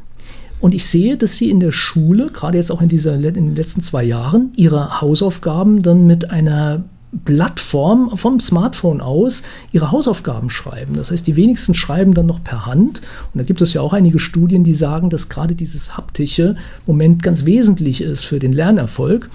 und 0.61 0.75
ich 0.75 0.85
sehe, 0.85 1.17
dass 1.17 1.37
sie 1.37 1.49
in 1.49 1.59
der 1.59 1.71
Schule, 1.71 2.29
gerade 2.33 2.57
jetzt 2.57 2.71
auch 2.71 2.81
in, 2.81 2.89
dieser, 2.89 3.15
in 3.15 3.33
den 3.33 3.55
letzten 3.55 3.81
zwei 3.81 4.03
Jahren, 4.03 4.51
ihre 4.55 5.01
Hausaufgaben 5.01 5.81
dann 5.81 6.05
mit 6.05 6.31
einer 6.31 6.83
Plattform 7.25 8.17
vom 8.17 8.39
Smartphone 8.39 9.01
aus 9.01 9.41
ihre 9.71 9.91
Hausaufgaben 9.91 10.49
schreiben. 10.49 10.93
Das 10.95 11.09
heißt, 11.09 11.25
die 11.25 11.35
wenigsten 11.35 11.73
schreiben 11.73 12.13
dann 12.13 12.27
noch 12.27 12.43
per 12.43 12.65
Hand. 12.65 13.01
Und 13.33 13.39
da 13.39 13.43
gibt 13.43 13.61
es 13.61 13.73
ja 13.73 13.81
auch 13.81 13.93
einige 13.93 14.19
Studien, 14.19 14.63
die 14.63 14.75
sagen, 14.75 15.09
dass 15.09 15.29
gerade 15.29 15.55
dieses 15.55 15.97
haptische 15.97 16.55
Moment 16.85 17.23
ganz 17.23 17.45
wesentlich 17.45 18.01
ist 18.01 18.25
für 18.25 18.37
den 18.37 18.53
Lernerfolg. 18.53 19.27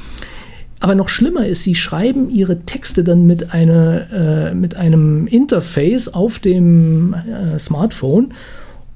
Aber 0.79 0.95
noch 0.95 1.09
schlimmer 1.09 1.47
ist, 1.47 1.63
sie 1.63 1.75
schreiben 1.75 2.31
ihre 2.31 2.61
Texte 2.61 3.03
dann 3.03 3.27
mit, 3.27 3.55
eine, 3.55 4.51
äh, 4.53 4.55
mit 4.55 4.77
einem 4.77 5.27
Interface 5.27 6.09
auf 6.09 6.39
dem 6.39 7.15
äh, 7.15 7.59
Smartphone 7.59 8.35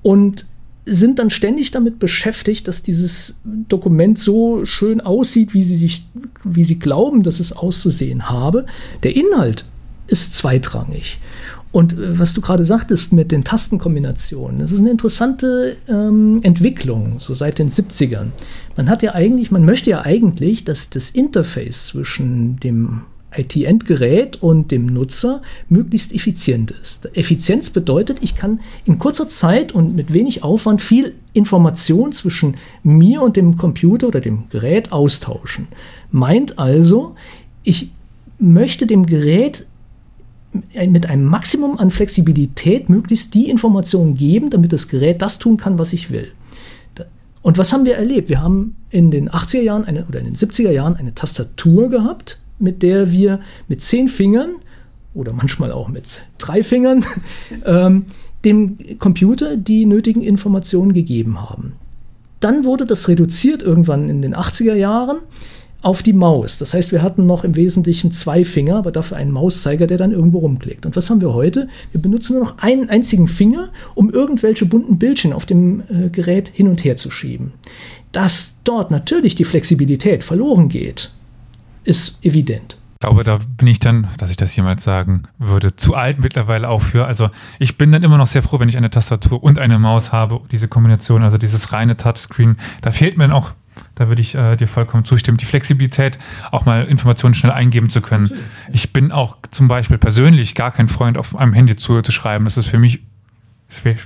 und 0.02 0.44
sind 0.88 1.18
dann 1.18 1.30
ständig 1.30 1.70
damit 1.70 1.98
beschäftigt, 1.98 2.66
dass 2.68 2.82
dieses 2.82 3.36
Dokument 3.44 4.18
so 4.18 4.64
schön 4.64 5.00
aussieht, 5.00 5.54
wie 5.54 5.62
sie 5.62 5.76
sich, 5.76 6.04
wie 6.44 6.64
sie 6.64 6.78
glauben, 6.78 7.22
dass 7.22 7.40
es 7.40 7.52
auszusehen 7.52 8.28
habe. 8.28 8.66
Der 9.02 9.14
Inhalt 9.14 9.64
ist 10.06 10.34
zweitrangig. 10.34 11.18
Und 11.70 11.92
äh, 11.92 12.18
was 12.18 12.32
du 12.32 12.40
gerade 12.40 12.64
sagtest 12.64 13.12
mit 13.12 13.30
den 13.30 13.44
Tastenkombinationen, 13.44 14.58
das 14.58 14.72
ist 14.72 14.80
eine 14.80 14.90
interessante 14.90 15.76
ähm, 15.88 16.40
Entwicklung, 16.42 17.20
so 17.20 17.34
seit 17.34 17.58
den 17.58 17.70
70ern. 17.70 18.28
Man 18.76 18.88
hat 18.88 19.02
ja 19.02 19.14
eigentlich, 19.14 19.50
man 19.50 19.64
möchte 19.64 19.90
ja 19.90 20.02
eigentlich, 20.02 20.64
dass 20.64 20.90
das 20.90 21.10
Interface 21.10 21.86
zwischen 21.86 22.58
dem 22.60 23.02
IT-Endgerät 23.36 24.42
und 24.42 24.70
dem 24.70 24.86
Nutzer 24.86 25.42
möglichst 25.68 26.14
effizient 26.14 26.70
ist. 26.70 27.14
Effizienz 27.16 27.70
bedeutet, 27.70 28.18
ich 28.20 28.34
kann 28.34 28.60
in 28.84 28.98
kurzer 28.98 29.28
Zeit 29.28 29.72
und 29.72 29.94
mit 29.94 30.12
wenig 30.12 30.42
Aufwand 30.42 30.80
viel 30.80 31.14
Information 31.32 32.12
zwischen 32.12 32.56
mir 32.82 33.22
und 33.22 33.36
dem 33.36 33.56
Computer 33.56 34.08
oder 34.08 34.20
dem 34.20 34.44
Gerät 34.50 34.92
austauschen. 34.92 35.68
Meint 36.10 36.58
also, 36.58 37.14
ich 37.62 37.90
möchte 38.38 38.86
dem 38.86 39.06
Gerät 39.06 39.66
mit 40.88 41.06
einem 41.06 41.26
Maximum 41.26 41.78
an 41.78 41.90
Flexibilität 41.90 42.88
möglichst 42.88 43.34
die 43.34 43.50
Informationen 43.50 44.14
geben, 44.14 44.48
damit 44.48 44.72
das 44.72 44.88
Gerät 44.88 45.20
das 45.20 45.38
tun 45.38 45.58
kann, 45.58 45.78
was 45.78 45.92
ich 45.92 46.10
will. 46.10 46.32
Und 47.42 47.58
was 47.58 47.72
haben 47.72 47.84
wir 47.84 47.96
erlebt? 47.96 48.28
Wir 48.28 48.42
haben 48.42 48.76
in 48.90 49.10
den 49.10 49.30
80er 49.30 49.60
Jahren 49.60 49.84
eine, 49.84 50.04
oder 50.06 50.18
in 50.18 50.26
den 50.26 50.34
70er 50.34 50.70
Jahren 50.70 50.96
eine 50.96 51.14
Tastatur 51.14 51.88
gehabt, 51.88 52.40
mit 52.58 52.82
der 52.82 53.12
wir 53.12 53.40
mit 53.68 53.82
zehn 53.82 54.08
Fingern 54.08 54.50
oder 55.14 55.32
manchmal 55.32 55.72
auch 55.72 55.88
mit 55.88 56.22
drei 56.38 56.62
Fingern 56.62 57.04
ähm, 57.64 58.04
dem 58.44 58.78
Computer 58.98 59.56
die 59.56 59.86
nötigen 59.86 60.22
Informationen 60.22 60.92
gegeben 60.92 61.40
haben. 61.40 61.74
Dann 62.40 62.64
wurde 62.64 62.86
das 62.86 63.08
reduziert 63.08 63.62
irgendwann 63.62 64.08
in 64.08 64.22
den 64.22 64.34
80er 64.34 64.74
Jahren 64.74 65.18
auf 65.80 66.02
die 66.02 66.12
Maus. 66.12 66.58
Das 66.58 66.74
heißt, 66.74 66.90
wir 66.92 67.02
hatten 67.02 67.26
noch 67.26 67.44
im 67.44 67.54
Wesentlichen 67.54 68.10
zwei 68.10 68.44
Finger, 68.44 68.76
aber 68.76 68.90
dafür 68.90 69.16
einen 69.16 69.30
Mauszeiger, 69.30 69.86
der 69.86 69.98
dann 69.98 70.12
irgendwo 70.12 70.38
rumklickt. 70.38 70.86
Und 70.86 70.96
was 70.96 71.08
haben 71.08 71.20
wir 71.20 71.34
heute? 71.34 71.68
Wir 71.92 72.00
benutzen 72.00 72.34
nur 72.34 72.44
noch 72.44 72.58
einen 72.58 72.88
einzigen 72.88 73.28
Finger, 73.28 73.70
um 73.94 74.10
irgendwelche 74.10 74.66
bunten 74.66 74.98
Bildchen 74.98 75.32
auf 75.32 75.46
dem 75.46 75.82
äh, 75.88 76.08
Gerät 76.10 76.48
hin 76.52 76.68
und 76.68 76.84
her 76.84 76.96
zu 76.96 77.10
schieben. 77.10 77.52
Dass 78.10 78.58
dort 78.64 78.90
natürlich 78.90 79.34
die 79.36 79.44
Flexibilität 79.44 80.24
verloren 80.24 80.68
geht, 80.68 81.10
ist 81.88 82.24
evident. 82.24 82.76
Ich 82.94 83.00
glaube, 83.00 83.24
da 83.24 83.38
bin 83.56 83.68
ich 83.68 83.78
dann, 83.78 84.08
dass 84.18 84.30
ich 84.30 84.36
das 84.36 84.54
jemals 84.56 84.82
sagen 84.82 85.22
würde, 85.38 85.76
zu 85.76 85.94
alt 85.94 86.18
mittlerweile 86.18 86.68
auch 86.68 86.82
für. 86.82 87.06
Also 87.06 87.30
ich 87.60 87.78
bin 87.78 87.92
dann 87.92 88.02
immer 88.02 88.18
noch 88.18 88.26
sehr 88.26 88.42
froh, 88.42 88.58
wenn 88.58 88.68
ich 88.68 88.76
eine 88.76 88.90
Tastatur 88.90 89.42
und 89.42 89.58
eine 89.58 89.78
Maus 89.78 90.12
habe, 90.12 90.40
diese 90.50 90.66
Kombination, 90.66 91.22
also 91.22 91.38
dieses 91.38 91.72
reine 91.72 91.96
Touchscreen. 91.96 92.56
Da 92.80 92.90
fehlt 92.90 93.16
mir 93.16 93.24
dann 93.24 93.32
auch, 93.32 93.52
da 93.94 94.08
würde 94.08 94.20
ich 94.20 94.34
äh, 94.34 94.56
dir 94.56 94.66
vollkommen 94.66 95.04
zustimmen, 95.04 95.38
die 95.38 95.44
Flexibilität, 95.44 96.18
auch 96.50 96.64
mal 96.64 96.86
Informationen 96.86 97.34
schnell 97.34 97.52
eingeben 97.52 97.88
zu 97.88 98.00
können. 98.00 98.32
Ich 98.72 98.92
bin 98.92 99.12
auch 99.12 99.36
zum 99.52 99.68
Beispiel 99.68 99.98
persönlich 99.98 100.56
gar 100.56 100.72
kein 100.72 100.88
Freund, 100.88 101.16
auf 101.16 101.36
einem 101.36 101.52
Handy 101.52 101.76
zu, 101.76 102.02
zu 102.02 102.10
schreiben. 102.10 102.44
Das 102.46 102.56
ist 102.56 102.66
für 102.66 102.80
mich, 102.80 103.00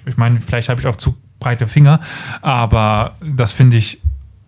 ich 0.04 0.16
meine, 0.18 0.42
vielleicht 0.42 0.68
habe 0.68 0.80
ich 0.80 0.86
auch 0.86 0.96
zu 0.96 1.16
breite 1.40 1.66
Finger, 1.66 2.00
aber 2.42 3.16
das 3.22 3.52
finde 3.52 3.78
ich 3.78 4.02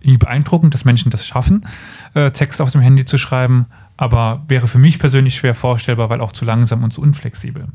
beeindruckend, 0.05 0.75
dass 0.75 0.85
Menschen 0.85 1.11
das 1.11 1.27
schaffen, 1.27 1.67
äh, 2.15 2.31
Text 2.31 2.61
auf 2.61 2.71
dem 2.71 2.81
Handy 2.81 3.05
zu 3.05 3.19
schreiben, 3.19 3.67
aber 3.97 4.45
wäre 4.49 4.67
für 4.67 4.79
mich 4.79 4.99
persönlich 4.99 5.37
schwer 5.37 5.55
vorstellbar, 5.55 6.11
weil 6.11 6.21
auch 6.21 6.33
zu 6.33 6.45
langsam 6.45 6.83
und 6.83 6.93
zu 6.93 7.01
unflexibel. 7.01 7.67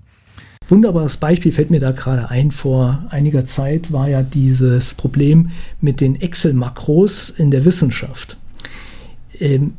Wunderbares 0.67 1.17
Beispiel 1.17 1.51
fällt 1.51 1.71
mir 1.71 1.79
da 1.79 1.91
gerade 1.91 2.29
ein. 2.29 2.51
Vor 2.51 3.03
einiger 3.09 3.43
Zeit 3.45 3.91
war 3.91 4.07
ja 4.07 4.21
dieses 4.21 4.93
Problem 4.93 5.49
mit 5.81 5.99
den 5.99 6.15
Excel-Makros 6.15 7.31
in 7.31 7.49
der 7.49 7.65
Wissenschaft. 7.65 8.37
Ähm, 9.39 9.73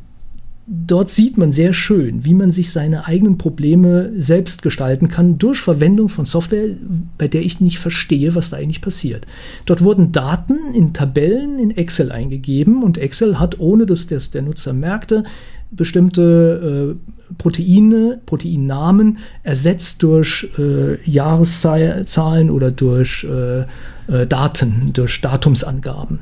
dort 0.67 1.09
sieht 1.09 1.37
man 1.37 1.51
sehr 1.51 1.73
schön, 1.73 2.23
wie 2.23 2.33
man 2.33 2.51
sich 2.51 2.71
seine 2.71 3.05
eigenen 3.07 3.37
Probleme 3.37 4.11
selbst 4.17 4.61
gestalten 4.61 5.09
kann 5.09 5.37
durch 5.37 5.59
Verwendung 5.59 6.09
von 6.09 6.25
Software, 6.25 6.69
bei 7.17 7.27
der 7.27 7.41
ich 7.41 7.59
nicht 7.59 7.79
verstehe, 7.79 8.35
was 8.35 8.51
da 8.51 8.57
eigentlich 8.57 8.81
passiert. 8.81 9.25
Dort 9.65 9.81
wurden 9.83 10.11
Daten 10.11 10.73
in 10.73 10.93
Tabellen 10.93 11.59
in 11.59 11.71
Excel 11.71 12.11
eingegeben 12.11 12.83
und 12.83 12.97
Excel 12.97 13.39
hat, 13.39 13.59
ohne 13.59 13.85
dass 13.85 14.07
das 14.07 14.31
der 14.31 14.43
Nutzer 14.43 14.73
merkte, 14.73 15.23
bestimmte 15.71 16.97
äh, 16.97 17.33
Proteine, 17.37 18.19
Proteinnamen 18.25 19.19
ersetzt 19.43 20.03
durch 20.03 20.49
äh, 20.57 21.01
Jahreszahlen 21.09 22.49
oder 22.49 22.71
durch 22.71 23.23
äh, 23.23 23.61
äh 23.61 24.27
Daten, 24.27 24.91
durch 24.93 25.21
Datumsangaben. 25.21 26.19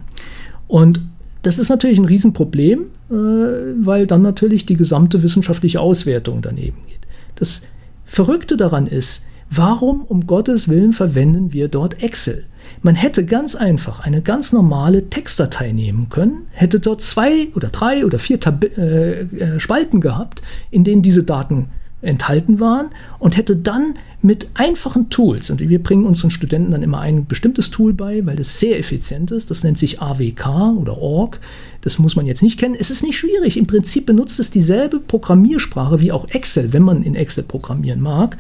Und 0.68 1.02
das 1.42 1.60
ist 1.60 1.70
natürlich 1.70 2.00
ein 2.00 2.06
Riesenproblem, 2.06 2.82
äh, 3.10 3.14
weil 3.14 4.08
dann 4.08 4.22
natürlich 4.22 4.66
die 4.66 4.76
gesamte 4.76 5.24
wissenschaftliche 5.24 5.80
Auswertung 5.80 6.42
daneben 6.42 6.78
geht. 6.88 7.00
Das 7.36 7.62
Verrückte 8.06 8.58
daran 8.58 8.88
ist, 8.88 9.24
warum 9.50 10.04
um 10.04 10.28
Gottes 10.28 10.68
Willen 10.68 10.94
verwenden 10.94 11.54
wir 11.54 11.68
dort 11.68 12.04
Excel? 12.04 12.46
Man 12.82 12.96
hätte 12.96 13.26
ganz 13.26 13.56
einfach 13.56 14.02
eine 14.02 14.22
ganz 14.22 14.52
normale 14.54 15.10
Textdatei 15.10 15.72
nehmen 15.72 16.10
können, 16.10 16.48
hätte 16.52 16.80
dort 16.80 17.02
zwei 17.02 17.48
oder 17.56 17.70
drei 17.70 18.06
oder 18.06 18.20
vier 18.20 18.40
Tab 18.40 18.64
äh, 18.78 19.22
äh, 19.22 19.60
Spalten 19.60 20.02
gehabt, 20.02 20.42
in 20.72 20.84
denen 20.84 21.02
diese 21.02 21.24
Daten 21.24 21.68
enthalten 22.02 22.60
waren 22.60 22.90
und 23.20 23.36
hätte 23.36 23.56
dann 23.56 23.96
mit 24.22 24.50
einfachen 24.56 25.10
Tools, 25.10 25.50
und 25.50 25.60
wir 25.60 25.82
bringen 25.82 26.06
unseren 26.06 26.32
Studenten 26.32 26.72
dann 26.72 26.84
immer 26.84 27.00
ein 27.00 27.26
bestimmtes 27.26 27.72
Tool 27.72 27.94
bei, 27.94 28.26
weil 28.26 28.36
das 28.36 28.60
sehr 28.60 28.78
effizient 28.78 29.32
ist, 29.32 29.50
das 29.50 29.64
nennt 29.64 29.78
sich 29.78 30.02
AWK 30.02 30.78
oder 30.78 30.98
Org, 30.98 31.40
das 31.82 32.00
muss 32.00 32.16
man 32.16 32.26
jetzt 32.26 32.44
nicht 32.44 32.60
kennen. 32.60 32.76
Es 32.78 32.92
ist 32.92 33.04
nicht 33.04 33.18
schwierig, 33.18 33.56
im 33.58 33.68
Prinzip 33.68 34.06
benutzt 34.06 34.40
es 34.40 34.52
dieselbe 34.52 35.00
Programmiersprache 35.00 36.02
wie 36.02 36.12
auch 36.12 36.28
Excel, 36.30 36.74
wenn 36.74 36.84
man 36.84 37.04
in 37.04 37.16
Excel 37.16 37.44
programmieren 37.44 38.02
mag, 38.02 38.38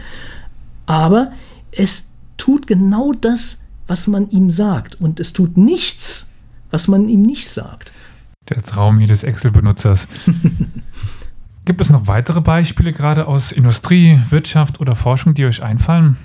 aber 0.85 1.31
es 1.71 2.09
tut 2.37 2.67
genau 2.67 3.13
das, 3.13 3.61
was 3.87 4.07
man 4.07 4.29
ihm 4.31 4.51
sagt 4.51 4.99
und 4.99 5.19
es 5.19 5.33
tut 5.33 5.57
nichts, 5.57 6.27
was 6.71 6.87
man 6.87 7.07
ihm 7.09 7.21
nicht 7.21 7.49
sagt. 7.49 7.91
Der 8.49 8.63
Traum 8.63 8.99
jedes 8.99 9.23
Excel-Benutzers. 9.23 10.07
Gibt 11.69 11.81
es 11.81 11.91
noch 11.91 12.07
weitere 12.07 12.41
Beispiele, 12.41 12.91
gerade 12.93 13.27
aus 13.27 13.51
Industrie, 13.51 14.19
Wirtschaft 14.31 14.81
oder 14.81 14.95
Forschung, 14.95 15.35
die 15.35 15.45
euch 15.45 15.61
einfallen? 15.61 16.17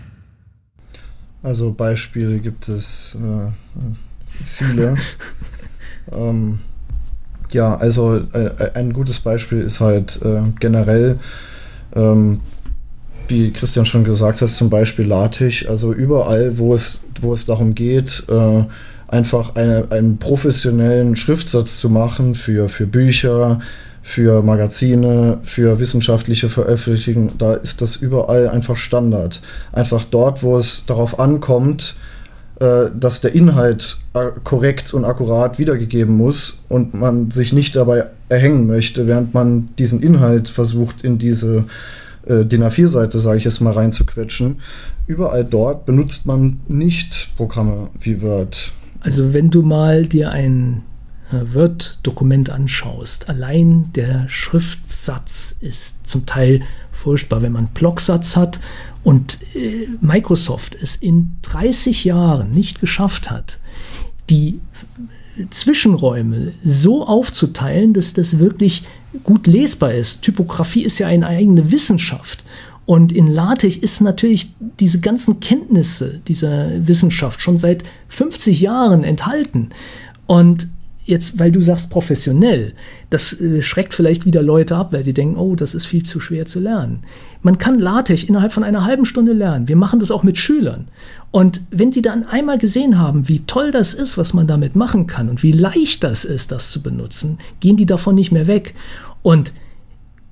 Also 1.42 1.70
Beispiele 1.70 2.38
gibt 2.38 2.66
es 2.70 3.14
äh, 3.22 3.50
viele. 4.46 4.96
ähm, 6.12 6.60
ja, 7.52 7.76
also 7.76 8.22
äh, 8.32 8.70
ein 8.72 8.94
gutes 8.94 9.20
Beispiel 9.20 9.60
ist 9.60 9.80
halt 9.80 10.18
äh, 10.24 10.40
generell, 10.60 11.18
ähm, 11.94 12.40
wie 13.28 13.52
Christian 13.52 13.84
schon 13.84 14.04
gesagt 14.04 14.40
hat, 14.40 14.48
zum 14.48 14.70
Beispiel 14.70 15.04
LaTeX. 15.04 15.66
Also 15.66 15.92
überall, 15.92 16.56
wo 16.56 16.72
es, 16.72 17.02
wo 17.20 17.34
es 17.34 17.44
darum 17.44 17.74
geht, 17.74 18.24
äh, 18.30 18.64
einfach 19.08 19.56
eine, 19.56 19.88
einen 19.90 20.16
professionellen 20.16 21.16
Schriftsatz 21.16 21.76
zu 21.80 21.90
machen 21.90 22.34
für, 22.34 22.70
für 22.70 22.86
Bücher, 22.86 23.60
für 24.06 24.42
Magazine, 24.42 25.38
für 25.42 25.80
wissenschaftliche 25.80 26.50
Veröffentlichungen, 26.50 27.32
da 27.38 27.54
ist 27.54 27.80
das 27.80 27.96
überall 27.96 28.50
einfach 28.50 28.76
Standard. 28.76 29.40
Einfach 29.72 30.04
dort, 30.04 30.42
wo 30.42 30.58
es 30.58 30.84
darauf 30.84 31.18
ankommt, 31.18 31.96
äh, 32.60 32.90
dass 32.94 33.22
der 33.22 33.34
Inhalt 33.34 33.96
korrekt 34.44 34.92
und 34.92 35.06
akkurat 35.06 35.58
wiedergegeben 35.58 36.16
muss 36.16 36.58
und 36.68 36.92
man 36.92 37.30
sich 37.30 37.54
nicht 37.54 37.74
dabei 37.76 38.04
erhängen 38.28 38.66
möchte, 38.66 39.08
während 39.08 39.32
man 39.32 39.70
diesen 39.78 40.02
Inhalt 40.02 40.50
versucht 40.50 41.00
in 41.00 41.16
diese 41.18 41.64
äh, 42.26 42.44
DIN 42.44 42.62
A4-Seite, 42.62 43.18
sage 43.18 43.38
ich 43.38 43.44
jetzt 43.44 43.62
mal, 43.62 43.72
reinzuquetschen. 43.72 44.60
Überall 45.06 45.46
dort 45.46 45.86
benutzt 45.86 46.26
man 46.26 46.60
nicht 46.68 47.30
Programme 47.38 47.88
wie 48.00 48.20
Word. 48.20 48.74
Also 49.00 49.32
wenn 49.32 49.48
du 49.48 49.62
mal 49.62 50.06
dir 50.06 50.30
ein 50.30 50.82
Word-Dokument 51.30 52.50
anschaust, 52.50 53.28
allein 53.28 53.90
der 53.94 54.28
Schriftsatz 54.28 55.56
ist 55.60 56.06
zum 56.06 56.26
Teil 56.26 56.62
furchtbar, 56.92 57.42
wenn 57.42 57.52
man 57.52 57.68
Blocksatz 57.68 58.36
hat 58.36 58.60
und 59.02 59.38
äh, 59.54 59.88
Microsoft 60.00 60.76
es 60.80 60.96
in 60.96 61.36
30 61.42 62.04
Jahren 62.04 62.50
nicht 62.50 62.80
geschafft 62.80 63.30
hat, 63.30 63.58
die 64.30 64.60
Zwischenräume 65.50 66.52
so 66.64 67.06
aufzuteilen, 67.06 67.92
dass 67.92 68.14
das 68.14 68.38
wirklich 68.38 68.84
gut 69.24 69.46
lesbar 69.46 69.92
ist. 69.92 70.22
Typografie 70.22 70.84
ist 70.84 70.98
ja 70.98 71.08
eine 71.08 71.26
eigene 71.26 71.70
Wissenschaft. 71.72 72.44
Und 72.86 73.12
in 73.12 73.26
LaTeX 73.26 73.76
ist 73.76 74.00
natürlich 74.00 74.52
diese 74.78 75.00
ganzen 75.00 75.40
Kenntnisse 75.40 76.20
dieser 76.28 76.86
Wissenschaft 76.86 77.40
schon 77.40 77.58
seit 77.58 77.82
50 78.08 78.60
Jahren 78.60 79.04
enthalten. 79.04 79.70
Und 80.26 80.68
jetzt, 81.04 81.38
weil 81.38 81.52
du 81.52 81.60
sagst 81.60 81.90
professionell, 81.90 82.72
das 83.10 83.38
äh, 83.40 83.62
schreckt 83.62 83.94
vielleicht 83.94 84.24
wieder 84.26 84.42
Leute 84.42 84.76
ab, 84.76 84.92
weil 84.92 85.04
sie 85.04 85.14
denken, 85.14 85.36
oh, 85.36 85.54
das 85.54 85.74
ist 85.74 85.86
viel 85.86 86.02
zu 86.02 86.20
schwer 86.20 86.46
zu 86.46 86.60
lernen. 86.60 87.00
Man 87.42 87.58
kann 87.58 87.78
LaTeX 87.78 88.22
innerhalb 88.22 88.52
von 88.52 88.64
einer 88.64 88.84
halben 88.84 89.04
Stunde 89.04 89.32
lernen. 89.32 89.68
Wir 89.68 89.76
machen 89.76 90.00
das 90.00 90.10
auch 90.10 90.22
mit 90.22 90.38
Schülern. 90.38 90.86
Und 91.30 91.60
wenn 91.70 91.90
die 91.90 92.02
dann 92.02 92.24
einmal 92.24 92.58
gesehen 92.58 92.98
haben, 92.98 93.28
wie 93.28 93.40
toll 93.40 93.70
das 93.70 93.92
ist, 93.92 94.16
was 94.16 94.34
man 94.34 94.46
damit 94.46 94.76
machen 94.76 95.06
kann 95.06 95.28
und 95.28 95.42
wie 95.42 95.52
leicht 95.52 96.04
das 96.04 96.24
ist, 96.24 96.52
das 96.52 96.70
zu 96.70 96.82
benutzen, 96.82 97.38
gehen 97.60 97.76
die 97.76 97.86
davon 97.86 98.14
nicht 98.14 98.32
mehr 98.32 98.46
weg. 98.46 98.74
Und 99.22 99.52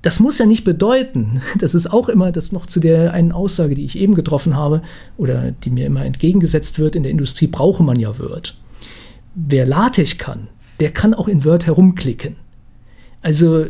das 0.01 0.19
muss 0.19 0.37
ja 0.37 0.45
nicht 0.45 0.63
bedeuten, 0.63 1.41
das 1.59 1.75
ist 1.75 1.91
auch 1.91 2.09
immer 2.09 2.31
das 2.31 2.51
noch 2.51 2.65
zu 2.65 2.79
der 2.79 3.13
einen 3.13 3.31
Aussage, 3.31 3.75
die 3.75 3.85
ich 3.85 3.97
eben 3.97 4.15
getroffen 4.15 4.55
habe 4.55 4.81
oder 5.17 5.51
die 5.51 5.69
mir 5.69 5.85
immer 5.85 6.05
entgegengesetzt 6.05 6.79
wird, 6.79 6.95
in 6.95 7.03
der 7.03 7.11
Industrie 7.11 7.47
brauche 7.47 7.83
man 7.83 7.99
ja 7.99 8.17
Word. 8.17 8.57
Wer 9.35 9.65
LaTeX 9.65 10.17
kann, 10.17 10.47
der 10.79 10.91
kann 10.91 11.13
auch 11.13 11.27
in 11.27 11.45
Word 11.45 11.65
herumklicken. 11.65 12.35
Also 13.21 13.65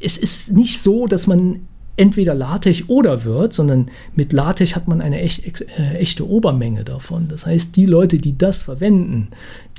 es 0.00 0.16
ist 0.16 0.52
nicht 0.52 0.80
so, 0.80 1.06
dass 1.06 1.26
man 1.26 1.60
entweder 1.96 2.34
LaTeX 2.34 2.88
oder 2.88 3.24
Word, 3.24 3.52
sondern 3.52 3.86
mit 4.16 4.32
LaTeX 4.32 4.74
hat 4.74 4.88
man 4.88 5.00
eine 5.00 5.20
echt, 5.20 5.62
äh, 5.78 5.94
echte 5.94 6.28
Obermenge 6.28 6.84
davon. 6.84 7.28
Das 7.28 7.46
heißt, 7.46 7.76
die 7.76 7.86
Leute, 7.86 8.18
die 8.18 8.36
das 8.36 8.62
verwenden, 8.62 9.28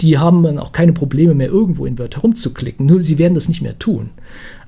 die 0.01 0.17
haben 0.17 0.41
dann 0.43 0.57
auch 0.57 0.71
keine 0.71 0.93
Probleme 0.93 1.33
mehr, 1.33 1.47
irgendwo 1.47 1.85
in 1.85 1.99
Word 1.99 2.15
herumzuklicken. 2.15 2.85
Nur 2.85 3.03
sie 3.03 3.17
werden 3.17 3.33
das 3.33 3.49
nicht 3.49 3.61
mehr 3.61 3.77
tun. 3.79 4.11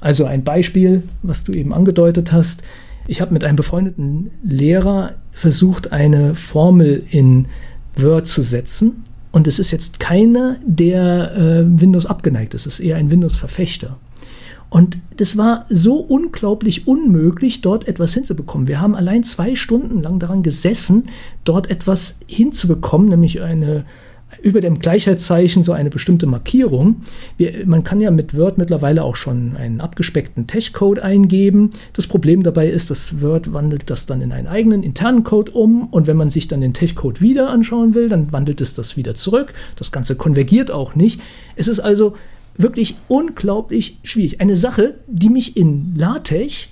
Also 0.02 0.26
ein 0.26 0.44
Beispiel, 0.44 1.04
was 1.24 1.44
du 1.44 1.54
eben 1.54 1.74
angedeutet 1.74 2.32
hast. 2.32 2.64
Ich 3.08 3.22
habe 3.22 3.34
mit 3.34 3.46
einem 3.46 3.56
befreundeten 3.56 4.32
Lehrer 4.44 5.14
versucht, 5.32 5.94
eine 5.94 6.36
Formel 6.36 7.04
in 7.10 7.48
Word 7.96 8.28
zu 8.28 8.42
setzen 8.42 9.04
und 9.32 9.48
es 9.48 9.60
ist 9.60 9.72
jetzt 9.72 10.00
keiner, 10.00 10.58
der 10.66 11.36
äh, 11.36 11.82
Windows 11.82 12.06
abgeneigt 12.06 12.54
ist. 12.54 12.66
Es 12.66 12.80
ist 12.80 12.86
eher 12.86 12.98
ein 12.98 13.12
Windows-Verfechter. 13.12 13.98
Und 14.70 14.98
das 15.16 15.38
war 15.38 15.66
so 15.70 15.96
unglaublich 15.96 16.88
unmöglich, 16.88 17.62
dort 17.62 17.88
etwas 17.88 18.14
hinzubekommen. 18.14 18.68
Wir 18.68 18.82
haben 18.82 18.96
allein 18.96 19.24
zwei 19.24 19.56
Stunden 19.56 20.02
lang 20.02 20.20
daran 20.20 20.44
gesessen, 20.44 21.06
dort 21.46 21.70
etwas 21.70 22.20
hinzubekommen, 22.28 23.08
nämlich 23.08 23.42
eine 23.42 23.86
über 24.42 24.62
dem 24.62 24.80
Gleichheitszeichen 24.80 25.64
so 25.64 25.72
eine 25.72 25.90
bestimmte 25.90 26.26
Markierung. 26.26 27.02
Wir, 27.38 27.66
man 27.66 27.84
kann 27.84 28.02
ja 28.02 28.12
mit 28.12 28.38
Word 28.38 28.58
mittlerweile 28.58 29.04
auch 29.04 29.16
schon 29.16 29.56
einen 29.56 29.82
abgespeckten 29.82 30.48
Tech-Code 30.48 31.04
eingeben. 31.04 31.70
Das 31.94 32.08
Problem 32.08 32.44
dabei 32.44 32.70
ist, 32.70 32.90
dass 32.90 33.22
Word 33.22 33.54
wandelt 33.54 33.90
das 33.90 34.06
dann 34.06 34.22
in 34.22 34.32
einen 34.32 34.48
eigenen 34.48 34.84
internen 34.84 35.24
Code 35.24 35.52
um 35.52 35.88
und 35.88 36.08
wenn 36.08 36.18
man 36.18 36.30
sich 36.30 36.48
dann 36.48 36.62
den 36.62 36.74
Tech-Code 36.74 37.22
wieder 37.22 37.50
anschauen 37.50 37.94
will, 37.94 38.10
dann 38.10 38.32
wandelt 38.32 38.62
es 38.62 38.74
das 38.74 38.98
wieder 38.98 39.16
zurück. 39.16 39.54
Das 39.76 39.92
Ganze 39.92 40.16
konvergiert 40.16 40.72
auch 40.72 40.96
nicht. 40.96 41.22
Es 41.56 41.68
ist 41.68 41.80
also 41.80 42.16
wirklich 42.58 42.96
unglaublich 43.08 44.00
schwierig. 44.04 44.42
Eine 44.42 44.56
Sache, 44.56 44.96
die 45.08 45.30
mich 45.30 45.58
in 45.58 45.94
LaTeX 45.96 46.68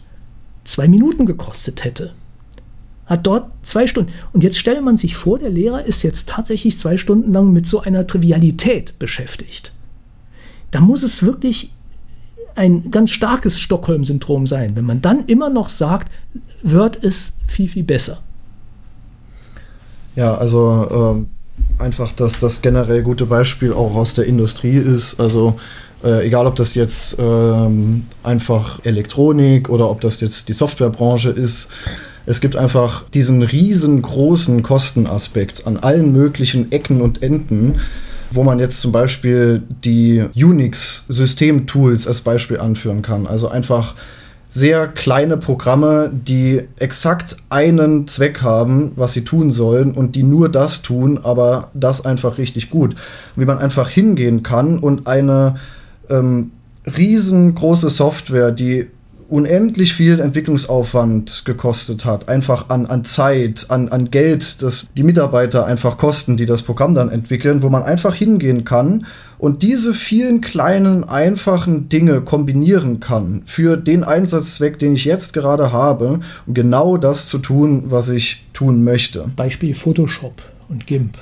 zwei 0.63 0.87
Minuten 0.87 1.25
gekostet 1.25 1.83
hätte 1.83 2.11
hat 3.05 3.27
dort 3.27 3.51
zwei 3.63 3.87
Stunden. 3.87 4.11
Und 4.33 4.43
jetzt 4.43 4.57
stelle 4.57 4.81
man 4.81 4.97
sich 4.97 5.15
vor, 5.15 5.37
der 5.37 5.49
Lehrer 5.49 5.85
ist 5.85 6.03
jetzt 6.03 6.29
tatsächlich 6.29 6.77
zwei 6.79 6.97
Stunden 6.97 7.31
lang 7.31 7.53
mit 7.53 7.67
so 7.67 7.79
einer 7.79 8.07
Trivialität 8.07 8.97
beschäftigt. 8.99 9.71
Da 10.71 10.79
muss 10.81 11.03
es 11.03 11.23
wirklich 11.23 11.71
ein 12.55 12.89
ganz 12.89 13.11
starkes 13.11 13.59
Stockholm-Syndrom 13.59 14.47
sein, 14.47 14.75
wenn 14.75 14.85
man 14.85 15.01
dann 15.01 15.25
immer 15.25 15.49
noch 15.49 15.69
sagt, 15.69 16.11
Word 16.63 16.95
ist 16.95 17.35
viel, 17.47 17.67
viel 17.67 17.83
besser. 17.83 18.19
Ja, 20.15 20.35
also 20.35 21.25
äh, 21.79 21.83
einfach, 21.83 22.11
dass 22.13 22.39
das 22.39 22.61
generell 22.61 23.03
gute 23.03 23.25
Beispiel 23.25 23.73
auch 23.73 23.95
aus 23.95 24.13
der 24.13 24.25
Industrie 24.25 24.77
ist. 24.77 25.19
Also 25.19 25.59
äh, 26.03 26.25
egal, 26.25 26.47
ob 26.47 26.55
das 26.55 26.75
jetzt 26.75 27.19
äh, 27.19 27.67
einfach 28.23 28.79
Elektronik 28.85 29.69
oder 29.69 29.89
ob 29.89 30.01
das 30.01 30.21
jetzt 30.21 30.47
die 30.47 30.53
Softwarebranche 30.53 31.29
ist 31.29 31.67
es 32.25 32.41
gibt 32.41 32.55
einfach 32.55 33.07
diesen 33.09 33.43
riesengroßen 33.43 34.63
Kostenaspekt 34.63 35.67
an 35.67 35.77
allen 35.77 36.11
möglichen 36.11 36.71
Ecken 36.71 37.01
und 37.01 37.21
Enden, 37.21 37.75
wo 38.31 38.43
man 38.43 38.59
jetzt 38.59 38.81
zum 38.81 38.91
Beispiel 38.91 39.61
die 39.83 40.23
Unix-System-Tools 40.35 42.07
als 42.07 42.21
Beispiel 42.21 42.59
anführen 42.59 43.01
kann. 43.01 43.27
Also 43.27 43.47
einfach 43.47 43.95
sehr 44.49 44.87
kleine 44.87 45.37
Programme, 45.37 46.09
die 46.13 46.61
exakt 46.79 47.37
einen 47.49 48.07
Zweck 48.07 48.41
haben, 48.41 48.93
was 48.95 49.13
sie 49.13 49.23
tun 49.23 49.51
sollen 49.51 49.93
und 49.93 50.15
die 50.15 50.23
nur 50.23 50.49
das 50.49 50.81
tun, 50.81 51.19
aber 51.21 51.71
das 51.73 52.05
einfach 52.05 52.37
richtig 52.37 52.69
gut. 52.69 52.95
Wie 53.35 53.45
man 53.45 53.59
einfach 53.59 53.89
hingehen 53.89 54.43
kann 54.43 54.79
und 54.79 55.07
eine 55.07 55.55
ähm, 56.09 56.51
riesengroße 56.85 57.89
Software, 57.89 58.51
die 58.51 58.87
unendlich 59.35 59.93
viel 59.93 60.21
Entwicklungsaufwand 60.21 61.43
gekostet 61.43 62.05
hat, 62.05 62.29
einfach 62.29 62.69
an, 62.69 62.85
an 62.85 63.03
Zeit, 63.03 63.65
an, 63.67 63.89
an 63.89 64.09
Geld, 64.09 64.61
das 64.61 64.87
die 64.95 65.03
Mitarbeiter 65.03 65.65
einfach 65.65 65.97
kosten, 65.97 66.37
die 66.37 66.45
das 66.45 66.63
Programm 66.63 66.95
dann 66.95 67.09
entwickeln, 67.09 67.61
wo 67.61 67.69
man 67.69 67.83
einfach 67.83 68.15
hingehen 68.15 68.63
kann 68.63 69.05
und 69.37 69.61
diese 69.61 69.93
vielen 69.93 70.39
kleinen, 70.39 71.03
einfachen 71.03 71.89
Dinge 71.89 72.21
kombinieren 72.21 73.01
kann 73.01 73.41
für 73.45 73.75
den 73.75 74.05
Einsatzzweck, 74.05 74.79
den 74.79 74.93
ich 74.93 75.03
jetzt 75.03 75.33
gerade 75.33 75.73
habe, 75.73 76.21
um 76.47 76.53
genau 76.53 76.95
das 76.95 77.27
zu 77.27 77.39
tun, 77.39 77.83
was 77.87 78.07
ich 78.07 78.45
tun 78.53 78.85
möchte. 78.85 79.29
Beispiel 79.35 79.73
Photoshop 79.73 80.35
und 80.69 80.87
GIMP. 80.87 81.17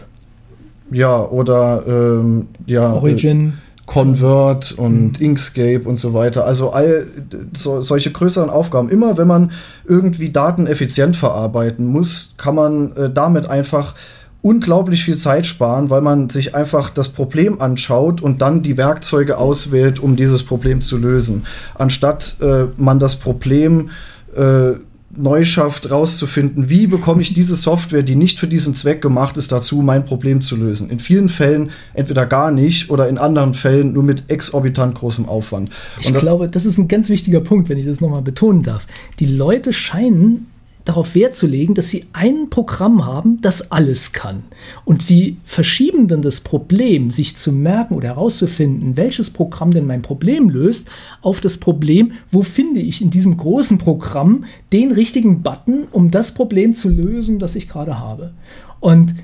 Ja, 0.91 1.23
oder 1.23 1.83
ähm, 1.87 2.47
ja. 2.67 2.93
Origin. 2.93 3.53
Convert 3.85 4.71
und 4.71 5.19
mhm. 5.19 5.25
Inkscape 5.25 5.81
und 5.83 5.97
so 5.97 6.13
weiter. 6.13 6.45
Also 6.45 6.71
all 6.71 7.07
so, 7.53 7.81
solche 7.81 8.11
größeren 8.11 8.49
Aufgaben. 8.49 8.89
Immer 8.89 9.17
wenn 9.17 9.27
man 9.27 9.51
irgendwie 9.85 10.31
Daten 10.31 10.67
effizient 10.67 11.17
verarbeiten 11.17 11.85
muss, 11.87 12.33
kann 12.37 12.55
man 12.55 12.95
äh, 12.95 13.09
damit 13.09 13.49
einfach 13.49 13.93
unglaublich 14.41 15.03
viel 15.03 15.17
Zeit 15.17 15.45
sparen, 15.45 15.89
weil 15.89 16.01
man 16.01 16.29
sich 16.29 16.53
einfach 16.53 16.89
das 16.89 17.09
Problem 17.09 17.61
anschaut 17.61 18.21
und 18.21 18.41
dann 18.41 18.61
die 18.61 18.77
Werkzeuge 18.77 19.37
auswählt, 19.37 19.99
um 19.99 20.15
dieses 20.15 20.43
Problem 20.43 20.81
zu 20.81 20.97
lösen. 20.97 21.45
Anstatt 21.75 22.35
äh, 22.41 22.65
man 22.77 22.99
das 22.99 23.15
Problem 23.15 23.89
äh, 24.35 24.73
neu 25.15 25.45
schafft, 25.45 25.91
rauszufinden, 25.91 26.69
wie 26.69 26.87
bekomme 26.87 27.21
ich 27.21 27.33
diese 27.33 27.55
Software, 27.55 28.03
die 28.03 28.15
nicht 28.15 28.39
für 28.39 28.47
diesen 28.47 28.75
Zweck 28.75 29.01
gemacht 29.01 29.37
ist, 29.37 29.51
dazu, 29.51 29.81
mein 29.81 30.05
Problem 30.05 30.41
zu 30.41 30.55
lösen. 30.55 30.89
In 30.89 30.99
vielen 30.99 31.29
Fällen 31.29 31.71
entweder 31.93 32.25
gar 32.25 32.51
nicht 32.51 32.89
oder 32.89 33.07
in 33.07 33.17
anderen 33.17 33.53
Fällen 33.53 33.93
nur 33.93 34.03
mit 34.03 34.29
exorbitant 34.29 34.95
großem 34.95 35.27
Aufwand. 35.27 35.69
Ich 35.99 36.13
glaube, 36.13 36.47
das 36.47 36.65
ist 36.65 36.77
ein 36.77 36.87
ganz 36.87 37.09
wichtiger 37.09 37.41
Punkt, 37.41 37.69
wenn 37.69 37.77
ich 37.77 37.85
das 37.85 38.01
nochmal 38.01 38.21
betonen 38.21 38.63
darf. 38.63 38.87
Die 39.19 39.25
Leute 39.25 39.73
scheinen 39.73 40.47
darauf 40.85 41.15
Wert 41.15 41.33
zu 41.33 41.47
legen, 41.47 41.73
dass 41.73 41.89
sie 41.89 42.05
ein 42.13 42.49
Programm 42.49 43.05
haben, 43.05 43.39
das 43.41 43.71
alles 43.71 44.11
kann. 44.11 44.43
Und 44.83 45.01
sie 45.01 45.37
verschieben 45.45 46.07
dann 46.07 46.21
das 46.21 46.41
Problem, 46.41 47.09
sich 47.09 47.35
zu 47.35 47.51
merken 47.51 47.95
oder 47.95 48.09
herauszufinden, 48.09 48.97
welches 48.97 49.29
Programm 49.29 49.71
denn 49.71 49.85
mein 49.85 50.01
Problem 50.01 50.49
löst, 50.49 50.89
auf 51.21 51.39
das 51.39 51.57
Problem, 51.57 52.13
wo 52.31 52.41
finde 52.41 52.81
ich 52.81 53.01
in 53.01 53.09
diesem 53.09 53.37
großen 53.37 53.77
Programm 53.77 54.45
den 54.73 54.91
richtigen 54.91 55.41
Button, 55.41 55.87
um 55.91 56.11
das 56.11 56.33
Problem 56.33 56.73
zu 56.73 56.89
lösen, 56.89 57.39
das 57.39 57.55
ich 57.55 57.69
gerade 57.69 57.99
habe. 57.99 58.33
Und 58.79 59.15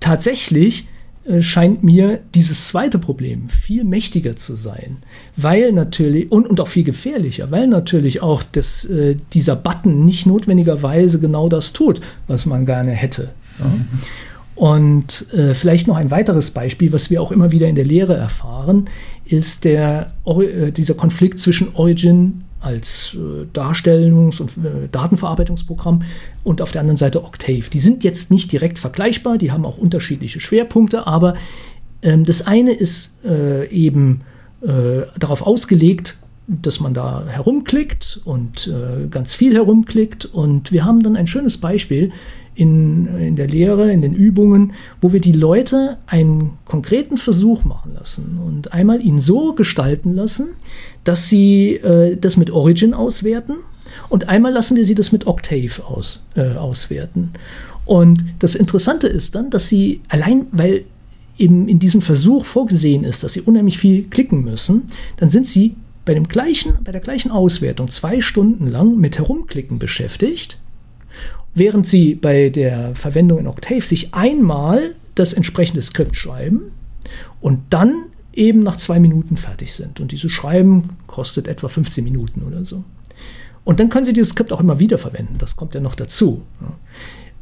tatsächlich 0.00 0.88
scheint 1.40 1.82
mir 1.82 2.20
dieses 2.34 2.68
zweite 2.68 2.98
Problem 2.98 3.48
viel 3.48 3.84
mächtiger 3.84 4.36
zu 4.36 4.56
sein, 4.56 4.98
weil 5.36 5.72
natürlich 5.72 6.30
und, 6.30 6.48
und 6.48 6.60
auch 6.60 6.68
viel 6.68 6.84
gefährlicher, 6.84 7.50
weil 7.50 7.66
natürlich 7.66 8.22
auch 8.22 8.42
das, 8.42 8.84
äh, 8.84 9.16
dieser 9.32 9.56
Button 9.56 10.04
nicht 10.04 10.26
notwendigerweise 10.26 11.18
genau 11.20 11.48
das 11.48 11.72
tut, 11.72 12.00
was 12.26 12.44
man 12.44 12.66
gerne 12.66 12.90
hätte. 12.90 13.30
Ja? 13.58 13.64
Mhm. 13.66 13.88
Und 14.54 15.32
äh, 15.32 15.54
vielleicht 15.54 15.88
noch 15.88 15.96
ein 15.96 16.10
weiteres 16.10 16.52
Beispiel, 16.52 16.92
was 16.92 17.10
wir 17.10 17.20
auch 17.20 17.32
immer 17.32 17.50
wieder 17.50 17.66
in 17.66 17.74
der 17.74 17.84
Lehre 17.84 18.14
erfahren, 18.14 18.84
ist 19.24 19.64
der, 19.64 20.12
äh, 20.26 20.70
dieser 20.70 20.94
Konflikt 20.94 21.40
zwischen 21.40 21.74
Origin 21.74 22.43
als 22.64 23.14
äh, 23.14 23.46
Darstellungs- 23.52 24.40
und 24.40 24.50
äh, 24.52 24.88
Datenverarbeitungsprogramm 24.90 26.02
und 26.42 26.62
auf 26.62 26.72
der 26.72 26.80
anderen 26.80 26.96
Seite 26.96 27.22
Octave. 27.24 27.64
Die 27.72 27.78
sind 27.78 28.04
jetzt 28.04 28.30
nicht 28.30 28.50
direkt 28.50 28.78
vergleichbar, 28.78 29.38
die 29.38 29.52
haben 29.52 29.64
auch 29.64 29.78
unterschiedliche 29.78 30.40
Schwerpunkte, 30.40 31.06
aber 31.06 31.34
ähm, 32.02 32.24
das 32.24 32.46
eine 32.46 32.72
ist 32.72 33.14
äh, 33.24 33.68
eben 33.68 34.22
darauf 35.18 35.46
ausgelegt, 35.46 36.16
dass 36.46 36.80
man 36.80 36.94
da 36.94 37.26
herumklickt 37.28 38.22
und 38.24 38.72
ganz 39.10 39.34
viel 39.34 39.52
herumklickt. 39.52 40.24
Und 40.24 40.72
wir 40.72 40.86
haben 40.86 41.02
dann 41.02 41.16
ein 41.16 41.26
schönes 41.26 41.58
Beispiel 41.58 42.12
in, 42.54 43.06
in 43.18 43.36
der 43.36 43.48
Lehre, 43.48 43.92
in 43.92 44.02
den 44.02 44.14
Übungen, 44.14 44.72
wo 45.00 45.12
wir 45.12 45.20
die 45.20 45.32
Leute 45.32 45.98
einen 46.06 46.52
konkreten 46.64 47.16
Versuch 47.16 47.64
machen 47.64 47.94
lassen 47.94 48.38
und 48.44 48.72
einmal 48.72 49.02
ihn 49.02 49.18
so 49.18 49.54
gestalten 49.54 50.14
lassen, 50.14 50.50
dass 51.02 51.28
sie 51.28 51.74
äh, 51.76 52.16
das 52.16 52.36
mit 52.36 52.50
Origin 52.50 52.94
auswerten 52.94 53.56
und 54.08 54.28
einmal 54.28 54.52
lassen 54.52 54.76
wir 54.76 54.86
sie 54.86 54.94
das 54.94 55.12
mit 55.12 55.26
Octave 55.26 55.84
aus, 55.84 56.22
äh, 56.36 56.54
auswerten. 56.54 57.32
Und 57.84 58.24
das 58.38 58.54
Interessante 58.54 59.08
ist 59.08 59.34
dann, 59.34 59.50
dass 59.50 59.68
sie 59.68 60.00
allein, 60.08 60.46
weil 60.52 60.84
eben 61.36 61.68
in 61.68 61.78
diesem 61.78 62.00
Versuch 62.00 62.44
vorgesehen 62.44 63.04
ist, 63.04 63.22
dass 63.24 63.34
sie 63.34 63.40
unheimlich 63.40 63.78
viel 63.78 64.04
klicken 64.04 64.44
müssen, 64.44 64.84
dann 65.16 65.28
sind 65.28 65.46
sie 65.46 65.74
bei, 66.04 66.14
dem 66.14 66.28
gleichen, 66.28 66.74
bei 66.84 66.92
der 66.92 67.00
gleichen 67.00 67.30
Auswertung 67.30 67.88
zwei 67.88 68.20
Stunden 68.20 68.66
lang 68.66 68.96
mit 68.96 69.18
Herumklicken 69.18 69.78
beschäftigt 69.78 70.58
während 71.54 71.86
Sie 71.86 72.14
bei 72.14 72.48
der 72.50 72.94
Verwendung 72.94 73.38
in 73.38 73.46
Octave 73.46 73.82
sich 73.82 74.14
einmal 74.14 74.94
das 75.14 75.32
entsprechende 75.32 75.82
Skript 75.82 76.16
schreiben 76.16 76.72
und 77.40 77.60
dann 77.70 78.06
eben 78.32 78.60
nach 78.60 78.76
zwei 78.76 78.98
Minuten 78.98 79.36
fertig 79.36 79.72
sind. 79.72 80.00
Und 80.00 80.12
dieses 80.12 80.32
Schreiben 80.32 80.90
kostet 81.06 81.46
etwa 81.46 81.68
15 81.68 82.02
Minuten 82.02 82.42
oder 82.42 82.64
so. 82.64 82.84
Und 83.64 83.80
dann 83.80 83.88
können 83.88 84.04
Sie 84.04 84.12
dieses 84.12 84.30
Skript 84.30 84.52
auch 84.52 84.60
immer 84.60 84.78
wieder 84.78 84.98
verwenden. 84.98 85.36
Das 85.38 85.56
kommt 85.56 85.74
ja 85.74 85.80
noch 85.80 85.94
dazu. 85.94 86.42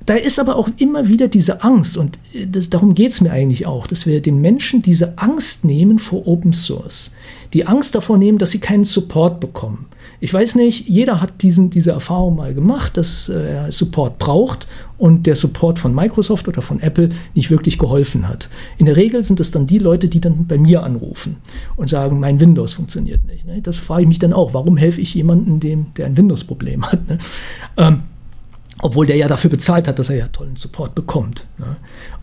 Da 0.07 0.15
ist 0.15 0.39
aber 0.39 0.57
auch 0.57 0.69
immer 0.79 1.09
wieder 1.09 1.29
diese 1.29 1.63
Angst, 1.63 1.97
und 1.97 2.19
das, 2.47 2.71
darum 2.71 2.95
geht 2.95 3.13
es 3.13 3.21
mir 3.21 3.31
eigentlich 3.31 3.67
auch, 3.67 3.87
dass 3.87 4.07
wir 4.07 4.21
den 4.21 4.41
Menschen 4.41 4.83
diese 4.83 5.19
Angst 5.19 5.65
nehmen 5.65 5.99
vor 5.99 6.27
Open 6.27 6.53
Source. 6.53 7.13
Die 7.53 7.67
Angst 7.67 7.95
davor 7.95 8.19
nehmen, 8.19 8.39
dass 8.39 8.51
sie 8.51 8.59
keinen 8.59 8.85
Support 8.85 9.41
bekommen. 9.41 9.87
Ich 10.23 10.33
weiß 10.33 10.55
nicht, 10.55 10.89
jeder 10.89 11.21
hat 11.21 11.43
diesen, 11.43 11.71
diese 11.71 11.91
Erfahrung 11.91 12.37
mal 12.37 12.55
gemacht, 12.55 12.97
dass 12.97 13.29
äh, 13.29 13.55
er 13.55 13.73
Support 13.73 14.21
braucht 14.21 14.69
und 14.97 15.27
der 15.27 15.35
Support 15.35 15.81
von 15.81 15.93
Microsoft 15.93 16.47
oder 16.47 16.63
von 16.63 16.79
Apple 16.79 17.09
nicht 17.35 17.51
wirklich 17.51 17.77
geholfen 17.77 18.29
hat. 18.29 18.49
In 18.79 18.87
der 18.87 18.95
Regel 18.95 19.25
sind 19.25 19.41
es 19.41 19.51
dann 19.51 19.67
die 19.67 19.79
Leute, 19.79 20.07
die 20.07 20.21
dann 20.21 20.47
bei 20.47 20.59
mir 20.59 20.85
anrufen 20.85 21.39
und 21.75 21.91
sagen, 21.91 22.21
mein 22.21 22.39
Windows 22.39 22.75
funktioniert 22.75 23.25
nicht. 23.25 23.45
Ne? 23.45 23.63
Das 23.63 23.81
frage 23.81 24.03
ich 24.03 24.09
mich 24.09 24.21
dann 24.21 24.33
auch, 24.33 24.55
warum 24.55 24.77
helfe 24.77 25.01
ich 25.01 25.13
jemandem, 25.13 25.59
dem, 25.59 25.87
der 25.97 26.07
ein 26.07 26.17
Windows-Problem 26.17 26.87
hat? 26.93 27.09
Ne? 27.09 27.19
Ähm, 27.77 28.03
obwohl 28.81 29.07
der 29.07 29.17
ja 29.17 29.27
dafür 29.27 29.51
bezahlt 29.51 29.89
hat, 29.89 29.99
dass 29.99 30.09
er 30.09 30.19
ja 30.19 30.29
tollen 30.29 30.55
Support 30.55 30.95
bekommt. 30.95 31.49
Ne? 31.59 31.75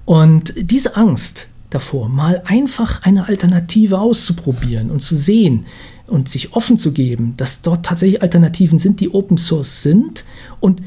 Und 0.06 0.54
diese 0.56 0.96
Angst 0.96 1.50
davor, 1.70 2.08
mal 2.08 2.44
einfach 2.46 3.04
eine 3.04 3.28
Alternative 3.28 4.00
auszuprobieren 4.00 4.90
und 4.90 5.02
zu 5.02 5.18
sehen, 5.18 5.66
und 6.10 6.30
sich 6.30 6.54
offen 6.54 6.78
zu 6.78 6.92
geben, 6.92 7.34
dass 7.38 7.62
dort 7.62 7.86
tatsächlich 7.86 8.22
Alternativen 8.22 8.80
sind, 8.80 9.00
die 9.00 9.14
Open 9.14 9.38
Source 9.38 9.84
sind 9.84 10.26
und 10.60 10.82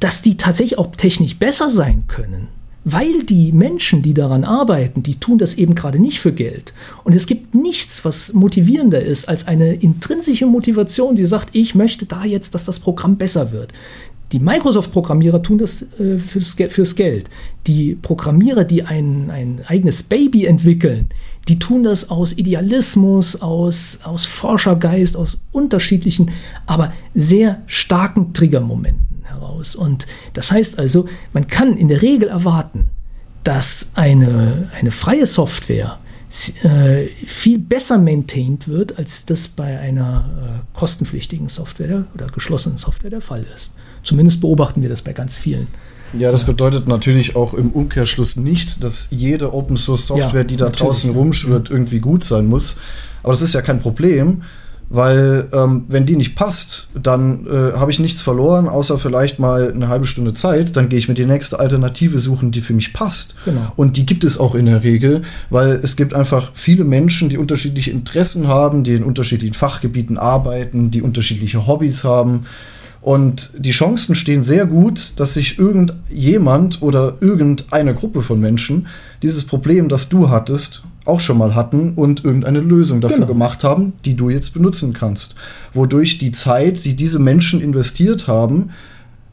dass 0.00 0.22
die 0.22 0.36
tatsächlich 0.36 0.78
auch 0.78 0.94
technisch 0.94 1.38
besser 1.38 1.70
sein 1.70 2.04
können. 2.08 2.48
Weil 2.88 3.24
die 3.24 3.50
Menschen, 3.50 4.02
die 4.02 4.14
daran 4.14 4.44
arbeiten, 4.44 5.02
die 5.02 5.16
tun 5.16 5.38
das 5.38 5.54
eben 5.54 5.74
gerade 5.74 5.98
nicht 5.98 6.20
für 6.20 6.32
Geld. 6.32 6.72
Und 7.02 7.14
es 7.14 7.26
gibt 7.26 7.54
nichts, 7.54 8.04
was 8.04 8.32
motivierender 8.32 9.02
ist 9.02 9.28
als 9.28 9.48
eine 9.48 9.74
intrinsische 9.74 10.46
Motivation, 10.46 11.16
die 11.16 11.26
sagt, 11.26 11.48
ich 11.52 11.74
möchte 11.74 12.06
da 12.06 12.24
jetzt, 12.24 12.54
dass 12.54 12.64
das 12.64 12.78
Programm 12.78 13.16
besser 13.16 13.50
wird. 13.50 13.72
Die 14.32 14.40
Microsoft-Programmierer 14.40 15.42
tun 15.42 15.58
das 15.58 15.82
äh, 16.00 16.18
fürs, 16.18 16.56
fürs, 16.68 16.96
Geld. 16.96 17.30
Die 17.66 17.94
Programmierer, 17.94 18.64
die 18.64 18.82
ein, 18.82 19.30
ein 19.30 19.60
eigenes 19.66 20.02
Baby 20.02 20.46
entwickeln, 20.46 21.10
die 21.48 21.60
tun 21.60 21.84
das 21.84 22.10
aus 22.10 22.32
Idealismus, 22.36 23.40
aus, 23.40 24.00
aus 24.02 24.24
Forschergeist, 24.24 25.16
aus 25.16 25.38
unterschiedlichen, 25.52 26.32
aber 26.66 26.92
sehr 27.14 27.62
starken 27.66 28.32
Triggermomenten 28.32 29.22
heraus. 29.22 29.76
Und 29.76 30.06
das 30.32 30.50
heißt 30.50 30.78
also, 30.78 31.06
man 31.32 31.46
kann 31.46 31.76
in 31.76 31.86
der 31.86 32.02
Regel 32.02 32.28
erwarten, 32.28 32.86
dass 33.44 33.92
eine, 33.94 34.70
eine 34.74 34.90
freie 34.90 35.26
Software 35.26 36.00
äh, 36.64 37.06
viel 37.26 37.60
besser 37.60 37.98
maintained 37.98 38.66
wird, 38.66 38.98
als 38.98 39.24
das 39.24 39.46
bei 39.46 39.78
einer 39.78 40.64
äh, 40.74 40.78
kostenpflichtigen 40.78 41.48
Software 41.48 42.06
oder 42.14 42.26
geschlossenen 42.26 42.76
Software 42.76 43.10
der 43.10 43.20
Fall 43.20 43.46
ist. 43.54 43.74
Zumindest 44.06 44.40
beobachten 44.40 44.82
wir 44.82 44.88
das 44.88 45.02
bei 45.02 45.12
ganz 45.12 45.36
vielen. 45.36 45.66
Ja, 46.12 46.30
das 46.30 46.44
bedeutet 46.44 46.86
natürlich 46.86 47.34
auch 47.34 47.52
im 47.52 47.72
Umkehrschluss 47.72 48.36
nicht, 48.36 48.82
dass 48.84 49.08
jede 49.10 49.52
Open 49.52 49.76
Source 49.76 50.06
Software, 50.06 50.42
ja, 50.42 50.46
die 50.46 50.56
da 50.56 50.68
draußen 50.68 51.10
rumschwirrt, 51.10 51.68
irgendwie 51.68 51.98
gut 51.98 52.22
sein 52.22 52.46
muss. 52.46 52.76
Aber 53.24 53.32
das 53.32 53.42
ist 53.42 53.54
ja 53.54 53.62
kein 53.62 53.80
Problem, 53.80 54.42
weil 54.88 55.48
ähm, 55.52 55.84
wenn 55.88 56.06
die 56.06 56.14
nicht 56.14 56.36
passt, 56.36 56.86
dann 56.94 57.46
äh, 57.46 57.76
habe 57.76 57.90
ich 57.90 57.98
nichts 57.98 58.22
verloren, 58.22 58.68
außer 58.68 58.98
vielleicht 58.98 59.40
mal 59.40 59.72
eine 59.72 59.88
halbe 59.88 60.06
Stunde 60.06 60.32
Zeit. 60.32 60.76
Dann 60.76 60.88
gehe 60.88 60.98
ich 61.00 61.08
mir 61.08 61.14
die 61.14 61.26
nächste 61.26 61.58
Alternative 61.58 62.20
suchen, 62.20 62.52
die 62.52 62.60
für 62.60 62.72
mich 62.72 62.92
passt. 62.92 63.34
Genau. 63.44 63.72
Und 63.74 63.96
die 63.96 64.06
gibt 64.06 64.22
es 64.22 64.38
auch 64.38 64.54
in 64.54 64.66
der 64.66 64.84
Regel, 64.84 65.22
weil 65.50 65.80
es 65.82 65.96
gibt 65.96 66.14
einfach 66.14 66.52
viele 66.54 66.84
Menschen, 66.84 67.28
die 67.28 67.38
unterschiedliche 67.38 67.90
Interessen 67.90 68.46
haben, 68.46 68.84
die 68.84 68.94
in 68.94 69.02
unterschiedlichen 69.02 69.54
Fachgebieten 69.54 70.18
arbeiten, 70.18 70.92
die 70.92 71.02
unterschiedliche 71.02 71.66
Hobbys 71.66 72.04
haben. 72.04 72.46
Und 73.06 73.52
die 73.56 73.70
Chancen 73.70 74.16
stehen 74.16 74.42
sehr 74.42 74.66
gut, 74.66 75.12
dass 75.14 75.34
sich 75.34 75.60
irgendjemand 75.60 76.82
oder 76.82 77.14
irgendeine 77.20 77.94
Gruppe 77.94 78.20
von 78.20 78.40
Menschen 78.40 78.88
dieses 79.22 79.44
Problem, 79.44 79.88
das 79.88 80.08
du 80.08 80.28
hattest, 80.28 80.82
auch 81.04 81.20
schon 81.20 81.38
mal 81.38 81.54
hatten 81.54 81.92
und 81.94 82.24
irgendeine 82.24 82.58
Lösung 82.58 83.00
dafür 83.00 83.18
Genau. 83.18 83.28
gemacht 83.28 83.62
haben, 83.62 83.92
die 84.04 84.14
du 84.16 84.28
jetzt 84.28 84.54
benutzen 84.54 84.92
kannst. 84.92 85.36
Wodurch 85.72 86.18
die 86.18 86.32
Zeit, 86.32 86.84
die 86.84 86.96
diese 86.96 87.20
Menschen 87.20 87.60
investiert 87.60 88.26
haben, 88.26 88.70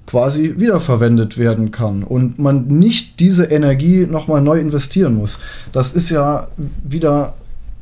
quasi 0.06 0.54
wiederverwendet 0.60 1.40
werden 1.40 1.72
kann 1.72 2.04
und 2.04 2.38
man 2.38 2.68
nicht 2.68 3.20
diese 3.20 3.46
Energie 3.46 4.06
nochmal 4.06 4.42
neu 4.42 4.60
investieren 4.60 5.16
muss. 5.16 5.40
Das 5.72 5.94
ist 5.94 6.12
ja 6.12 6.48
wieder 6.84 7.34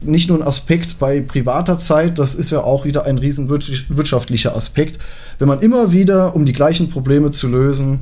nicht 0.03 0.29
nur 0.29 0.39
ein 0.39 0.47
Aspekt 0.47 0.97
bei 0.97 1.21
privater 1.21 1.77
Zeit, 1.77 2.17
das 2.17 2.33
ist 2.33 2.49
ja 2.49 2.61
auch 2.61 2.85
wieder 2.85 3.05
ein 3.05 3.17
riesen 3.19 3.49
wirtsch- 3.49 3.83
wirtschaftlicher 3.89 4.55
Aspekt, 4.55 4.99
wenn 5.39 5.47
man 5.47 5.61
immer 5.61 5.91
wieder, 5.91 6.35
um 6.35 6.45
die 6.45 6.53
gleichen 6.53 6.89
Probleme 6.89 7.31
zu 7.31 7.47
lösen, 7.47 7.99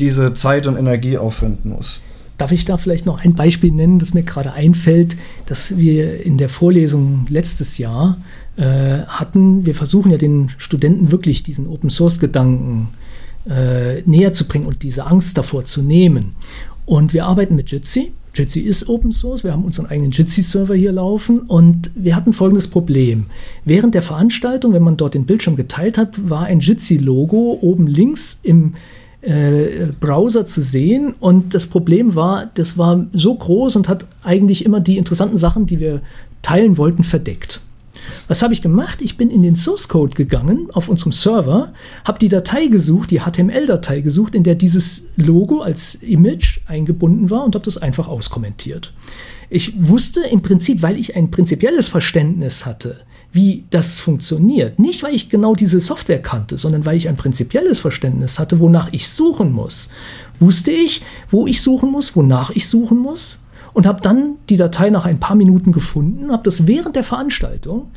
diese 0.00 0.32
Zeit 0.34 0.66
und 0.66 0.76
Energie 0.76 1.18
aufwenden 1.18 1.72
muss. 1.72 2.00
Darf 2.38 2.50
ich 2.50 2.64
da 2.64 2.76
vielleicht 2.76 3.06
noch 3.06 3.22
ein 3.22 3.34
Beispiel 3.34 3.70
nennen, 3.70 3.98
das 3.98 4.14
mir 4.14 4.22
gerade 4.22 4.52
einfällt, 4.52 5.16
dass 5.46 5.76
wir 5.76 6.24
in 6.24 6.38
der 6.38 6.48
Vorlesung 6.48 7.26
letztes 7.28 7.78
Jahr 7.78 8.18
äh, 8.56 8.98
hatten? 9.06 9.64
Wir 9.64 9.74
versuchen 9.74 10.10
ja 10.10 10.18
den 10.18 10.48
Studenten 10.58 11.12
wirklich 11.12 11.42
diesen 11.42 11.68
Open 11.68 11.90
Source 11.90 12.18
Gedanken 12.18 12.88
äh, 13.48 14.02
näher 14.02 14.32
zu 14.32 14.48
bringen 14.48 14.66
und 14.66 14.82
diese 14.82 15.06
Angst 15.06 15.38
davor 15.38 15.64
zu 15.64 15.82
nehmen. 15.82 16.34
Und 16.84 17.12
wir 17.14 17.26
arbeiten 17.26 17.54
mit 17.54 17.70
Jitsi. 17.70 18.12
Jitsi 18.34 18.60
ist 18.60 18.88
Open 18.88 19.12
Source. 19.12 19.44
Wir 19.44 19.52
haben 19.52 19.64
unseren 19.64 19.86
eigenen 19.86 20.10
Jitsi-Server 20.10 20.74
hier 20.74 20.92
laufen 20.92 21.40
und 21.40 21.90
wir 21.94 22.16
hatten 22.16 22.32
folgendes 22.32 22.68
Problem. 22.68 23.26
Während 23.64 23.94
der 23.94 24.02
Veranstaltung, 24.02 24.72
wenn 24.72 24.82
man 24.82 24.96
dort 24.96 25.14
den 25.14 25.26
Bildschirm 25.26 25.56
geteilt 25.56 25.98
hat, 25.98 26.30
war 26.30 26.44
ein 26.44 26.60
Jitsi-Logo 26.60 27.58
oben 27.60 27.86
links 27.86 28.40
im 28.42 28.74
äh, 29.20 29.88
Browser 30.00 30.46
zu 30.46 30.62
sehen. 30.62 31.14
Und 31.20 31.54
das 31.54 31.66
Problem 31.66 32.14
war, 32.14 32.50
das 32.54 32.78
war 32.78 33.06
so 33.12 33.34
groß 33.34 33.76
und 33.76 33.88
hat 33.88 34.06
eigentlich 34.22 34.64
immer 34.64 34.80
die 34.80 34.96
interessanten 34.96 35.36
Sachen, 35.38 35.66
die 35.66 35.78
wir 35.78 36.00
teilen 36.40 36.78
wollten, 36.78 37.04
verdeckt. 37.04 37.60
Was 38.28 38.42
habe 38.42 38.54
ich 38.54 38.62
gemacht? 38.62 39.00
Ich 39.02 39.16
bin 39.16 39.30
in 39.30 39.42
den 39.42 39.56
Source 39.56 39.88
Code 39.88 40.14
gegangen 40.14 40.68
auf 40.72 40.88
unserem 40.88 41.12
Server, 41.12 41.72
habe 42.04 42.18
die 42.18 42.28
Datei 42.28 42.66
gesucht, 42.66 43.10
die 43.10 43.20
HTML-Datei 43.20 44.00
gesucht, 44.00 44.34
in 44.34 44.42
der 44.42 44.54
dieses 44.54 45.04
Logo 45.16 45.60
als 45.60 45.96
Image 45.96 46.60
eingebunden 46.66 47.30
war 47.30 47.44
und 47.44 47.54
habe 47.54 47.64
das 47.64 47.78
einfach 47.78 48.08
auskommentiert. 48.08 48.92
Ich 49.50 49.74
wusste 49.86 50.20
im 50.20 50.40
Prinzip, 50.40 50.82
weil 50.82 50.98
ich 50.98 51.14
ein 51.16 51.30
prinzipielles 51.30 51.88
Verständnis 51.88 52.64
hatte, 52.64 53.00
wie 53.32 53.64
das 53.70 53.98
funktioniert. 53.98 54.78
Nicht, 54.78 55.02
weil 55.02 55.14
ich 55.14 55.28
genau 55.28 55.54
diese 55.54 55.80
Software 55.80 56.22
kannte, 56.22 56.56
sondern 56.56 56.86
weil 56.86 56.96
ich 56.96 57.08
ein 57.08 57.16
prinzipielles 57.16 57.78
Verständnis 57.78 58.38
hatte, 58.38 58.60
wonach 58.60 58.88
ich 58.92 59.10
suchen 59.10 59.52
muss. 59.52 59.90
Wusste 60.40 60.70
ich, 60.70 61.02
wo 61.30 61.46
ich 61.46 61.60
suchen 61.60 61.90
muss, 61.90 62.16
wonach 62.16 62.50
ich 62.50 62.68
suchen 62.68 62.98
muss 62.98 63.38
und 63.74 63.86
habe 63.86 64.00
dann 64.00 64.36
die 64.48 64.56
Datei 64.56 64.90
nach 64.90 65.06
ein 65.06 65.20
paar 65.20 65.36
Minuten 65.36 65.72
gefunden, 65.72 66.30
habe 66.30 66.42
das 66.42 66.66
während 66.66 66.96
der 66.96 67.04
Veranstaltung 67.04 67.88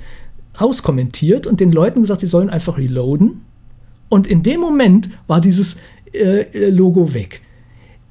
rauskommentiert 0.60 1.48
und 1.48 1.60
den 1.60 1.72
Leuten 1.72 2.02
gesagt, 2.02 2.22
sie 2.22 2.28
sollen 2.28 2.50
einfach 2.50 2.78
reloaden. 2.78 3.42
Und 4.10 4.28
in 4.28 4.44
dem 4.44 4.62
Moment 4.62 5.10
war 5.28 5.42
dieses 5.42 5.78
äh, 6.14 6.70
Logo 6.70 7.14
weg. 7.14 7.42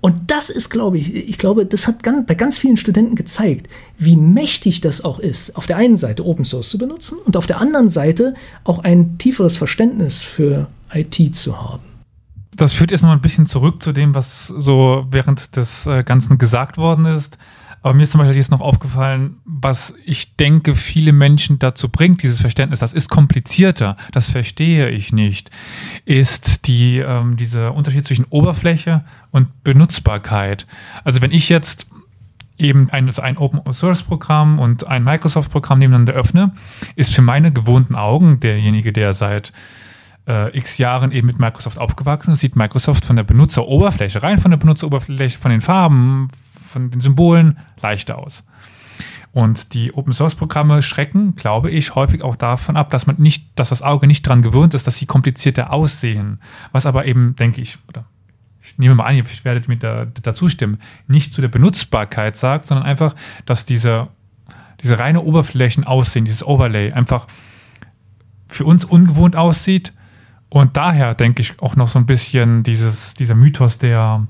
Und 0.05 0.31
das 0.31 0.51
ist, 0.51 0.69
glaube 0.69 0.99
ich, 0.99 1.15
ich 1.15 1.39
glaube, 1.39 1.65
das 1.65 1.87
hat 1.87 2.03
ganz, 2.03 2.27
bei 2.27 2.35
ganz 2.35 2.59
vielen 2.59 2.77
Studenten 2.77 3.15
gezeigt, 3.15 3.71
wie 3.97 4.17
mächtig 4.17 4.83
das 4.83 5.03
auch 5.03 5.19
ist, 5.19 5.57
auf 5.57 5.67
der 5.67 5.79
einen 5.79 5.97
Seite 5.97 6.27
Open 6.27 6.45
Source 6.45 6.69
zu 6.69 6.77
benutzen 6.77 7.17
und 7.25 7.39
auf 7.39 7.47
der 7.47 7.59
anderen 7.59 7.89
Seite 7.89 8.35
auch 8.65 8.81
ein 8.81 9.17
tieferes 9.17 9.57
Verständnis 9.57 10.21
für 10.21 10.69
IT 10.93 11.35
zu 11.35 11.59
haben. 11.59 11.85
Das 12.55 12.75
führt 12.75 12.91
jetzt 12.91 13.01
noch 13.03 13.13
ein 13.13 13.23
bisschen 13.23 13.47
zurück 13.47 13.83
zu 13.83 13.93
dem, 13.93 14.15
was 14.15 14.49
so 14.49 15.07
während 15.11 15.57
des 15.57 15.87
äh, 15.87 16.05
Ganzen 16.05 16.37
gesagt 16.37 16.77
worden 16.77 17.07
ist. 17.07 17.39
Aber 17.85 17.93
mir 17.93 18.05
ist 18.05 18.13
zum 18.13 18.21
Beispiel 18.21 18.39
jetzt 18.39 18.51
noch 18.51 18.63
aufgefallen, 18.63 19.37
was 19.45 19.95
ich 20.07 20.37
denke, 20.37 20.75
viele 20.75 21.13
Menschen 21.13 21.59
dazu 21.59 21.91
bringt, 21.91 22.23
dieses 22.23 22.41
Verständnis, 22.41 22.79
das 22.79 22.95
ist 22.95 23.11
komplizierter, 23.11 23.99
das 24.11 24.31
verstehe 24.31 24.89
ich 24.89 25.13
nicht, 25.13 25.51
ist 26.07 26.67
die, 26.67 27.01
ähm, 27.01 27.37
dieser 27.37 27.75
Unterschied 27.75 28.07
zwischen 28.07 28.25
Oberfläche 28.31 29.05
und 29.33 29.65
Benutzbarkeit. 29.65 30.67
Also 31.05 31.21
wenn 31.21 31.31
ich 31.31 31.51
jetzt 31.51 31.87
eben 32.57 32.89
ein, 32.89 33.07
also 33.07 33.21
ein 33.21 33.37
Open 33.37 33.61
Source 33.75 34.03
Programm 34.03 34.59
und 34.59 34.87
ein 34.87 35.05
Microsoft 35.05 35.53
Programm 35.53 35.79
nebeneinander 35.79 36.15
öffne, 36.15 36.53
ist 36.97 37.15
für 37.15 37.21
meine 37.21 37.53
gewohnten 37.53 37.97
Augen 37.97 38.41
derjenige, 38.41 38.95
der 38.95 39.13
seit 39.13 39.53
äh, 40.27 40.57
x 40.57 40.79
Jahren 40.79 41.13
eben 41.13 41.27
mit 41.27 41.39
Microsoft 41.39 41.79
aufgewachsen 41.79 42.33
ist, 42.33 42.41
sieht 42.41 42.57
Microsoft 42.57 43.05
von 43.05 43.17
der 43.17 43.25
Benutzeroberfläche, 43.25 44.23
rein 44.23 44.39
von 44.39 44.53
der 44.53 44.59
Benutzeroberfläche, 44.59 45.37
von 45.37 45.51
den 45.51 45.61
Farben, 45.61 46.31
von 46.75 46.91
den 46.91 47.01
Symbolen 47.01 47.59
leichter 47.81 48.19
aus. 48.19 48.45
Und 49.33 49.75
die 49.75 49.93
Open 49.93 50.13
Source 50.13 50.37
Programme 50.37 50.83
schrecken, 50.83 51.35
glaube 51.35 51.71
ich, 51.71 51.97
häufig 51.97 52.23
auch 52.23 52.37
davon 52.37 52.77
ab, 52.77 52.91
dass 52.91 53.09
man 53.09 53.17
nicht, 53.19 53.59
dass 53.59 53.71
das 53.71 53.83
Auge 53.83 54.07
nicht 54.07 54.23
dran 54.23 54.43
gewöhnt 54.43 54.75
ist, 54.75 54.87
dass 54.87 54.97
sie 54.97 55.07
komplizierter 55.07 55.73
aussehen. 55.73 56.41
Was 56.71 56.87
aber 56.87 57.07
eben, 57.07 57.35
denke 57.35 57.61
ich, 57.61 57.79
oder 57.89 58.05
ich 58.63 58.79
nehme 58.79 58.95
mal 58.95 59.05
an, 59.05 59.17
ihr 59.17 59.25
werdet 59.43 59.67
mir 59.67 59.77
da, 59.77 60.07
dazu 60.23 60.49
stimmen, 60.49 60.79
nicht 61.09 61.35
zu 61.35 61.41
der 61.41 61.49
Benutzbarkeit 61.49 62.37
sagt, 62.37 62.69
sondern 62.69 62.87
einfach, 62.87 63.17
dass 63.45 63.65
diese, 63.65 64.09
diese 64.83 65.01
reine 65.01 65.21
Oberflächen 65.21 65.83
aussehen, 65.83 66.25
dieses 66.25 66.47
Overlay 66.47 66.93
einfach 66.93 67.27
für 68.47 68.65
uns 68.65 68.85
ungewohnt 68.85 69.35
aussieht. 69.35 69.93
Und 70.49 70.77
daher 70.77 71.15
denke 71.15 71.43
ich 71.43 71.61
auch 71.61 71.75
noch 71.75 71.89
so 71.89 71.99
ein 71.99 72.07
bisschen 72.07 72.63
dieses, 72.63 73.15
dieser 73.15 73.35
Mythos 73.35 73.79
der 73.79 74.29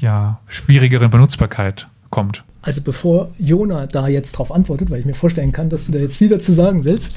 ja, 0.00 0.40
schwierigeren 0.46 1.10
Benutzbarkeit 1.10 1.88
kommt. 2.10 2.44
Also 2.62 2.82
bevor 2.82 3.30
Jona 3.38 3.86
da 3.86 4.08
jetzt 4.08 4.32
drauf 4.32 4.52
antwortet, 4.52 4.90
weil 4.90 5.00
ich 5.00 5.06
mir 5.06 5.14
vorstellen 5.14 5.52
kann, 5.52 5.70
dass 5.70 5.86
du 5.86 5.92
da 5.92 5.98
jetzt 5.98 6.20
wieder 6.20 6.40
zu 6.40 6.52
sagen 6.52 6.84
willst, 6.84 7.16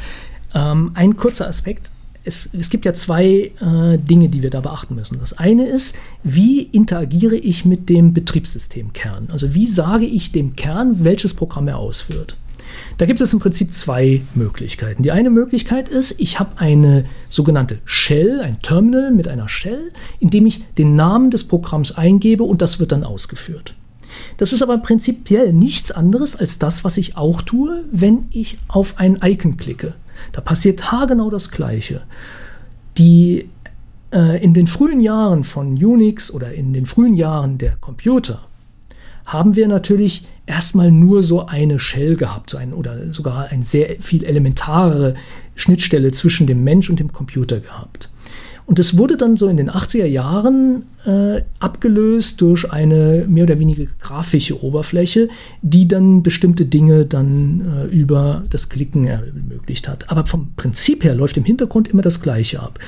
ähm, 0.55 0.91
ein 0.93 1.17
kurzer 1.17 1.47
Aspekt. 1.47 1.89
Es, 2.25 2.49
es 2.53 2.69
gibt 2.69 2.85
ja 2.85 2.93
zwei 2.93 3.51
äh, 3.59 3.97
Dinge, 3.97 4.29
die 4.29 4.43
wir 4.43 4.49
da 4.49 4.61
beachten 4.61 4.95
müssen. 4.95 5.19
Das 5.19 5.37
eine 5.37 5.65
ist, 5.65 5.97
wie 6.23 6.61
interagiere 6.61 7.35
ich 7.35 7.65
mit 7.65 7.89
dem 7.89 8.13
Betriebssystemkern? 8.13 9.27
Also 9.31 9.53
wie 9.53 9.67
sage 9.67 10.05
ich 10.05 10.31
dem 10.31 10.55
Kern, 10.55 11.03
welches 11.03 11.33
Programm 11.33 11.67
er 11.67 11.79
ausführt? 11.79 12.37
Da 12.97 13.05
gibt 13.05 13.21
es 13.21 13.33
im 13.33 13.39
Prinzip 13.39 13.73
zwei 13.73 14.21
Möglichkeiten. 14.35 15.03
Die 15.03 15.11
eine 15.11 15.29
Möglichkeit 15.29 15.89
ist, 15.89 16.19
ich 16.19 16.39
habe 16.39 16.57
eine 16.57 17.05
sogenannte 17.29 17.79
Shell, 17.85 18.41
ein 18.41 18.61
Terminal 18.61 19.11
mit 19.11 19.27
einer 19.27 19.49
Shell, 19.49 19.91
in 20.19 20.29
dem 20.29 20.45
ich 20.45 20.63
den 20.75 20.95
Namen 20.95 21.31
des 21.31 21.43
Programms 21.45 21.91
eingebe 21.91 22.43
und 22.43 22.61
das 22.61 22.79
wird 22.79 22.91
dann 22.91 23.03
ausgeführt. 23.03 23.75
Das 24.37 24.53
ist 24.53 24.61
aber 24.61 24.77
prinzipiell 24.77 25.53
nichts 25.53 25.91
anderes 25.91 26.35
als 26.35 26.59
das, 26.59 26.83
was 26.83 26.97
ich 26.97 27.17
auch 27.17 27.41
tue, 27.41 27.85
wenn 27.91 28.25
ich 28.29 28.59
auf 28.67 28.99
ein 28.99 29.19
Icon 29.23 29.57
klicke. 29.57 29.95
Da 30.31 30.41
passiert 30.41 30.91
haargenau 30.91 31.29
das 31.29 31.51
Gleiche. 31.51 32.03
Die 32.97 33.49
äh, 34.11 34.43
in 34.43 34.53
den 34.53 34.67
frühen 34.67 35.01
Jahren 35.01 35.43
von 35.43 35.73
Unix 35.83 36.31
oder 36.31 36.53
in 36.53 36.73
den 36.73 36.85
frühen 36.85 37.15
Jahren 37.15 37.57
der 37.57 37.75
Computer 37.77 38.41
haben 39.25 39.55
wir 39.55 39.67
natürlich 39.67 40.27
erstmal 40.45 40.91
nur 40.91 41.23
so 41.23 41.45
eine 41.45 41.79
Shell 41.79 42.15
gehabt, 42.15 42.49
so 42.49 42.57
ein, 42.57 42.73
oder 42.73 43.11
sogar 43.13 43.49
eine 43.49 43.65
sehr 43.65 43.95
viel 43.99 44.23
elementarere 44.23 45.15
Schnittstelle 45.55 46.11
zwischen 46.11 46.47
dem 46.47 46.63
Mensch 46.63 46.89
und 46.89 46.99
dem 46.99 47.11
Computer 47.11 47.59
gehabt. 47.59 48.09
Und 48.65 48.79
es 48.79 48.97
wurde 48.97 49.17
dann 49.17 49.35
so 49.35 49.49
in 49.49 49.57
den 49.57 49.69
80er 49.69 50.05
Jahren 50.05 50.85
äh, 51.05 51.41
abgelöst 51.59 52.39
durch 52.39 52.71
eine 52.71 53.25
mehr 53.27 53.43
oder 53.43 53.59
weniger 53.59 53.85
grafische 53.99 54.63
Oberfläche, 54.63 55.27
die 55.61 55.87
dann 55.87 56.23
bestimmte 56.23 56.65
Dinge 56.65 57.05
dann 57.05 57.89
äh, 57.91 57.93
über 57.93 58.43
das 58.49 58.69
Klicken 58.69 59.05
ermöglicht 59.05 59.89
hat. 59.89 60.09
Aber 60.09 60.25
vom 60.25 60.53
Prinzip 60.55 61.03
her 61.03 61.13
läuft 61.13 61.35
im 61.35 61.43
Hintergrund 61.43 61.89
immer 61.89 62.01
das 62.01 62.21
Gleiche 62.21 62.61
ab. 62.61 62.79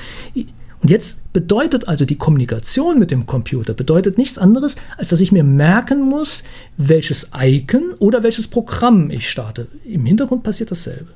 Und 0.86 0.92
jetzt 0.92 1.34
bedeutet 1.34 1.88
also 1.88 2.06
die 2.06 2.16
Kommunikation 2.16 3.00
mit 3.00 3.10
dem 3.10 3.26
Computer 3.26 3.74
bedeutet 3.74 4.20
nichts 4.20 4.38
anderes, 4.38 4.76
als 4.98 5.10
dass 5.10 5.20
ich 5.20 5.32
mir 5.32 5.44
merken 5.44 6.08
muss, 6.08 6.44
welches 6.78 7.32
Icon 7.36 7.96
oder 7.98 8.22
welches 8.22 8.48
Programm 8.48 9.10
ich 9.10 9.28
starte. 9.28 9.66
Im 9.84 10.06
Hintergrund 10.06 10.44
passiert 10.44 10.70
dasselbe. 10.70 11.08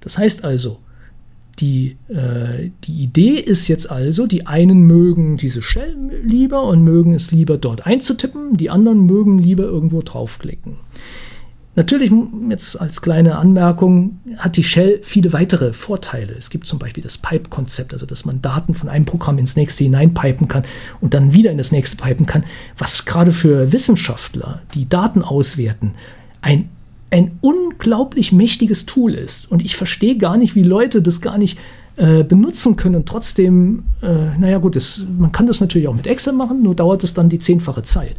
Das 0.00 0.18
heißt 0.18 0.42
also, 0.44 0.80
die, 1.60 1.94
äh, 2.08 2.70
die 2.82 3.04
Idee 3.04 3.38
ist 3.38 3.68
jetzt 3.68 3.88
also, 3.88 4.26
die 4.26 4.48
einen 4.48 4.82
mögen 4.82 5.36
diese 5.36 5.62
Shell 5.62 5.96
lieber 6.24 6.64
und 6.64 6.82
mögen 6.82 7.14
es 7.14 7.30
lieber 7.30 7.56
dort 7.56 7.86
einzutippen, 7.86 8.56
die 8.56 8.68
anderen 8.68 9.06
mögen 9.06 9.38
lieber 9.38 9.62
irgendwo 9.62 10.02
draufklicken. 10.02 10.78
Natürlich, 11.76 12.12
jetzt 12.50 12.80
als 12.80 13.02
kleine 13.02 13.36
Anmerkung, 13.36 14.20
hat 14.36 14.56
die 14.56 14.62
Shell 14.62 15.00
viele 15.02 15.32
weitere 15.32 15.72
Vorteile. 15.72 16.34
Es 16.38 16.50
gibt 16.50 16.68
zum 16.68 16.78
Beispiel 16.78 17.02
das 17.02 17.18
Pipe-Konzept, 17.18 17.92
also 17.92 18.06
dass 18.06 18.24
man 18.24 18.40
Daten 18.40 18.74
von 18.74 18.88
einem 18.88 19.06
Programm 19.06 19.38
ins 19.38 19.56
nächste 19.56 19.82
hineinpipen 19.82 20.46
kann 20.46 20.62
und 21.00 21.14
dann 21.14 21.34
wieder 21.34 21.50
in 21.50 21.58
das 21.58 21.72
nächste 21.72 21.96
pipen 21.96 22.26
kann, 22.26 22.44
was 22.78 23.06
gerade 23.06 23.32
für 23.32 23.72
Wissenschaftler, 23.72 24.62
die 24.74 24.88
Daten 24.88 25.22
auswerten, 25.22 25.94
ein, 26.42 26.68
ein 27.10 27.38
unglaublich 27.40 28.30
mächtiges 28.30 28.86
Tool 28.86 29.12
ist. 29.12 29.50
Und 29.50 29.64
ich 29.64 29.74
verstehe 29.74 30.16
gar 30.16 30.36
nicht, 30.36 30.54
wie 30.54 30.62
Leute 30.62 31.02
das 31.02 31.20
gar 31.20 31.38
nicht 31.38 31.58
äh, 31.96 32.22
benutzen 32.22 32.76
können 32.76 32.96
und 32.96 33.06
trotzdem, 33.06 33.82
äh, 34.00 34.38
naja 34.38 34.58
gut, 34.58 34.76
das, 34.76 35.02
man 35.18 35.32
kann 35.32 35.48
das 35.48 35.60
natürlich 35.60 35.88
auch 35.88 35.94
mit 35.94 36.06
Excel 36.06 36.34
machen, 36.34 36.62
nur 36.62 36.76
dauert 36.76 37.02
es 37.02 37.14
dann 37.14 37.28
die 37.28 37.40
zehnfache 37.40 37.82
Zeit. 37.82 38.14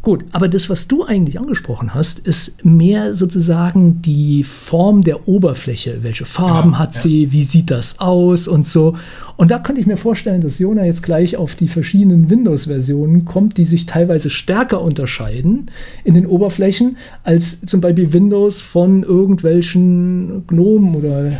Gut, 0.00 0.24
aber 0.30 0.48
das, 0.48 0.70
was 0.70 0.86
du 0.86 1.04
eigentlich 1.04 1.40
angesprochen 1.40 1.92
hast, 1.92 2.20
ist 2.20 2.64
mehr 2.64 3.14
sozusagen 3.14 4.00
die 4.00 4.44
Form 4.44 5.02
der 5.02 5.26
Oberfläche. 5.26 5.98
Welche 6.02 6.24
Farben 6.24 6.70
genau, 6.70 6.78
hat 6.78 6.94
sie? 6.94 7.24
Ja. 7.24 7.32
Wie 7.32 7.42
sieht 7.42 7.70
das 7.70 7.98
aus 7.98 8.46
und 8.46 8.64
so? 8.64 8.94
Und 9.36 9.50
da 9.50 9.58
könnte 9.58 9.80
ich 9.80 9.88
mir 9.88 9.96
vorstellen, 9.96 10.40
dass 10.40 10.60
Jona 10.60 10.84
jetzt 10.84 11.02
gleich 11.02 11.36
auf 11.36 11.56
die 11.56 11.66
verschiedenen 11.66 12.30
Windows-Versionen 12.30 13.24
kommt, 13.24 13.58
die 13.58 13.64
sich 13.64 13.86
teilweise 13.86 14.30
stärker 14.30 14.82
unterscheiden 14.82 15.66
in 16.04 16.14
den 16.14 16.26
Oberflächen 16.26 16.96
als 17.24 17.60
zum 17.62 17.80
Beispiel 17.80 18.12
Windows 18.12 18.62
von 18.62 19.02
irgendwelchen 19.02 20.46
Gnomen 20.46 20.94
oder 20.94 21.26
äh, 21.26 21.32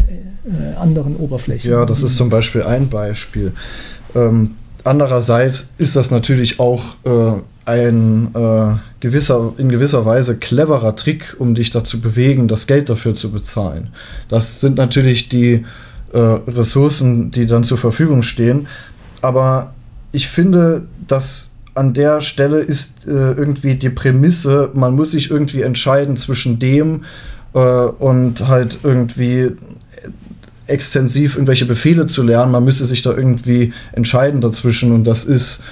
anderen 0.81 1.15
Oberflächen. 1.17 1.71
Ja, 1.71 1.87
das 1.87 2.03
ist 2.03 2.17
zum 2.17 2.29
Beispiel 2.29 2.63
ein 2.63 2.89
Beispiel. 2.89 3.53
Ähm, 4.15 4.57
andererseits 4.85 5.75
ist 5.79 5.97
das 5.97 6.11
natürlich 6.11 6.61
auch 6.61 6.83
äh, 7.05 7.41
ein 7.67 8.35
äh, 8.35 8.77
gewisser, 9.01 9.53
in 9.59 9.69
gewisser 9.69 10.07
Weise 10.07 10.39
cleverer 10.39 10.97
Trick, 10.97 11.37
um 11.39 11.55
dich 11.55 11.71
dazu 11.71 12.01
bewegen, 12.01 12.49
das 12.49 12.67
Geld 12.67 12.89
dafür 12.89 13.15
zu 13.15 13.31
bezahlen. 13.31 13.91
Das 14.29 14.61
sind 14.61 14.77
natürlich 14.77 15.29
die 15.29 15.65
äh, 16.13 16.19
Ressourcen, 16.19 17.31
die 17.31 17.47
dann 17.47 17.65
zur 17.65 17.79
Verfügung 17.79 18.23
stehen. 18.23 18.69
Aber 19.21 19.75
ich 20.13 20.29
finde, 20.29 20.87
dass 21.07 21.53
an 21.75 21.95
der 21.95 22.21
Stelle 22.21 22.59
ist 22.59 23.07
äh, 23.07 23.11
irgendwie 23.11 23.75
die 23.75 23.91
Prämisse, 23.91 24.71
man 24.75 24.95
muss 24.95 25.13
sich 25.13 25.31
irgendwie 25.31 25.63
entscheiden 25.63 26.17
zwischen 26.17 26.59
dem 26.59 27.05
äh, 27.55 27.59
und 27.59 28.49
halt 28.49 28.79
irgendwie 28.83 29.53
extensiv 30.69 31.35
irgendwelche 31.35 31.67
Befehle 31.67 32.07
zu 32.07 32.23
lernen. 32.23 32.53
Man 32.53 32.65
müsste 32.65 32.85
sich 32.85 33.03
da 33.03 33.11
irgendwie 33.11 33.73
entscheiden 33.93 34.41
dazwischen 34.41 34.93
und 34.93 35.05
das 35.05 35.25
ist 35.25 35.63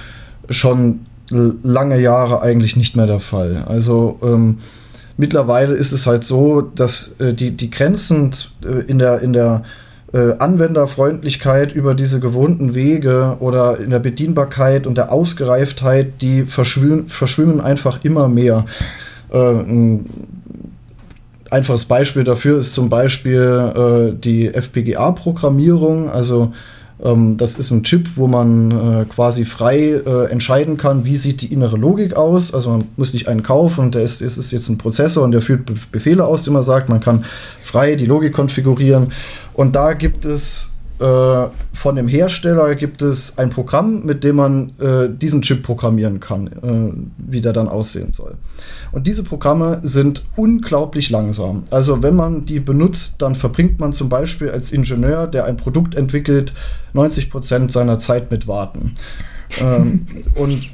schon 0.49 1.01
lange 1.29 1.99
Jahre 1.99 2.41
eigentlich 2.41 2.75
nicht 2.75 2.95
mehr 2.95 3.07
der 3.07 3.19
Fall. 3.19 3.63
Also 3.67 4.17
ähm, 4.23 4.59
mittlerweile 5.17 5.73
ist 5.73 5.91
es 5.91 6.07
halt 6.07 6.23
so, 6.23 6.61
dass 6.61 7.15
äh, 7.19 7.33
die, 7.33 7.51
die 7.51 7.69
Grenzen 7.69 8.31
äh, 8.63 8.89
in 8.89 8.99
der, 8.99 9.21
in 9.21 9.33
der 9.33 9.63
äh, 10.13 10.37
Anwenderfreundlichkeit 10.39 11.73
über 11.73 11.95
diese 11.95 12.19
gewohnten 12.19 12.73
Wege 12.73 13.37
oder 13.39 13.79
in 13.79 13.89
der 13.89 13.99
Bedienbarkeit 13.99 14.87
und 14.87 14.95
der 14.95 15.11
Ausgereiftheit, 15.11 16.21
die 16.21 16.43
verschwimmen, 16.43 17.07
verschwimmen 17.07 17.59
einfach 17.59 18.03
immer 18.03 18.29
mehr. 18.29 18.65
Äh, 19.31 19.37
ein 19.37 20.05
einfaches 21.51 21.85
Beispiel 21.85 22.23
dafür 22.23 22.59
ist 22.59 22.73
zum 22.73 22.89
Beispiel 22.89 24.13
äh, 24.13 24.19
die 24.19 24.53
FPGA-Programmierung, 24.53 26.09
also 26.09 26.53
ähm, 27.03 27.37
das 27.37 27.57
ist 27.57 27.71
ein 27.71 27.83
Chip, 27.83 28.17
wo 28.17 28.27
man 28.27 28.71
äh, 28.71 29.05
quasi 29.05 29.45
frei 29.45 30.01
äh, 30.05 30.31
entscheiden 30.31 30.77
kann, 30.77 31.05
wie 31.05 31.17
sieht 31.17 31.41
die 31.41 31.53
innere 31.53 31.77
Logik 31.77 32.15
aus. 32.15 32.53
Also 32.53 32.71
man 32.71 32.87
muss 32.97 33.13
nicht 33.13 33.27
einen 33.27 33.43
kaufen 33.43 33.85
und 33.85 33.95
der 33.95 34.01
ist, 34.01 34.21
ist, 34.21 34.37
ist 34.37 34.51
jetzt 34.51 34.69
ein 34.69 34.77
Prozessor 34.77 35.23
und 35.23 35.31
der 35.31 35.41
führt 35.41 35.65
Be 35.65 35.75
Befehle 35.91 36.25
aus, 36.25 36.43
die 36.43 36.49
man 36.49 36.63
sagt. 36.63 36.89
Man 36.89 36.99
kann 36.99 37.25
frei 37.61 37.95
die 37.95 38.05
Logik 38.05 38.33
konfigurieren. 38.33 39.11
Und 39.53 39.75
da 39.75 39.93
gibt 39.93 40.25
es 40.25 40.71
äh, 40.99 41.47
von 41.73 41.95
dem 41.95 42.07
Hersteller 42.07 42.73
gibt 42.75 43.01
es 43.01 43.37
ein 43.37 43.51
Programm, 43.51 44.03
mit 44.03 44.23
dem 44.23 44.37
man 44.37 44.71
äh, 44.79 45.09
diesen 45.09 45.41
Chip 45.43 45.61
programmieren 45.61 46.19
kann, 46.19 46.47
äh, 46.47 46.93
wie 47.17 47.41
der 47.41 47.53
dann 47.53 47.67
aussehen 47.67 48.13
soll. 48.13 48.35
Und 48.91 49.05
diese 49.05 49.23
Programme 49.23 49.79
sind 49.83 50.25
unglaublich 50.35 51.09
langsam. 51.09 51.63
Also 51.69 52.01
wenn 52.01 52.15
man 52.15 52.45
die 52.45 52.59
benutzt, 52.59 53.15
dann 53.19 53.35
verbringt 53.35 53.79
man 53.79 53.93
zum 53.93 54.09
Beispiel 54.09 54.49
als 54.49 54.71
Ingenieur, 54.71 55.27
der 55.27 55.45
ein 55.45 55.57
Produkt 55.57 55.93
entwickelt, 55.93 56.53
90 56.93 57.29
Prozent 57.29 57.71
seiner 57.71 57.99
Zeit 57.99 58.31
mit 58.31 58.47
Warten. 58.47 58.95
ähm, 59.61 60.07
und 60.35 60.71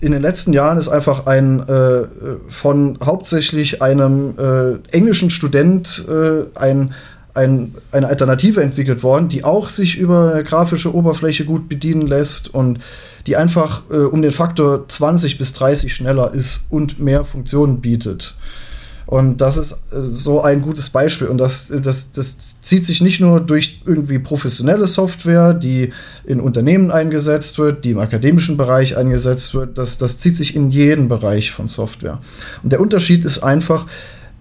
in 0.00 0.12
den 0.12 0.22
letzten 0.22 0.52
Jahren 0.52 0.78
ist 0.78 0.88
einfach 0.88 1.26
ein 1.26 1.60
äh, 1.68 2.04
von 2.48 2.98
hauptsächlich 3.04 3.82
einem 3.82 4.34
äh, 4.38 4.96
englischen 4.96 5.30
Student 5.30 6.04
äh, 6.08 6.44
ein 6.54 6.94
ein, 7.34 7.74
eine 7.92 8.08
Alternative 8.08 8.62
entwickelt 8.62 9.02
worden, 9.02 9.28
die 9.28 9.44
auch 9.44 9.68
sich 9.68 9.96
über 9.96 10.32
eine 10.34 10.44
grafische 10.44 10.94
Oberfläche 10.94 11.44
gut 11.44 11.68
bedienen 11.68 12.06
lässt 12.06 12.52
und 12.52 12.80
die 13.26 13.36
einfach 13.36 13.82
äh, 13.90 13.96
um 13.96 14.22
den 14.22 14.32
Faktor 14.32 14.88
20 14.88 15.38
bis 15.38 15.52
30 15.52 15.94
schneller 15.94 16.32
ist 16.32 16.60
und 16.70 16.98
mehr 16.98 17.24
Funktionen 17.24 17.80
bietet. 17.80 18.34
Und 19.08 19.40
das 19.40 19.56
ist 19.56 19.72
äh, 19.72 20.02
so 20.10 20.42
ein 20.42 20.60
gutes 20.60 20.90
Beispiel. 20.90 21.28
Und 21.28 21.38
das, 21.38 21.68
das, 21.68 22.12
das 22.12 22.60
zieht 22.60 22.84
sich 22.84 23.00
nicht 23.00 23.20
nur 23.20 23.40
durch 23.40 23.80
irgendwie 23.86 24.18
professionelle 24.18 24.86
Software, 24.86 25.54
die 25.54 25.94
in 26.24 26.40
Unternehmen 26.40 26.90
eingesetzt 26.90 27.58
wird, 27.58 27.86
die 27.86 27.92
im 27.92 28.00
akademischen 28.00 28.58
Bereich 28.58 28.98
eingesetzt 28.98 29.54
wird. 29.54 29.78
Das, 29.78 29.96
das 29.96 30.18
zieht 30.18 30.36
sich 30.36 30.54
in 30.54 30.70
jeden 30.70 31.08
Bereich 31.08 31.52
von 31.52 31.68
Software. 31.68 32.20
Und 32.62 32.70
der 32.70 32.80
Unterschied 32.80 33.24
ist 33.24 33.38
einfach, 33.38 33.86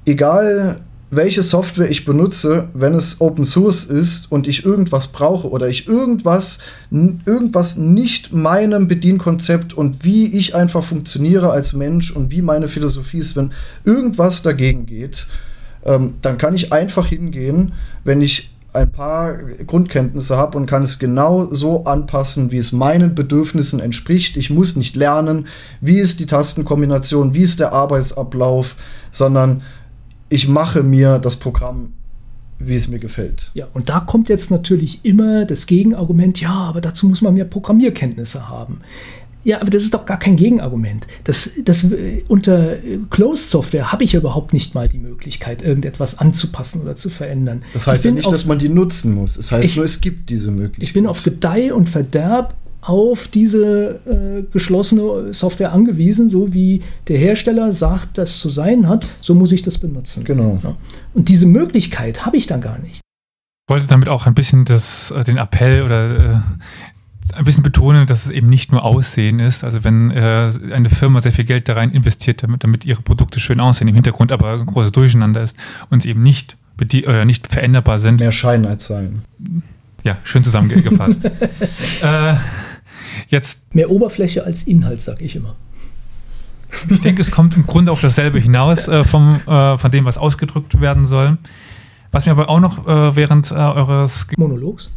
egal 0.06 0.82
welche 1.10 1.41
Software 1.41 1.89
ich 1.89 2.03
benutze, 2.03 2.68
wenn 2.74 2.93
es 2.93 3.22
Open 3.22 3.45
Source 3.45 3.86
ist 3.86 4.30
und 4.32 4.47
ich 4.47 4.66
irgendwas 4.66 5.08
brauche 5.08 5.49
oder 5.49 5.70
ich 5.70 5.88
irgendwas, 5.88 6.60
irgendwas 6.91 7.78
nicht 7.78 8.34
meinem 8.34 8.88
Bedienkonzept 8.88 9.74
und 9.74 10.03
wie 10.03 10.26
ich 10.26 10.53
einfach 10.53 10.84
funktioniere 10.84 11.51
als 11.51 11.72
Mensch 11.74 12.12
und 12.12 12.32
wie 12.32 12.41
meine 12.41 12.68
Philosophie 12.68 13.20
ist, 13.20 13.38
wenn 13.38 13.51
irgendwas 13.86 14.41
dagegen 14.41 14.86
geht, 14.86 15.28
ähm, 15.86 16.16
dann 16.22 16.38
kann 16.38 16.53
ich 16.53 16.74
einfach 16.74 17.08
hingehen, 17.08 17.74
wenn 18.03 18.22
ich 18.22 18.51
ein 18.74 18.91
paar 18.91 19.36
Grundkenntnisse 19.66 20.38
habe 20.38 20.58
und 20.58 20.66
kann 20.68 20.84
es 20.84 20.99
genau 20.99 21.47
so 21.51 21.86
anpassen, 21.86 22.51
wie 22.51 22.58
es 22.58 22.72
meinen 22.72 23.16
Bedürfnissen 23.16 23.80
entspricht. 23.80 24.38
Ich 24.38 24.49
muss 24.49 24.76
nicht 24.76 24.95
lernen, 24.95 25.47
wie 25.82 25.99
ist 25.99 26.20
die 26.20 26.26
Tastenkombination, 26.26 27.34
wie 27.34 27.41
ist 27.41 27.60
der 27.60 27.74
Arbeitsablauf, 27.74 28.76
sondern 29.10 29.64
ich 30.30 30.48
mache 30.48 30.84
mir 30.84 31.20
das 31.20 31.38
Programm, 31.38 31.94
wie 32.60 32.76
es 32.76 32.88
mir 32.88 33.00
gefällt. 33.00 33.52
Ja, 33.54 33.68
und 33.74 33.90
da 33.90 34.00
kommt 34.00 34.30
jetzt 34.30 34.52
natürlich 34.52 35.00
immer 35.04 35.46
das 35.46 35.68
Gegenargument, 35.68 36.42
ja, 36.42 36.54
aber 36.54 36.82
dazu 36.82 37.08
muss 37.08 37.22
man 37.22 37.36
mehr 37.36 37.46
Programmierkenntnisse 37.46 38.50
haben. 38.50 38.82
Ja, 39.44 39.62
aber 39.62 39.70
das 39.70 39.84
ist 39.84 39.94
doch 39.94 40.06
gar 40.06 40.20
kein 40.20 40.36
Gegenargument. 40.36 41.08
Das, 41.24 41.52
das, 41.64 41.86
äh, 41.86 42.24
unter 42.28 42.76
Closed 43.10 43.50
Software 43.50 43.94
habe 43.94 44.04
ich 44.04 44.14
überhaupt 44.14 44.52
nicht 44.52 44.76
mal 44.76 44.90
die 44.90 44.98
Möglichkeit, 44.98 45.62
irgendetwas 45.62 46.20
anzupassen 46.20 46.82
oder 46.82 46.98
zu 46.98 47.10
verändern. 47.10 47.64
Das 47.74 47.88
heißt 47.88 48.04
ja 48.04 48.12
nicht, 48.12 48.26
auf, 48.26 48.34
dass 48.34 48.46
man 48.46 48.60
die 48.60 48.68
nutzen 48.68 49.14
muss. 49.14 49.32
Es 49.32 49.48
das 49.48 49.52
heißt 49.54 49.66
ich, 49.66 49.76
nur, 49.78 49.86
es 49.86 50.02
gibt 50.02 50.30
diese 50.30 50.52
Möglichkeit. 50.52 50.84
Ich 50.84 50.94
bin 50.94 51.08
auf 51.08 51.24
Gedeih 51.24 51.74
und 51.74 51.88
Verderb 51.88 52.56
auf 52.88 53.28
diese 53.28 54.00
äh, 54.06 54.44
geschlossene 54.52 55.34
Software 55.34 55.74
angewiesen, 55.74 56.30
so 56.30 56.54
wie 56.54 56.82
der 57.08 57.18
Hersteller 57.18 57.74
sagt, 57.74 58.18
das 58.18 58.40
zu 58.40 58.50
sein 58.50 58.88
hat, 58.88 59.06
so 59.22 59.36
muss 59.36 59.52
ich 59.52 59.62
das 59.62 59.78
benutzen. 59.78 60.24
Genau. 60.24 60.60
Ja. 60.64 60.76
Und 61.14 61.30
diese 61.30 61.48
Möglichkeit 61.48 62.26
habe 62.26 62.38
ich 62.38 62.48
dann 62.48 62.62
gar 62.62 62.80
nicht. 62.80 62.96
Ich 62.96 63.70
wollte 63.70 63.88
damit 63.88 64.08
auch 64.08 64.26
ein 64.26 64.34
bisschen 64.34 64.64
das, 64.64 65.12
äh, 65.12 65.24
den 65.26 65.38
Appell 65.38 65.82
oder 65.82 66.36
äh, 66.36 66.40
ein 67.34 67.44
bisschen 67.44 67.64
betonen, 67.64 68.08
dass 68.08 68.26
es 68.26 68.32
eben 68.32 68.48
nicht 68.48 68.72
nur 68.72 68.84
Aussehen 68.86 69.40
ist. 69.40 69.66
Also 69.66 69.84
wenn 69.84 70.12
äh, 70.12 70.54
eine 70.72 70.90
Firma 70.90 71.20
sehr 71.20 71.34
viel 71.34 71.44
Geld 71.44 71.68
da 71.68 71.74
rein 71.74 71.92
investiert, 71.92 72.44
damit, 72.44 72.64
damit 72.64 72.86
ihre 72.86 73.02
Produkte 73.02 73.42
schön 73.42 73.60
aussehen, 73.60 73.90
im 73.90 73.96
Hintergrund 73.96 74.32
aber 74.32 74.54
ein 74.54 74.66
großes 74.66 74.94
Durcheinander 74.94 75.44
ist 75.44 75.58
und 75.90 76.04
sie 76.04 76.10
eben 76.10 76.24
nicht, 76.24 76.56
oder 76.80 77.26
nicht 77.26 77.48
veränderbar 77.48 78.00
sind. 78.00 78.22
Mehr 78.22 78.32
Schein 78.32 78.66
als 78.66 78.88
sein. 78.88 79.24
Ja, 80.04 80.18
schön 80.24 80.44
zusammengefasst. 80.44 81.26
äh, 82.02 82.36
Jetzt, 83.28 83.61
Mehr 83.74 83.89
Oberfläche 83.89 84.43
als 84.43 84.63
Inhalt, 84.63 85.01
sag 85.01 85.22
ich 85.22 85.36
immer. 85.36 85.55
Ich 86.89 87.01
denke, 87.01 87.22
es 87.22 87.32
kommt 87.32 87.55
im 87.55 87.65
Grunde 87.65 87.91
auf 87.91 88.01
dasselbe 88.01 88.39
hinaus 88.39 88.88
äh, 88.88 89.03
vom, 89.03 89.39
äh, 89.47 89.78
von 89.78 89.91
dem, 89.91 90.05
was 90.05 90.18
ausgedrückt 90.18 90.80
werden 90.82 91.05
soll. 91.05 91.38
Was 92.11 92.26
mir 92.26 92.32
aber 92.32 92.49
auch 92.49 92.59
noch 92.59 92.88
äh, 92.88 93.15
während 93.15 93.51
äh, 93.51 93.55
eures 93.55 94.28
Monologs. 94.38 94.91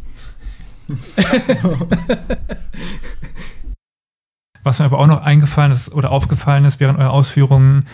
was 4.63 4.79
mir 4.79 4.85
aber 4.85 4.99
auch 4.99 5.07
noch 5.07 5.21
eingefallen 5.21 5.71
ist 5.71 5.93
oder 5.93 6.11
aufgefallen 6.11 6.65
ist 6.65 6.79
während 6.79 6.99
eurer 6.99 7.11
Ausführungen, 7.11 7.85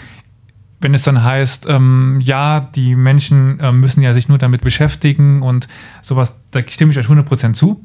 wenn 0.80 0.93
es 0.93 1.03
dann 1.03 1.23
heißt, 1.23 1.65
ähm, 1.67 2.19
ja, 2.21 2.59
die 2.59 2.95
Menschen 2.95 3.59
äh, 3.59 3.71
müssen 3.71 4.01
ja 4.01 4.13
sich 4.13 4.30
nur 4.30 4.38
damit 4.38 4.61
beschäftigen 4.61 5.41
und 5.41 5.67
sowas, 6.01 6.36
da 6.51 6.61
stimme 6.67 6.91
ich 6.91 6.99
euch 6.99 7.07
100% 7.07 7.53
zu. 7.53 7.84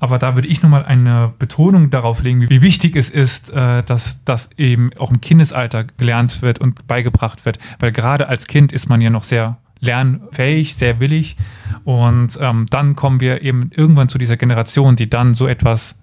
Aber 0.00 0.18
da 0.18 0.34
würde 0.34 0.48
ich 0.48 0.62
nochmal 0.62 0.84
eine 0.84 1.32
Betonung 1.38 1.90
darauf 1.90 2.22
legen, 2.22 2.48
wie 2.50 2.62
wichtig 2.62 2.96
es 2.96 3.10
ist, 3.10 3.50
äh, 3.50 3.82
dass 3.82 4.22
das 4.24 4.50
eben 4.56 4.90
auch 4.98 5.10
im 5.10 5.20
Kindesalter 5.20 5.84
gelernt 5.84 6.42
wird 6.42 6.58
und 6.58 6.86
beigebracht 6.86 7.44
wird. 7.44 7.58
Weil 7.78 7.92
gerade 7.92 8.28
als 8.28 8.46
Kind 8.46 8.72
ist 8.72 8.88
man 8.88 9.00
ja 9.00 9.10
noch 9.10 9.22
sehr 9.22 9.58
lernfähig, 9.80 10.74
sehr 10.74 11.00
willig. 11.00 11.36
Und 11.84 12.38
ähm, 12.40 12.66
dann 12.70 12.96
kommen 12.96 13.20
wir 13.20 13.42
eben 13.42 13.70
irgendwann 13.74 14.08
zu 14.08 14.18
dieser 14.18 14.36
Generation, 14.36 14.96
die 14.96 15.08
dann 15.08 15.34
so 15.34 15.46
etwas 15.46 15.94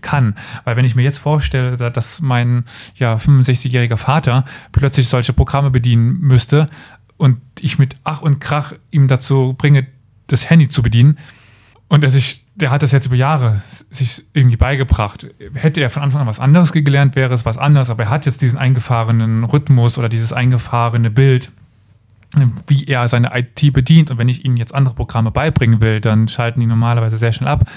kann. 0.00 0.34
Weil 0.64 0.76
wenn 0.76 0.84
ich 0.84 0.94
mir 0.94 1.02
jetzt 1.02 1.18
vorstelle, 1.18 1.76
dass 1.76 2.20
mein 2.20 2.64
ja, 2.94 3.16
65-jähriger 3.16 3.96
Vater 3.96 4.44
plötzlich 4.72 5.08
solche 5.08 5.32
Programme 5.32 5.70
bedienen 5.70 6.20
müsste 6.20 6.68
und 7.16 7.38
ich 7.60 7.78
mit 7.78 7.96
Ach 8.04 8.22
und 8.22 8.40
Krach 8.40 8.74
ihm 8.90 9.08
dazu 9.08 9.54
bringe, 9.56 9.86
das 10.26 10.48
Handy 10.48 10.68
zu 10.68 10.82
bedienen 10.82 11.18
und 11.88 12.04
er 12.04 12.10
sich 12.10 12.43
der 12.56 12.70
hat 12.70 12.82
das 12.82 12.92
jetzt 12.92 13.06
über 13.06 13.16
Jahre 13.16 13.62
sich 13.90 14.24
irgendwie 14.32 14.56
beigebracht. 14.56 15.26
Hätte 15.54 15.80
er 15.80 15.90
von 15.90 16.02
Anfang 16.02 16.20
an 16.22 16.26
was 16.26 16.38
anderes 16.38 16.72
gelernt, 16.72 17.16
wäre 17.16 17.34
es 17.34 17.44
was 17.44 17.58
anderes, 17.58 17.90
aber 17.90 18.04
er 18.04 18.10
hat 18.10 18.26
jetzt 18.26 18.42
diesen 18.42 18.58
eingefahrenen 18.58 19.44
Rhythmus 19.44 19.98
oder 19.98 20.08
dieses 20.08 20.32
eingefahrene 20.32 21.10
Bild, 21.10 21.50
wie 22.66 22.84
er 22.84 23.08
seine 23.08 23.32
IT 23.36 23.72
bedient. 23.72 24.10
Und 24.10 24.18
wenn 24.18 24.28
ich 24.28 24.44
ihnen 24.44 24.56
jetzt 24.56 24.74
andere 24.74 24.94
Programme 24.94 25.32
beibringen 25.32 25.80
will, 25.80 26.00
dann 26.00 26.28
schalten 26.28 26.60
die 26.60 26.66
normalerweise 26.66 27.18
sehr 27.18 27.32
schnell 27.32 27.48
ab. 27.48 27.68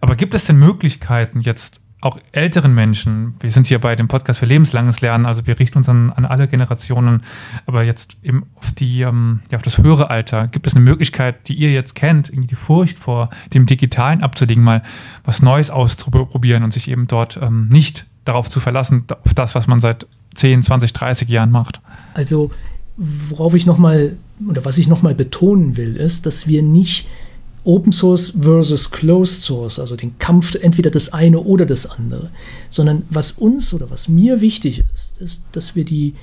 Aber 0.00 0.14
gibt 0.14 0.34
es 0.34 0.44
denn 0.44 0.56
Möglichkeiten, 0.56 1.40
jetzt 1.40 1.80
auch 2.00 2.18
älteren 2.32 2.74
Menschen, 2.74 3.34
wir 3.40 3.50
sind 3.50 3.66
hier 3.66 3.78
bei 3.78 3.94
dem 3.94 4.08
Podcast 4.08 4.40
für 4.40 4.46
lebenslanges 4.46 5.00
Lernen, 5.00 5.26
also 5.26 5.46
wir 5.46 5.58
richten 5.58 5.78
uns 5.78 5.88
an, 5.88 6.10
an 6.10 6.24
alle 6.24 6.48
Generationen, 6.48 7.22
aber 7.66 7.82
jetzt 7.82 8.16
eben 8.22 8.46
auf 8.54 8.72
die, 8.72 9.02
ähm, 9.02 9.40
ja, 9.50 9.56
auf 9.56 9.62
das 9.62 9.78
höhere 9.78 10.08
Alter, 10.08 10.48
gibt 10.48 10.66
es 10.66 10.74
eine 10.74 10.84
Möglichkeit, 10.84 11.48
die 11.48 11.54
ihr 11.54 11.72
jetzt 11.72 11.94
kennt, 11.94 12.30
irgendwie 12.30 12.48
die 12.48 12.54
Furcht 12.54 12.98
vor 12.98 13.28
dem 13.52 13.66
Digitalen 13.66 14.22
abzulegen, 14.22 14.64
mal 14.64 14.82
was 15.24 15.42
Neues 15.42 15.68
auszuprobieren 15.70 16.64
und 16.64 16.72
sich 16.72 16.88
eben 16.88 17.06
dort 17.06 17.38
ähm, 17.42 17.68
nicht 17.68 18.06
darauf 18.24 18.48
zu 18.48 18.60
verlassen, 18.60 19.04
auf 19.24 19.34
das, 19.34 19.54
was 19.54 19.66
man 19.66 19.80
seit 19.80 20.06
10, 20.34 20.62
20, 20.62 20.92
30 20.92 21.28
Jahren 21.28 21.50
macht? 21.50 21.80
Also, 22.14 22.50
worauf 22.96 23.54
ich 23.54 23.66
nochmal, 23.66 24.16
oder 24.48 24.64
was 24.64 24.78
ich 24.78 24.88
nochmal 24.88 25.14
betonen 25.14 25.76
will, 25.76 25.96
ist, 25.96 26.26
dass 26.26 26.46
wir 26.46 26.62
nicht 26.62 27.08
Open 27.70 27.92
Source 27.92 28.32
versus 28.40 28.90
Closed 28.90 29.42
Source, 29.42 29.78
also 29.78 29.94
den 29.94 30.18
Kampf 30.18 30.56
entweder 30.56 30.90
das 30.90 31.12
eine 31.12 31.38
oder 31.40 31.66
das 31.66 31.86
andere, 31.86 32.30
sondern 32.68 33.04
was 33.10 33.32
uns 33.32 33.72
oder 33.72 33.90
was 33.90 34.08
mir 34.08 34.40
wichtig 34.40 34.82
ist, 34.92 35.20
ist, 35.20 35.42
dass 35.52 35.76
wir 35.76 35.84
die 35.84 36.14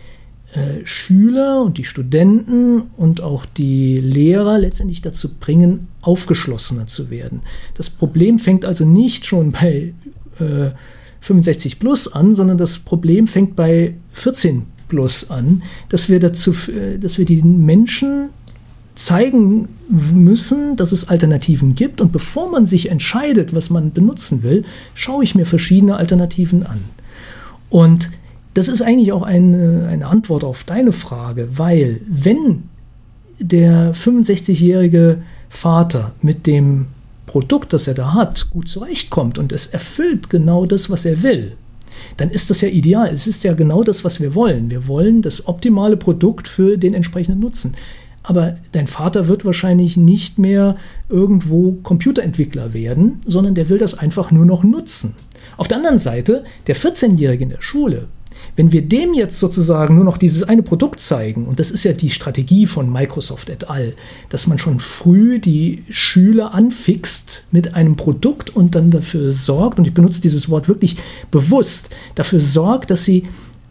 äh, 0.53 0.85
Schüler 0.85 1.61
und 1.61 1.77
die 1.77 1.85
Studenten 1.85 2.81
und 2.97 3.21
auch 3.21 3.45
die 3.45 3.99
Lehrer 3.99 4.59
letztendlich 4.59 5.01
dazu 5.01 5.35
bringen, 5.39 5.87
aufgeschlossener 6.01 6.87
zu 6.87 7.09
werden. 7.09 7.41
Das 7.75 7.89
Problem 7.89 8.39
fängt 8.39 8.65
also 8.65 8.83
nicht 8.83 9.25
schon 9.25 9.51
bei 9.53 9.93
äh, 10.39 10.71
65 11.21 11.79
plus 11.79 12.11
an, 12.11 12.35
sondern 12.35 12.57
das 12.57 12.79
Problem 12.79 13.27
fängt 13.27 13.55
bei 13.55 13.93
14 14.11 14.63
plus 14.89 15.29
an, 15.29 15.63
dass 15.87 16.09
wir 16.09 16.19
dazu, 16.19 16.51
äh, 16.71 16.97
dass 16.99 17.17
wir 17.17 17.25
die 17.25 17.41
Menschen 17.41 18.31
zeigen 18.97 19.67
müssen, 19.89 20.75
dass 20.75 20.91
es 20.91 21.07
Alternativen 21.07 21.75
gibt. 21.75 22.01
Und 22.01 22.11
bevor 22.11 22.49
man 22.49 22.65
sich 22.65 22.89
entscheidet, 22.89 23.53
was 23.53 23.69
man 23.69 23.93
benutzen 23.93 24.41
will, 24.41 24.65
schaue 24.95 25.23
ich 25.23 25.35
mir 25.35 25.45
verschiedene 25.45 25.97
Alternativen 25.97 26.65
an. 26.65 26.79
Und 27.69 28.09
das 28.55 28.67
ist 28.67 28.81
eigentlich 28.81 29.11
auch 29.11 29.21
eine, 29.21 29.87
eine 29.89 30.07
Antwort 30.07 30.43
auf 30.43 30.63
deine 30.63 30.91
Frage, 30.91 31.47
weil 31.53 32.01
wenn 32.09 32.63
der 33.39 33.93
65-jährige 33.93 35.21
Vater 35.47 36.13
mit 36.23 36.47
dem 36.47 36.87
Produkt, 37.27 37.73
das 37.73 37.87
er 37.87 37.93
da 37.93 38.15
hat, 38.15 38.49
gut 38.49 38.67
zurechtkommt 38.67 39.37
und 39.37 39.51
es 39.51 39.67
erfüllt 39.67 40.31
genau 40.31 40.65
das, 40.65 40.89
was 40.89 41.05
er 41.05 41.21
will, 41.21 41.55
dann 42.15 42.31
ist 42.31 42.49
das 42.49 42.61
ja 42.61 42.69
ideal. 42.69 43.13
Es 43.13 43.27
ist 43.27 43.43
ja 43.43 43.53
genau 43.53 43.83
das, 43.83 44.03
was 44.03 44.19
wir 44.19 44.33
wollen. 44.33 44.71
Wir 44.71 44.87
wollen 44.87 45.21
das 45.21 45.47
optimale 45.47 45.97
Produkt 45.97 46.47
für 46.47 46.77
den 46.77 46.95
entsprechenden 46.95 47.39
Nutzen 47.39 47.75
aber 48.27 48.57
dein 48.73 48.87
Vater 48.87 49.29
wird 49.29 49.45
wahrscheinlich 49.45 49.95
nicht 49.95 50.37
mehr 50.37 50.75
irgendwo 51.07 51.77
Computerentwickler 51.81 52.73
werden, 52.73 53.21
sondern 53.25 53.55
der 53.55 53.69
will 53.69 53.77
das 53.77 53.97
einfach 53.97 54.31
nur 54.31 54.45
noch 54.45 54.63
nutzen. 54.63 55.15
Auf 55.55 55.69
der 55.69 55.77
anderen 55.77 55.97
Seite, 55.97 56.43
der 56.67 56.75
14-Jährige 56.75 57.45
in 57.45 57.49
der 57.49 57.61
Schule, 57.61 58.07
wenn 58.57 58.73
wir 58.73 58.81
dem 58.81 59.13
jetzt 59.13 59.39
sozusagen 59.39 59.95
nur 59.95 60.03
noch 60.03 60.17
dieses 60.17 60.43
eine 60.43 60.61
Produkt 60.61 60.99
zeigen, 60.99 61.47
und 61.47 61.59
das 61.59 61.71
ist 61.71 61.85
ja 61.85 61.93
die 61.93 62.09
Strategie 62.09 62.65
von 62.65 62.91
Microsoft 62.91 63.49
et 63.49 63.69
al., 63.69 63.93
dass 64.27 64.45
man 64.45 64.57
schon 64.57 64.79
früh 64.79 65.39
die 65.39 65.83
Schüler 65.89 66.53
anfixt 66.53 67.45
mit 67.51 67.75
einem 67.75 67.95
Produkt 67.95 68.53
und 68.53 68.75
dann 68.75 68.91
dafür 68.91 69.31
sorgt, 69.31 69.79
und 69.79 69.87
ich 69.87 69.93
benutze 69.93 70.21
dieses 70.21 70.49
Wort 70.49 70.67
wirklich 70.67 70.97
bewusst, 71.31 71.95
dafür 72.15 72.41
sorgt, 72.41 72.91
dass 72.91 73.05
sie 73.05 73.23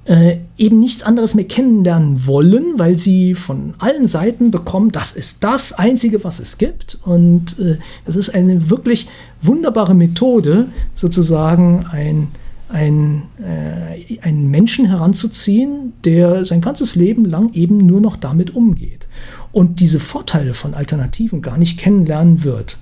äh, 0.06 0.38
eben 0.56 0.78
nichts 0.78 1.02
anderes 1.02 1.34
mehr 1.34 1.46
kennenlernen 1.46 2.26
wollen, 2.26 2.78
weil 2.78 2.96
sie 2.96 3.34
von 3.34 3.74
allen 3.78 4.06
Seiten 4.06 4.50
bekommen, 4.50 4.92
das 4.92 5.12
ist 5.12 5.42
das 5.42 5.72
Einzige, 5.72 6.22
was 6.22 6.38
es 6.38 6.58
gibt. 6.58 6.98
Und 7.04 7.58
äh, 7.58 7.78
das 8.04 8.16
ist 8.16 8.30
eine 8.30 8.70
wirklich 8.70 9.08
wunderbare 9.42 9.94
Methode, 9.94 10.68
sozusagen 10.94 11.86
ein, 11.90 12.28
ein, 12.68 13.22
äh, 13.40 14.18
einen 14.22 14.50
Menschen 14.50 14.86
heranzuziehen, 14.86 15.92
der 16.04 16.44
sein 16.44 16.60
ganzes 16.60 16.94
Leben 16.94 17.24
lang 17.24 17.52
eben 17.54 17.76
nur 17.76 18.00
noch 18.00 18.16
damit 18.16 18.54
umgeht 18.54 19.08
und 19.50 19.80
diese 19.80 20.00
Vorteile 20.00 20.54
von 20.54 20.74
Alternativen 20.74 21.42
gar 21.42 21.58
nicht 21.58 21.78
kennenlernen 21.78 22.44
wird. 22.44 22.78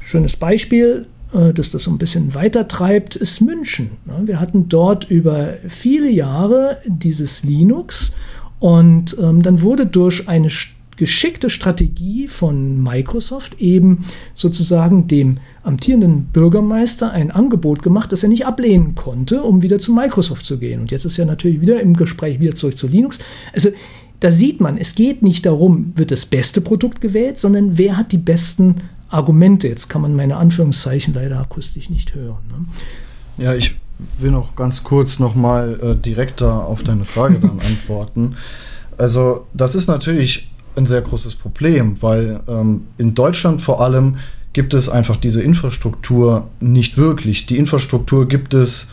Schönes 0.00 0.36
Beispiel, 0.36 1.06
äh, 1.32 1.52
dass 1.52 1.70
das 1.70 1.84
so 1.84 1.90
ein 1.90 1.98
bisschen 1.98 2.34
weiter 2.34 2.68
treibt, 2.68 3.16
ist 3.16 3.40
München. 3.40 3.90
Wir 4.24 4.40
hatten 4.40 4.68
dort 4.68 5.10
über 5.10 5.54
viele 5.68 6.10
Jahre 6.10 6.78
dieses 6.86 7.44
Linux 7.44 8.14
und 8.60 9.16
ähm, 9.20 9.42
dann 9.42 9.62
wurde 9.62 9.86
durch 9.86 10.28
eine 10.28 10.50
geschickte 10.98 11.48
Strategie 11.48 12.28
von 12.28 12.82
Microsoft 12.82 13.60
eben 13.60 14.04
sozusagen 14.34 15.06
dem 15.06 15.38
amtierenden 15.62 16.24
Bürgermeister 16.24 17.12
ein 17.12 17.30
Angebot 17.30 17.82
gemacht, 17.82 18.10
das 18.10 18.24
er 18.24 18.28
nicht 18.28 18.46
ablehnen 18.46 18.96
konnte, 18.96 19.42
um 19.42 19.62
wieder 19.62 19.78
zu 19.78 19.92
Microsoft 19.92 20.44
zu 20.44 20.58
gehen. 20.58 20.80
Und 20.80 20.90
jetzt 20.90 21.04
ist 21.04 21.18
er 21.18 21.26
natürlich 21.26 21.60
wieder 21.60 21.80
im 21.80 21.94
Gespräch 21.94 22.40
wieder 22.40 22.54
zurück 22.54 22.76
zu 22.76 22.88
Linux. 22.88 23.20
Also 23.52 23.70
da 24.20 24.30
sieht 24.30 24.60
man, 24.60 24.78
es 24.78 24.94
geht 24.94 25.22
nicht 25.22 25.46
darum, 25.46 25.92
wird 25.96 26.10
das 26.10 26.26
beste 26.26 26.60
Produkt 26.60 27.00
gewählt, 27.00 27.38
sondern 27.38 27.78
wer 27.78 27.96
hat 27.96 28.12
die 28.12 28.18
besten 28.18 28.76
Argumente. 29.08 29.68
Jetzt 29.68 29.88
kann 29.88 30.02
man 30.02 30.16
meine 30.16 30.36
Anführungszeichen 30.36 31.14
leider 31.14 31.40
akustisch 31.40 31.88
nicht 31.88 32.14
hören. 32.14 32.38
Ne? 32.50 33.44
Ja, 33.44 33.54
ich 33.54 33.76
will 34.18 34.30
noch 34.30 34.56
ganz 34.56 34.84
kurz 34.84 35.18
nochmal 35.18 35.78
äh, 35.80 35.94
direkter 35.96 36.66
auf 36.66 36.82
deine 36.82 37.04
Frage 37.04 37.38
dann 37.38 37.60
antworten. 37.66 38.36
Also 38.96 39.46
das 39.54 39.74
ist 39.74 39.86
natürlich 39.86 40.50
ein 40.76 40.86
sehr 40.86 41.00
großes 41.00 41.34
Problem, 41.36 42.00
weil 42.02 42.40
ähm, 42.48 42.82
in 42.98 43.14
Deutschland 43.14 43.62
vor 43.62 43.80
allem 43.80 44.16
gibt 44.52 44.74
es 44.74 44.88
einfach 44.88 45.16
diese 45.16 45.42
Infrastruktur 45.42 46.48
nicht 46.60 46.96
wirklich. 46.96 47.46
Die 47.46 47.56
Infrastruktur 47.56 48.26
gibt 48.26 48.54
es 48.54 48.90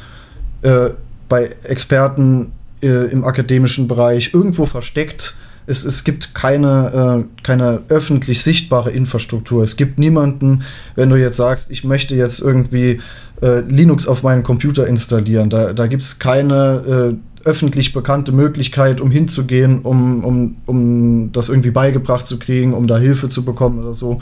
äh, 0.61 0.89
bei 1.29 1.55
Experten 1.63 2.51
äh, 2.85 3.05
im 3.05 3.25
akademischen 3.25 3.87
Bereich 3.87 4.33
irgendwo 4.33 4.65
versteckt 4.65 5.35
es, 5.67 5.83
es 5.83 6.03
gibt 6.03 6.35
keine, 6.35 7.25
äh, 7.25 7.41
keine 7.43 7.81
öffentlich 7.89 8.43
sichtbare 8.43 8.91
Infrastruktur. 8.91 9.63
Es 9.63 9.77
gibt 9.77 9.97
niemanden, 9.99 10.63
wenn 10.95 11.09
du 11.09 11.15
jetzt 11.15 11.37
sagst, 11.37 11.71
ich 11.71 11.83
möchte 11.83 12.15
jetzt 12.15 12.39
irgendwie 12.39 12.99
äh, 13.41 13.61
Linux 13.61 14.07
auf 14.07 14.23
meinen 14.23 14.43
Computer 14.43 14.87
installieren. 14.87 15.49
Da, 15.49 15.73
da 15.73 15.87
gibt 15.87 16.03
es 16.03 16.19
keine 16.19 17.17
äh, 17.45 17.47
öffentlich 17.47 17.93
bekannte 17.93 18.31
Möglichkeit, 18.31 19.01
um 19.01 19.11
hinzugehen, 19.11 19.81
um, 19.81 20.23
um, 20.23 20.57
um 20.65 21.31
das 21.31 21.49
irgendwie 21.49 21.71
beigebracht 21.71 22.25
zu 22.25 22.39
kriegen, 22.39 22.73
um 22.73 22.87
da 22.87 22.97
Hilfe 22.97 23.29
zu 23.29 23.43
bekommen 23.43 23.79
oder 23.79 23.93
so. 23.93 24.19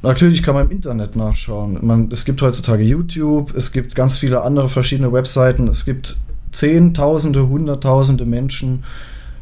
Natürlich 0.00 0.42
kann 0.42 0.54
man 0.54 0.66
im 0.66 0.72
Internet 0.72 1.16
nachschauen. 1.16 1.78
Man, 1.82 2.08
es 2.12 2.24
gibt 2.24 2.40
heutzutage 2.40 2.84
YouTube, 2.84 3.52
es 3.56 3.72
gibt 3.72 3.94
ganz 3.94 4.16
viele 4.16 4.42
andere 4.42 4.68
verschiedene 4.68 5.12
Webseiten, 5.12 5.66
es 5.66 5.84
gibt 5.84 6.18
Zehntausende, 6.52 7.48
Hunderttausende 7.48 8.24
Menschen, 8.24 8.84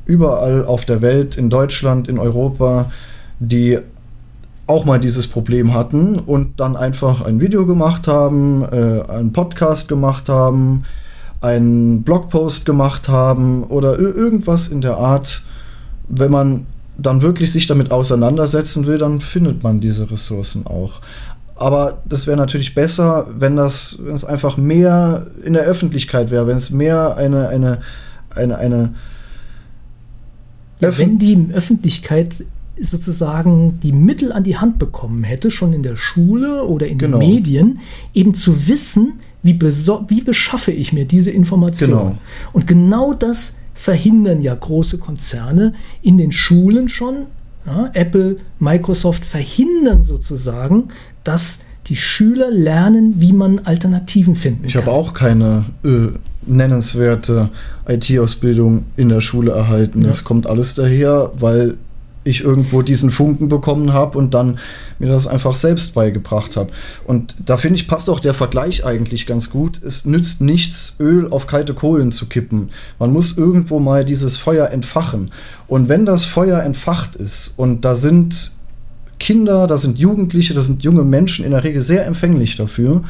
überall 0.04 0.64
auf 0.64 0.84
der 0.84 1.02
Welt, 1.02 1.36
in 1.36 1.50
Deutschland, 1.50 2.08
in 2.08 2.18
Europa, 2.18 2.90
die 3.38 3.78
auch 4.66 4.84
mal 4.84 4.98
dieses 4.98 5.26
Problem 5.26 5.74
hatten 5.74 6.18
und 6.18 6.58
dann 6.58 6.76
einfach 6.76 7.22
ein 7.22 7.40
Video 7.40 7.66
gemacht 7.66 8.08
haben, 8.08 8.64
äh, 8.64 9.02
einen 9.08 9.32
Podcast 9.32 9.88
gemacht 9.88 10.28
haben, 10.28 10.84
einen 11.40 12.02
Blogpost 12.02 12.66
gemacht 12.66 13.08
haben 13.08 13.64
oder 13.64 13.98
irgendwas 13.98 14.68
in 14.68 14.80
der 14.80 14.96
Art. 14.96 15.42
Wenn 16.08 16.32
man 16.32 16.66
dann 16.98 17.22
wirklich 17.22 17.52
sich 17.52 17.66
damit 17.66 17.92
auseinandersetzen 17.92 18.86
will, 18.86 18.98
dann 18.98 19.20
findet 19.20 19.62
man 19.62 19.80
diese 19.80 20.10
Ressourcen 20.10 20.66
auch. 20.66 21.00
Aber 21.56 22.02
das 22.06 22.26
wäre 22.26 22.36
natürlich 22.36 22.74
besser, 22.74 23.26
wenn 23.30 23.56
das, 23.56 23.98
wenn 24.02 24.14
es 24.14 24.24
einfach 24.24 24.56
mehr 24.58 25.26
in 25.42 25.54
der 25.54 25.62
Öffentlichkeit 25.62 26.30
wäre, 26.30 26.46
wenn 26.46 26.58
es 26.58 26.70
mehr 26.70 27.16
eine, 27.16 27.48
eine, 27.48 27.80
eine, 28.34 28.58
eine 28.58 28.94
ja, 30.80 30.98
wenn 30.98 31.18
die 31.18 31.48
Öffentlichkeit 31.54 32.44
sozusagen 32.78 33.80
die 33.80 33.92
Mittel 33.92 34.32
an 34.32 34.44
die 34.44 34.58
Hand 34.58 34.78
bekommen 34.78 35.24
hätte, 35.24 35.50
schon 35.50 35.72
in 35.72 35.82
der 35.82 35.96
Schule 35.96 36.64
oder 36.64 36.86
in 36.86 36.98
genau. 36.98 37.18
den 37.18 37.28
Medien, 37.30 37.80
eben 38.12 38.34
zu 38.34 38.68
wissen, 38.68 39.14
wie, 39.42 39.58
wie 39.58 40.20
beschaffe 40.20 40.72
ich 40.72 40.92
mir 40.92 41.06
diese 41.06 41.30
Information. 41.30 41.90
Genau. 41.90 42.18
Und 42.52 42.66
genau 42.66 43.14
das 43.14 43.56
verhindern 43.74 44.42
ja 44.42 44.54
große 44.54 44.98
Konzerne 44.98 45.74
in 46.02 46.18
den 46.18 46.32
Schulen 46.32 46.88
schon. 46.88 47.26
Ja, 47.64 47.90
Apple, 47.94 48.36
Microsoft 48.60 49.24
verhindern 49.24 50.04
sozusagen, 50.04 50.84
dass 51.26 51.60
die 51.86 51.96
Schüler 51.96 52.50
lernen, 52.50 53.20
wie 53.20 53.32
man 53.32 53.60
Alternativen 53.60 54.34
finden 54.34 54.66
ich 54.66 54.72
kann. 54.72 54.82
Ich 54.82 54.86
habe 54.86 54.96
auch 54.96 55.14
keine 55.14 55.66
äh, 55.84 56.08
nennenswerte 56.46 57.50
IT-Ausbildung 57.88 58.86
in 58.96 59.08
der 59.08 59.20
Schule 59.20 59.52
erhalten. 59.52 60.02
Ja. 60.02 60.08
Das 60.08 60.24
kommt 60.24 60.46
alles 60.46 60.74
daher, 60.74 61.32
weil 61.38 61.76
ich 62.26 62.42
irgendwo 62.42 62.82
diesen 62.82 63.10
Funken 63.10 63.48
bekommen 63.48 63.92
habe 63.92 64.18
und 64.18 64.34
dann 64.34 64.58
mir 64.98 65.08
das 65.08 65.28
einfach 65.28 65.54
selbst 65.54 65.94
beigebracht 65.94 66.56
habe. 66.56 66.72
Und 67.06 67.36
da 67.44 67.56
finde 67.56 67.76
ich, 67.76 67.86
passt 67.86 68.10
auch 68.10 68.18
der 68.18 68.34
Vergleich 68.34 68.84
eigentlich 68.84 69.26
ganz 69.26 69.48
gut. 69.50 69.80
Es 69.82 70.04
nützt 70.04 70.40
nichts, 70.40 70.96
Öl 70.98 71.28
auf 71.30 71.46
kalte 71.46 71.72
Kohlen 71.72 72.10
zu 72.10 72.26
kippen. 72.26 72.70
Man 72.98 73.12
muss 73.12 73.38
irgendwo 73.38 73.78
mal 73.78 74.04
dieses 74.04 74.36
Feuer 74.36 74.70
entfachen. 74.70 75.30
Und 75.68 75.88
wenn 75.88 76.04
das 76.04 76.24
Feuer 76.24 76.62
entfacht 76.62 77.14
ist 77.14 77.54
und 77.56 77.84
da 77.84 77.94
sind 77.94 78.55
Kinder, 79.18 79.66
da 79.66 79.78
sind 79.78 79.98
Jugendliche, 79.98 80.54
da 80.54 80.60
sind 80.60 80.82
junge 80.82 81.02
Menschen 81.02 81.44
in 81.44 81.52
der 81.52 81.64
Regel 81.64 81.82
sehr 81.82 82.06
empfänglich 82.06 82.56
dafür, 82.56 83.02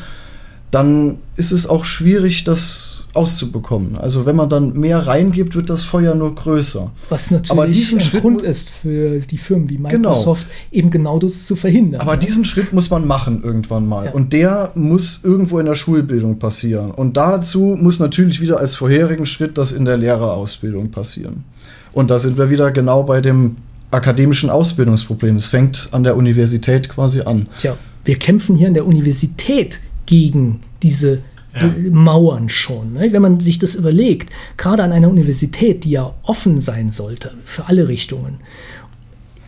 dann 0.70 1.18
ist 1.36 1.52
es 1.52 1.66
auch 1.66 1.84
schwierig, 1.84 2.44
das 2.44 2.96
auszubekommen. 3.16 3.96
Also 3.96 4.26
wenn 4.26 4.36
man 4.36 4.48
dann 4.48 4.74
mehr 4.74 5.06
reingibt, 5.06 5.56
wird 5.56 5.70
das 5.70 5.82
Feuer 5.82 6.14
nur 6.14 6.34
größer. 6.34 6.90
Was 7.08 7.30
natürlich 7.30 7.50
aber 7.50 7.66
diesen 7.66 7.98
ein 7.98 8.00
Schritt 8.02 8.20
Grund 8.20 8.42
ist 8.42 8.68
für 8.68 9.20
die 9.20 9.38
Firmen 9.38 9.70
wie 9.70 9.78
Microsoft, 9.78 10.46
genau. 10.46 10.78
eben 10.78 10.90
genau 10.90 11.18
das 11.18 11.46
zu 11.46 11.56
verhindern. 11.56 12.02
Aber 12.02 12.12
ja. 12.12 12.18
diesen 12.18 12.44
Schritt 12.44 12.72
muss 12.72 12.90
man 12.90 13.06
machen 13.06 13.42
irgendwann 13.42 13.86
mal. 13.86 14.06
Ja. 14.06 14.10
Und 14.12 14.32
der 14.32 14.72
muss 14.74 15.20
irgendwo 15.22 15.58
in 15.58 15.66
der 15.66 15.74
Schulbildung 15.74 16.38
passieren. 16.38 16.90
Und 16.90 17.16
dazu 17.16 17.76
muss 17.80 17.98
natürlich 17.98 18.40
wieder 18.40 18.58
als 18.58 18.74
vorherigen 18.74 19.26
Schritt 19.26 19.56
das 19.56 19.72
in 19.72 19.86
der 19.86 19.96
Lehrerausbildung 19.96 20.90
passieren. 20.90 21.44
Und 21.92 22.10
da 22.10 22.18
sind 22.18 22.36
wir 22.36 22.50
wieder 22.50 22.70
genau 22.70 23.02
bei 23.02 23.22
dem 23.22 23.56
akademischen 23.96 24.50
Ausbildungsproblem. 24.50 25.36
Es 25.36 25.46
fängt 25.46 25.88
an 25.92 26.04
der 26.04 26.16
Universität 26.16 26.88
quasi 26.88 27.22
an. 27.22 27.48
Tja, 27.58 27.76
wir 28.04 28.18
kämpfen 28.18 28.56
hier 28.56 28.68
an 28.68 28.74
der 28.74 28.86
Universität 28.86 29.80
gegen 30.06 30.60
diese 30.82 31.22
ja. 31.60 31.72
Mauern 31.90 32.48
schon. 32.48 32.94
Ne? 32.94 33.12
Wenn 33.12 33.22
man 33.22 33.40
sich 33.40 33.58
das 33.58 33.74
überlegt, 33.74 34.30
gerade 34.56 34.82
an 34.82 34.92
einer 34.92 35.08
Universität, 35.08 35.84
die 35.84 35.90
ja 35.90 36.14
offen 36.22 36.60
sein 36.60 36.90
sollte 36.90 37.32
für 37.44 37.68
alle 37.68 37.88
Richtungen, 37.88 38.38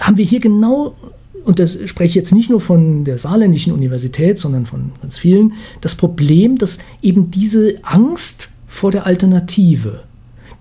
haben 0.01 0.17
wir 0.17 0.25
hier 0.25 0.41
genau, 0.41 0.97
und 1.45 1.59
das 1.59 1.79
spreche 1.85 2.11
ich 2.11 2.15
jetzt 2.15 2.33
nicht 2.33 2.51
nur 2.51 2.61
von 2.61 3.05
der 3.05 3.19
saarländischen 3.19 3.73
Universität, 3.73 4.39
sondern 4.39 4.67
von 4.67 4.93
ganz 5.03 5.19
vielen, 5.19 5.55
das 5.81 5.95
Problem, 5.95 6.59
dass 6.59 6.79
eben 7.03 7.31
diese 7.31 7.75
Angst 7.83 8.51
vor 8.67 8.91
der 8.91 9.07
Alternative, 9.07 10.05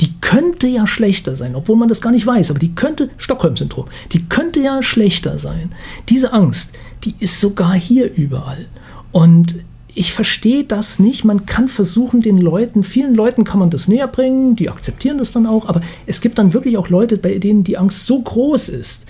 die 0.02 0.14
könnte 0.22 0.68
ja 0.68 0.86
schlechter 0.86 1.36
sein, 1.36 1.56
obwohl 1.56 1.76
man 1.76 1.88
das 1.88 2.02
gar 2.02 2.12
nicht 2.12 2.26
weiß, 2.26 2.52
aber 2.52 2.60
die 2.60 2.76
könnte, 2.76 3.10
Stockholm-Syndrom, 3.18 3.86
die 4.12 4.26
könnte 4.26 4.60
ja 4.60 4.84
schlechter 4.84 5.40
sein. 5.40 5.72
Diese 6.10 6.34
Angst, 6.34 6.76
die 7.04 7.16
ist 7.20 7.40
sogar 7.40 7.74
hier 7.74 8.14
überall. 8.14 8.66
Und 9.12 9.56
ich 9.98 10.14
verstehe 10.14 10.64
das 10.64 11.00
nicht. 11.00 11.26
Man 11.26 11.48
kann 11.48 11.68
versuchen, 11.68 12.22
den 12.22 12.38
Leuten, 12.38 12.84
vielen 12.84 13.16
Leuten 13.16 13.44
kann 13.44 13.60
man 13.60 13.72
das 13.72 13.88
näher 13.88 14.08
bringen, 14.08 14.56
die 14.56 14.70
akzeptieren 14.70 15.18
das 15.18 15.32
dann 15.32 15.48
auch, 15.48 15.68
aber 15.68 15.82
es 16.06 16.22
gibt 16.22 16.38
dann 16.38 16.54
wirklich 16.54 16.78
auch 16.78 16.90
Leute, 16.90 17.18
bei 17.18 17.40
denen 17.40 17.64
die 17.64 17.80
Angst 17.80 18.06
so 18.06 18.22
groß 18.22 18.70
ist. 18.70 19.08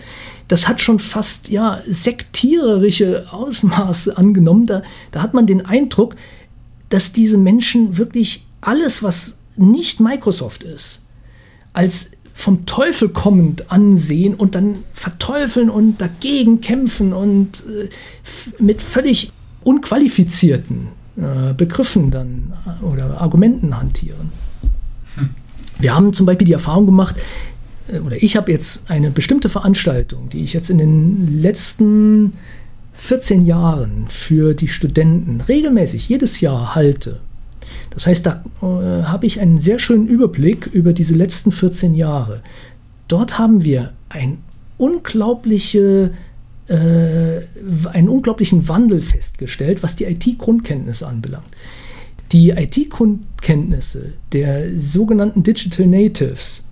Das 0.48 0.70
hat 0.70 0.80
schon 0.80 1.00
fast 1.00 1.50
ja 1.50 1.82
sektiererische 1.86 3.26
Ausmaße 3.32 4.18
angenommen. 4.18 4.66
Da, 4.66 4.82
da 5.12 5.22
hat 5.22 5.34
man 5.34 5.46
den 5.46 5.66
Eindruck, 5.66 6.16
dass 6.88 7.12
diese 7.12 7.38
Menschen 7.38 7.98
wirklich 7.98 8.46
alles, 8.62 9.04
was 9.04 9.37
nicht 9.58 10.00
Microsoft 10.00 10.64
ist, 10.64 11.02
als 11.74 12.12
vom 12.34 12.66
Teufel 12.68 13.10
kommend 13.10 13.72
ansehen 13.72 14.36
und 14.36 14.54
dann 14.54 14.84
verteufeln 14.94 15.72
und 15.72 16.00
dagegen 16.00 16.62
kämpfen 16.62 17.12
und 17.12 17.64
äh, 17.66 17.90
mit 18.60 18.82
völlig 18.82 19.32
unqualifizierten 19.64 20.90
äh, 21.18 21.54
Begriffen 21.54 22.12
dann 22.12 22.54
äh, 22.66 22.86
oder 22.86 23.20
Argumenten 23.20 23.76
hantieren. 23.76 24.32
Hm. 25.16 25.30
Wir 25.80 25.96
haben 25.96 26.14
zum 26.14 26.28
Beispiel 26.28 26.46
die 26.46 26.54
Erfahrung 26.54 26.86
gemacht, 26.86 27.16
äh, 27.92 28.00
oder 28.00 28.22
ich 28.22 28.38
habe 28.38 28.52
jetzt 28.52 28.90
eine 28.92 29.10
bestimmte 29.10 29.50
Veranstaltung, 29.50 30.30
die 30.30 30.44
ich 30.44 30.54
jetzt 30.54 30.70
in 30.70 30.78
den 30.78 31.42
letzten 31.42 32.34
14 32.94 33.46
Jahren 33.46 34.06
für 34.10 34.54
die 34.54 34.68
Studenten 34.68 35.42
regelmäßig 35.42 36.08
jedes 36.08 36.40
Jahr 36.40 36.76
halte. 36.76 37.20
Das 37.98 38.06
heißt, 38.06 38.28
da 38.28 38.44
äh, 38.62 39.06
habe 39.06 39.26
ich 39.26 39.40
einen 39.40 39.58
sehr 39.58 39.80
schönen 39.80 40.08
Überblick 40.08 40.68
über 40.68 40.94
diese 40.94 41.16
letzten 41.16 41.52
14 41.52 41.96
Jahre. 41.96 42.44
Dort 43.08 43.40
haben 43.40 43.64
wir 43.64 43.92
ein 44.10 44.38
unglaubliche 44.78 46.12
äh, 46.68 47.42
einen 47.88 48.08
unglaublichen 48.08 48.68
Wandel 48.68 49.02
festgestellt, 49.02 49.82
was 49.82 49.96
die 49.96 50.04
IT-Grundkenntnisse 50.04 51.08
anbelangt. 51.08 51.48
Die 52.34 52.52
IT-Grundkenntnisse 52.52 54.14
der 54.32 54.78
sogenannten 54.78 55.42
Digital 55.42 55.88
Natives 55.88 56.66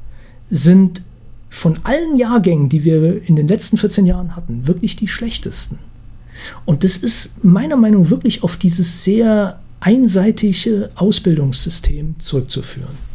sind 0.52 1.02
von 1.50 1.80
allen 1.86 2.20
Jahrgängen, 2.20 2.70
die 2.70 2.86
wir 2.86 3.28
in 3.28 3.36
den 3.36 3.48
letzten 3.48 3.78
14 3.78 4.06
Jahren 4.06 4.36
hatten, 4.36 4.68
wirklich 4.68 4.96
die 4.96 5.08
schlechtesten. 5.08 5.80
Und 6.66 6.84
das 6.84 6.98
ist 6.98 7.44
meiner 7.44 7.78
Meinung 7.78 8.04
nach 8.04 8.10
wirklich 8.12 8.44
auf 8.44 8.58
dieses 8.58 9.04
sehr 9.04 9.60
einseitige 9.86 10.90
Ausbildungssystem 10.96 12.16
zurückzuführen. 12.20 13.06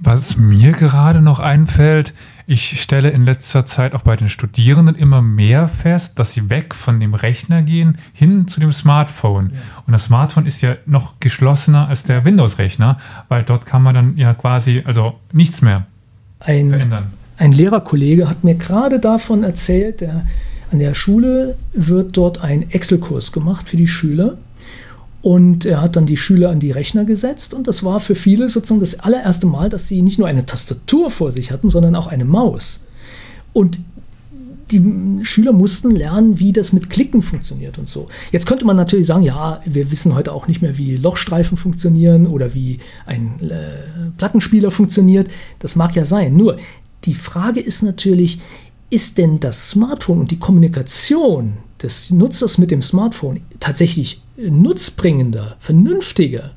Was 0.00 0.36
mir 0.36 0.72
gerade 0.72 1.20
noch 1.20 1.40
einfällt, 1.40 2.14
ich 2.46 2.80
stelle 2.80 3.10
in 3.10 3.24
letzter 3.24 3.66
Zeit 3.66 3.94
auch 3.94 4.02
bei 4.02 4.16
den 4.16 4.28
Studierenden 4.28 4.94
immer 4.94 5.20
mehr 5.20 5.68
fest, 5.68 6.18
dass 6.18 6.32
sie 6.32 6.48
weg 6.48 6.74
von 6.74 7.00
dem 7.00 7.14
Rechner 7.14 7.62
gehen 7.62 7.98
hin 8.12 8.46
zu 8.46 8.60
dem 8.60 8.72
Smartphone. 8.72 9.50
Ja. 9.50 9.58
Und 9.86 9.92
das 9.92 10.04
Smartphone 10.04 10.46
ist 10.46 10.60
ja 10.60 10.76
noch 10.86 11.14
geschlossener 11.18 11.88
als 11.88 12.04
der 12.04 12.24
Windows-Rechner, 12.24 12.98
weil 13.28 13.42
dort 13.42 13.66
kann 13.66 13.82
man 13.82 13.94
dann 13.94 14.16
ja 14.16 14.34
quasi 14.34 14.82
also 14.84 15.14
nichts 15.32 15.60
mehr 15.60 15.86
ein, 16.40 16.68
verändern. 16.68 17.12
Ein 17.36 17.52
Lehrerkollege 17.52 18.28
hat 18.28 18.44
mir 18.44 18.54
gerade 18.54 19.00
davon 19.00 19.42
erzählt, 19.42 20.00
der, 20.00 20.24
an 20.70 20.78
der 20.78 20.94
Schule 20.94 21.56
wird 21.72 22.16
dort 22.16 22.42
ein 22.42 22.70
Excel-Kurs 22.70 23.32
gemacht 23.32 23.68
für 23.68 23.76
die 23.76 23.88
Schüler. 23.88 24.36
Und 25.22 25.64
er 25.64 25.80
hat 25.80 25.94
dann 25.94 26.04
die 26.04 26.16
Schüler 26.16 26.50
an 26.50 26.58
die 26.58 26.72
Rechner 26.72 27.04
gesetzt 27.04 27.54
und 27.54 27.68
das 27.68 27.84
war 27.84 28.00
für 28.00 28.16
viele 28.16 28.48
sozusagen 28.48 28.80
das 28.80 28.98
allererste 28.98 29.46
Mal, 29.46 29.70
dass 29.70 29.86
sie 29.86 30.02
nicht 30.02 30.18
nur 30.18 30.26
eine 30.26 30.46
Tastatur 30.46 31.10
vor 31.10 31.30
sich 31.30 31.52
hatten, 31.52 31.70
sondern 31.70 31.94
auch 31.94 32.08
eine 32.08 32.24
Maus. 32.24 32.86
Und 33.52 33.78
die 34.72 35.24
Schüler 35.24 35.52
mussten 35.52 35.90
lernen, 35.90 36.40
wie 36.40 36.52
das 36.52 36.72
mit 36.72 36.90
Klicken 36.90 37.22
funktioniert 37.22 37.78
und 37.78 37.88
so. 37.88 38.08
Jetzt 38.32 38.46
könnte 38.46 38.64
man 38.64 38.76
natürlich 38.76 39.06
sagen, 39.06 39.22
ja, 39.22 39.60
wir 39.64 39.90
wissen 39.90 40.14
heute 40.14 40.32
auch 40.32 40.48
nicht 40.48 40.62
mehr, 40.62 40.78
wie 40.78 40.96
Lochstreifen 40.96 41.56
funktionieren 41.56 42.26
oder 42.26 42.54
wie 42.54 42.78
ein 43.06 43.38
äh, 43.42 44.10
Plattenspieler 44.16 44.70
funktioniert. 44.70 45.28
Das 45.58 45.76
mag 45.76 45.94
ja 45.94 46.04
sein. 46.04 46.36
Nur 46.36 46.58
die 47.04 47.14
Frage 47.14 47.60
ist 47.60 47.82
natürlich, 47.82 48.40
ist 48.90 49.18
denn 49.18 49.40
das 49.40 49.70
Smartphone 49.70 50.20
und 50.20 50.30
die 50.30 50.38
Kommunikation 50.38 51.58
des 51.82 52.10
Nutzers 52.10 52.58
mit 52.58 52.70
dem 52.70 52.82
Smartphone 52.82 53.40
tatsächlich 53.60 54.22
nutzbringender, 54.36 55.56
vernünftiger? 55.60 56.52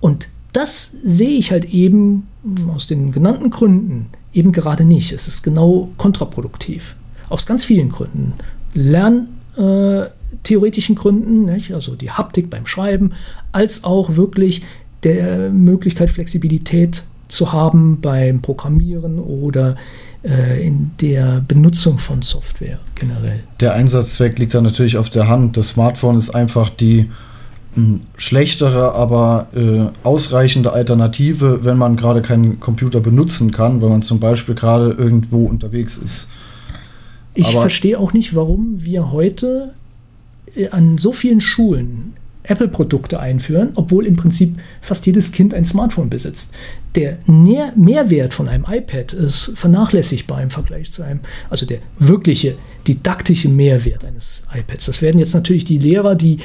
Und 0.00 0.28
das 0.52 0.94
sehe 1.04 1.38
ich 1.38 1.50
halt 1.50 1.66
eben 1.66 2.26
aus 2.74 2.86
den 2.86 3.12
genannten 3.12 3.50
Gründen 3.50 4.08
eben 4.32 4.52
gerade 4.52 4.84
nicht. 4.84 5.12
Es 5.12 5.28
ist 5.28 5.42
genau 5.42 5.90
kontraproduktiv. 5.96 6.96
Aus 7.28 7.46
ganz 7.46 7.64
vielen 7.64 7.90
Gründen. 7.90 8.34
Lerntheoretischen 8.74 10.96
äh, 10.96 10.98
Gründen, 10.98 11.48
also 11.72 11.94
die 11.94 12.10
Haptik 12.10 12.50
beim 12.50 12.66
Schreiben, 12.66 13.12
als 13.52 13.84
auch 13.84 14.16
wirklich 14.16 14.62
der 15.02 15.50
Möglichkeit, 15.50 16.10
Flexibilität 16.10 17.04
zu 17.32 17.52
haben 17.52 18.00
beim 18.00 18.42
Programmieren 18.42 19.18
oder 19.18 19.76
äh, 20.22 20.66
in 20.66 20.90
der 21.00 21.42
Benutzung 21.48 21.98
von 21.98 22.20
Software 22.20 22.78
generell. 22.94 23.42
Der 23.60 23.72
Einsatzzweck 23.72 24.38
liegt 24.38 24.52
da 24.52 24.60
natürlich 24.60 24.98
auf 24.98 25.08
der 25.08 25.28
Hand. 25.28 25.56
Das 25.56 25.68
Smartphone 25.68 26.18
ist 26.18 26.30
einfach 26.30 26.68
die 26.68 27.08
mh, 27.74 27.86
hm, 27.86 28.00
schlechtere, 28.18 28.94
aber 28.94 29.46
äh, 29.56 29.86
ausreichende 30.06 30.74
Alternative, 30.74 31.64
wenn 31.64 31.78
man 31.78 31.96
gerade 31.96 32.20
keinen 32.20 32.60
Computer 32.60 33.00
benutzen 33.00 33.50
kann, 33.50 33.80
wenn 33.80 33.88
man 33.88 34.02
zum 34.02 34.20
Beispiel 34.20 34.54
gerade 34.54 34.90
irgendwo 34.90 35.46
unterwegs 35.46 35.96
ist. 35.96 36.28
Ich 37.32 37.48
aber 37.48 37.62
verstehe 37.62 37.98
auch 37.98 38.12
nicht, 38.12 38.36
warum 38.36 38.84
wir 38.84 39.10
heute 39.10 39.72
äh, 40.54 40.68
an 40.68 40.98
so 40.98 41.12
vielen 41.12 41.40
Schulen 41.40 42.12
Apple-Produkte 42.44 43.20
einführen, 43.20 43.70
obwohl 43.74 44.06
im 44.06 44.16
Prinzip 44.16 44.58
fast 44.80 45.06
jedes 45.06 45.32
Kind 45.32 45.54
ein 45.54 45.64
Smartphone 45.64 46.10
besitzt. 46.10 46.52
Der 46.94 47.18
Nähr 47.26 47.72
Mehrwert 47.76 48.34
von 48.34 48.48
einem 48.48 48.66
iPad 48.68 49.12
ist 49.12 49.52
vernachlässigbar 49.54 50.42
im 50.42 50.50
Vergleich 50.50 50.90
zu 50.92 51.02
einem, 51.02 51.20
also 51.48 51.64
der 51.64 51.78
wirkliche 51.98 52.56
didaktische 52.86 53.48
Mehrwert 53.48 54.04
eines 54.04 54.42
iPads. 54.52 54.86
Das 54.86 55.02
werden 55.02 55.18
jetzt 55.18 55.34
natürlich 55.34 55.64
die 55.64 55.78
Lehrer, 55.78 56.14
die 56.16 56.38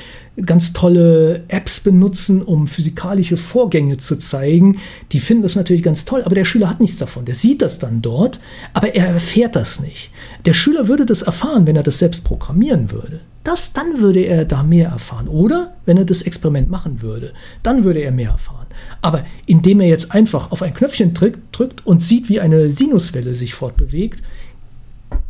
ganz 0.45 0.71
tolle 0.71 1.43
Apps 1.47 1.79
benutzen, 1.79 2.43
um 2.43 2.67
physikalische 2.67 3.37
Vorgänge 3.37 3.97
zu 3.97 4.17
zeigen, 4.17 4.77
die 5.11 5.19
finden 5.19 5.43
das 5.43 5.55
natürlich 5.55 5.83
ganz 5.83 6.05
toll, 6.05 6.21
aber 6.23 6.35
der 6.35 6.45
Schüler 6.45 6.69
hat 6.69 6.79
nichts 6.79 6.97
davon. 6.97 7.25
Der 7.25 7.35
sieht 7.35 7.61
das 7.61 7.79
dann 7.79 8.01
dort, 8.01 8.39
aber 8.73 8.93
er 8.95 9.07
erfährt 9.07 9.55
das 9.55 9.79
nicht. 9.79 10.11
Der 10.45 10.53
Schüler 10.53 10.87
würde 10.87 11.05
das 11.05 11.23
erfahren, 11.23 11.65
wenn 11.65 11.75
er 11.75 11.83
das 11.83 11.99
selbst 11.99 12.23
programmieren 12.23 12.91
würde. 12.91 13.19
Das, 13.47 13.71
dann 13.71 13.99
würde 13.99 14.19
er 14.19 14.43
da 14.43 14.61
mehr 14.61 14.89
erfahren. 14.89 15.29
Oder 15.29 15.71
wenn 15.85 15.95
er 15.95 16.03
das 16.03 16.21
Experiment 16.21 16.69
machen 16.69 17.01
würde, 17.01 17.31
dann 17.63 17.85
würde 17.85 18.01
er 18.01 18.11
mehr 18.11 18.31
erfahren. 18.31 18.65
Aber 19.01 19.23
indem 19.45 19.79
er 19.79 19.87
jetzt 19.87 20.11
einfach 20.11 20.51
auf 20.51 20.61
ein 20.61 20.73
Knöpfchen 20.73 21.13
drückt, 21.13 21.87
und 21.87 22.03
sieht, 22.03 22.27
wie 22.27 22.41
eine 22.41 22.73
Sinuswelle 22.73 23.33
sich 23.35 23.55
fortbewegt, 23.55 24.21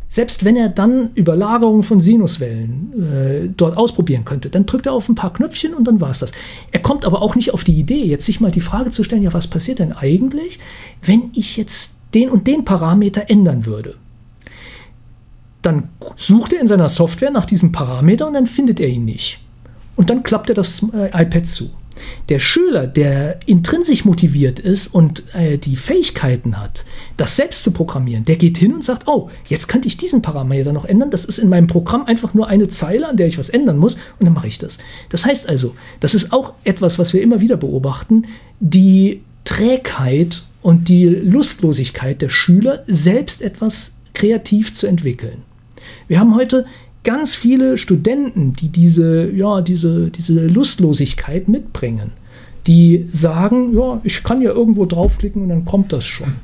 selbst 0.08 0.44
wenn 0.44 0.56
er 0.56 0.68
dann 0.68 1.10
Überlagerungen 1.14 1.84
von 1.84 2.00
Sinuswellen 2.00 2.92
äh, 3.00 3.48
dort 3.56 3.76
ausprobieren 3.76 4.24
könnte, 4.24 4.50
dann 4.50 4.66
drückt 4.66 4.86
er 4.86 4.94
auf 4.94 5.08
ein 5.08 5.14
paar 5.14 5.32
Knöpfchen 5.32 5.72
und 5.72 5.84
dann 5.84 6.00
war 6.00 6.10
es 6.10 6.18
das. 6.18 6.32
Er 6.72 6.80
kommt 6.80 7.04
aber 7.04 7.22
auch 7.22 7.36
nicht 7.36 7.54
auf 7.54 7.62
die 7.62 7.78
Idee, 7.78 8.04
jetzt 8.04 8.26
sich 8.26 8.40
mal 8.40 8.50
die 8.50 8.60
Frage 8.60 8.90
zu 8.90 9.04
stellen, 9.04 9.22
ja, 9.22 9.32
was 9.32 9.46
passiert 9.46 9.78
denn 9.78 9.92
eigentlich, 9.92 10.58
wenn 11.02 11.30
ich 11.34 11.56
jetzt 11.56 11.98
den 12.14 12.30
und 12.30 12.48
den 12.48 12.64
Parameter 12.64 13.30
ändern 13.30 13.64
würde? 13.64 13.94
Dann 15.62 15.88
sucht 16.16 16.52
er 16.52 16.60
in 16.60 16.66
seiner 16.66 16.88
Software 16.88 17.30
nach 17.30 17.46
diesem 17.46 17.72
Parameter 17.72 18.26
und 18.26 18.34
dann 18.34 18.46
findet 18.46 18.80
er 18.80 18.88
ihn 18.88 19.04
nicht. 19.04 19.40
Und 19.96 20.10
dann 20.10 20.22
klappt 20.22 20.48
er 20.48 20.54
das 20.54 20.84
äh, 20.94 21.08
iPad 21.22 21.46
zu. 21.46 21.70
Der 22.28 22.38
Schüler, 22.38 22.86
der 22.86 23.40
intrinsisch 23.46 24.04
motiviert 24.04 24.60
ist 24.60 24.94
und 24.94 25.34
äh, 25.34 25.58
die 25.58 25.76
Fähigkeiten 25.76 26.60
hat, 26.60 26.84
das 27.16 27.36
selbst 27.36 27.62
zu 27.64 27.72
programmieren, 27.72 28.24
der 28.24 28.36
geht 28.36 28.58
hin 28.58 28.74
und 28.74 28.84
sagt, 28.84 29.08
oh, 29.08 29.30
jetzt 29.46 29.66
könnte 29.68 29.88
ich 29.88 29.96
diesen 29.96 30.22
Parameter 30.22 30.72
noch 30.72 30.84
ändern. 30.84 31.10
Das 31.10 31.24
ist 31.24 31.38
in 31.38 31.48
meinem 31.48 31.66
Programm 31.66 32.04
einfach 32.04 32.34
nur 32.34 32.46
eine 32.46 32.68
Zeile, 32.68 33.08
an 33.08 33.16
der 33.16 33.26
ich 33.26 33.38
was 33.38 33.48
ändern 33.48 33.78
muss 33.78 33.94
und 33.94 34.26
dann 34.26 34.34
mache 34.34 34.48
ich 34.48 34.58
das. 34.58 34.78
Das 35.08 35.24
heißt 35.24 35.48
also, 35.48 35.74
das 36.00 36.14
ist 36.14 36.32
auch 36.32 36.54
etwas, 36.64 36.98
was 36.98 37.12
wir 37.12 37.22
immer 37.22 37.40
wieder 37.40 37.56
beobachten, 37.56 38.26
die 38.60 39.22
Trägheit 39.44 40.44
und 40.62 40.88
die 40.88 41.06
Lustlosigkeit 41.06 42.20
der 42.20 42.28
Schüler, 42.28 42.84
selbst 42.86 43.42
etwas 43.42 43.96
kreativ 44.12 44.74
zu 44.74 44.86
entwickeln. 44.86 45.47
Wir 46.06 46.20
haben 46.20 46.34
heute 46.34 46.66
ganz 47.04 47.34
viele 47.34 47.78
Studenten, 47.78 48.54
die 48.54 48.68
diese, 48.68 49.30
ja, 49.30 49.60
diese, 49.60 50.10
diese 50.10 50.46
Lustlosigkeit 50.46 51.48
mitbringen, 51.48 52.12
die 52.66 53.08
sagen, 53.12 53.74
ja, 53.76 54.00
ich 54.04 54.22
kann 54.22 54.42
ja 54.42 54.50
irgendwo 54.50 54.84
draufklicken 54.84 55.42
und 55.42 55.48
dann 55.48 55.64
kommt 55.64 55.92
das 55.92 56.04
schon. 56.04 56.34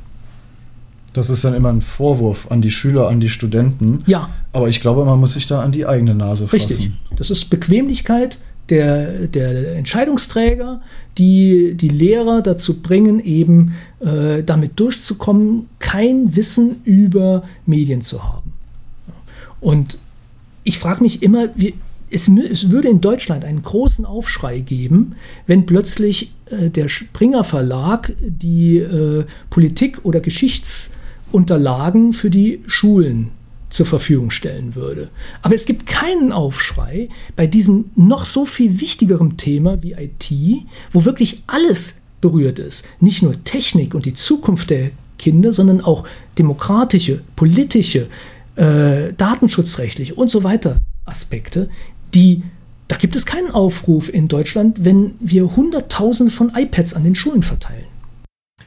Das 1.12 1.31
ist 1.31 1.45
dann 1.45 1.55
immer 1.55 1.69
ein 1.69 1.83
Vorwurf 1.83 2.51
an 2.51 2.61
die 2.61 2.73
Schüler, 2.73 3.09
an 3.09 3.21
die 3.21 3.29
Studenten. 3.29 4.03
Ja. 4.07 4.31
Aber 4.53 4.69
ich 4.69 4.81
glaube, 4.81 5.05
man 5.05 5.21
muss 5.21 5.35
sich 5.35 5.47
da 5.47 5.61
an 5.61 5.71
die 5.71 5.87
eigene 5.87 6.15
Nase 6.15 6.49
fassen. 6.49 6.66
Richtig. 6.66 6.93
Das 7.16 7.31
ist 7.31 7.51
Bequemlichkeit 7.51 8.39
der, 8.69 9.29
der 9.29 9.77
Entscheidungsträger, 9.77 10.81
die 11.19 11.75
die 11.75 11.89
Lehrer 11.89 12.43
dazu 12.43 12.81
bringen, 12.81 13.21
eben 13.21 13.75
äh, 14.01 14.43
damit 14.43 14.81
durchzukommen, 14.81 15.69
kein 15.79 16.35
Wissen 16.35 16.81
über 16.85 17.45
Medien 17.66 18.01
zu 18.01 18.25
haben. 18.25 18.44
Und 19.65 19.99
ich 20.62 20.78
frage 20.78 21.03
mich 21.03 21.23
immer, 21.23 21.49
wie, 21.55 21.73
es, 22.11 22.28
es, 22.28 22.70
würde 22.70 22.89
in 22.89 23.01
Deutschland 23.01 23.47
einen 23.47 23.62
großen 23.62 24.05
Aufschrei 24.05 24.61
geben, 24.61 25.15
wenn 25.47 25.65
plötzlich 25.65 26.32
äh, 26.51 26.69
der 26.69 26.89
Springer 26.89 27.45
Verlag 27.45 28.12
die 28.20 28.77
äh, 28.77 29.24
Politik- 29.49 30.05
oder 30.05 30.20
Geschichtsunterlagen 30.20 32.12
für 32.12 32.28
die 32.28 32.61
Schulen 32.66 33.31
zur 33.70 33.86
Verfügung 33.86 34.31
stellen 34.31 34.74
würde. 34.74 35.09
Aber 35.41 35.55
es 35.55 35.65
gibt 35.65 35.86
keinen 35.86 36.31
Aufschrei 36.31 37.09
bei 37.35 37.47
diesem 37.47 37.86
noch 37.97 38.27
so 38.27 38.45
viel 38.45 38.82
wichtigeren 38.82 39.39
Thema 39.39 39.82
wie 39.82 39.93
IT, 39.93 40.31
wo 40.93 41.07
wirklich 41.07 41.43
alles 41.47 41.95
berührt 42.20 42.59
ist. 42.59 42.85
Nicht 43.01 43.23
nur 43.23 43.43
Technik 43.45 43.95
und 43.95 44.05
die 44.05 44.15
Zukunft 44.15 44.69
der 44.69 44.91
Kinder, 45.19 45.55
sondern 45.55 45.81
auch 45.81 46.07
demokratische, 46.39 47.23
politische, 47.35 48.09
äh, 48.57 49.13
datenschutzrechtliche 49.15 50.15
und 50.15 50.31
so 50.31 50.45
weiter 50.45 50.81
Aspekte, 51.05 51.69
die 52.15 52.43
da 52.89 52.97
gibt 52.97 53.17
es 53.17 53.25
keinen 53.25 53.51
Aufruf 53.51 54.13
in 54.13 54.29
Deutschland, 54.29 54.85
wenn 54.85 55.15
wir 55.19 55.57
Hunderttausende 55.57 56.31
von 56.31 56.53
iPads 56.55 56.95
an 56.95 57.03
den 57.03 57.15
Schulen 57.15 57.43
verteilen. 57.43 57.87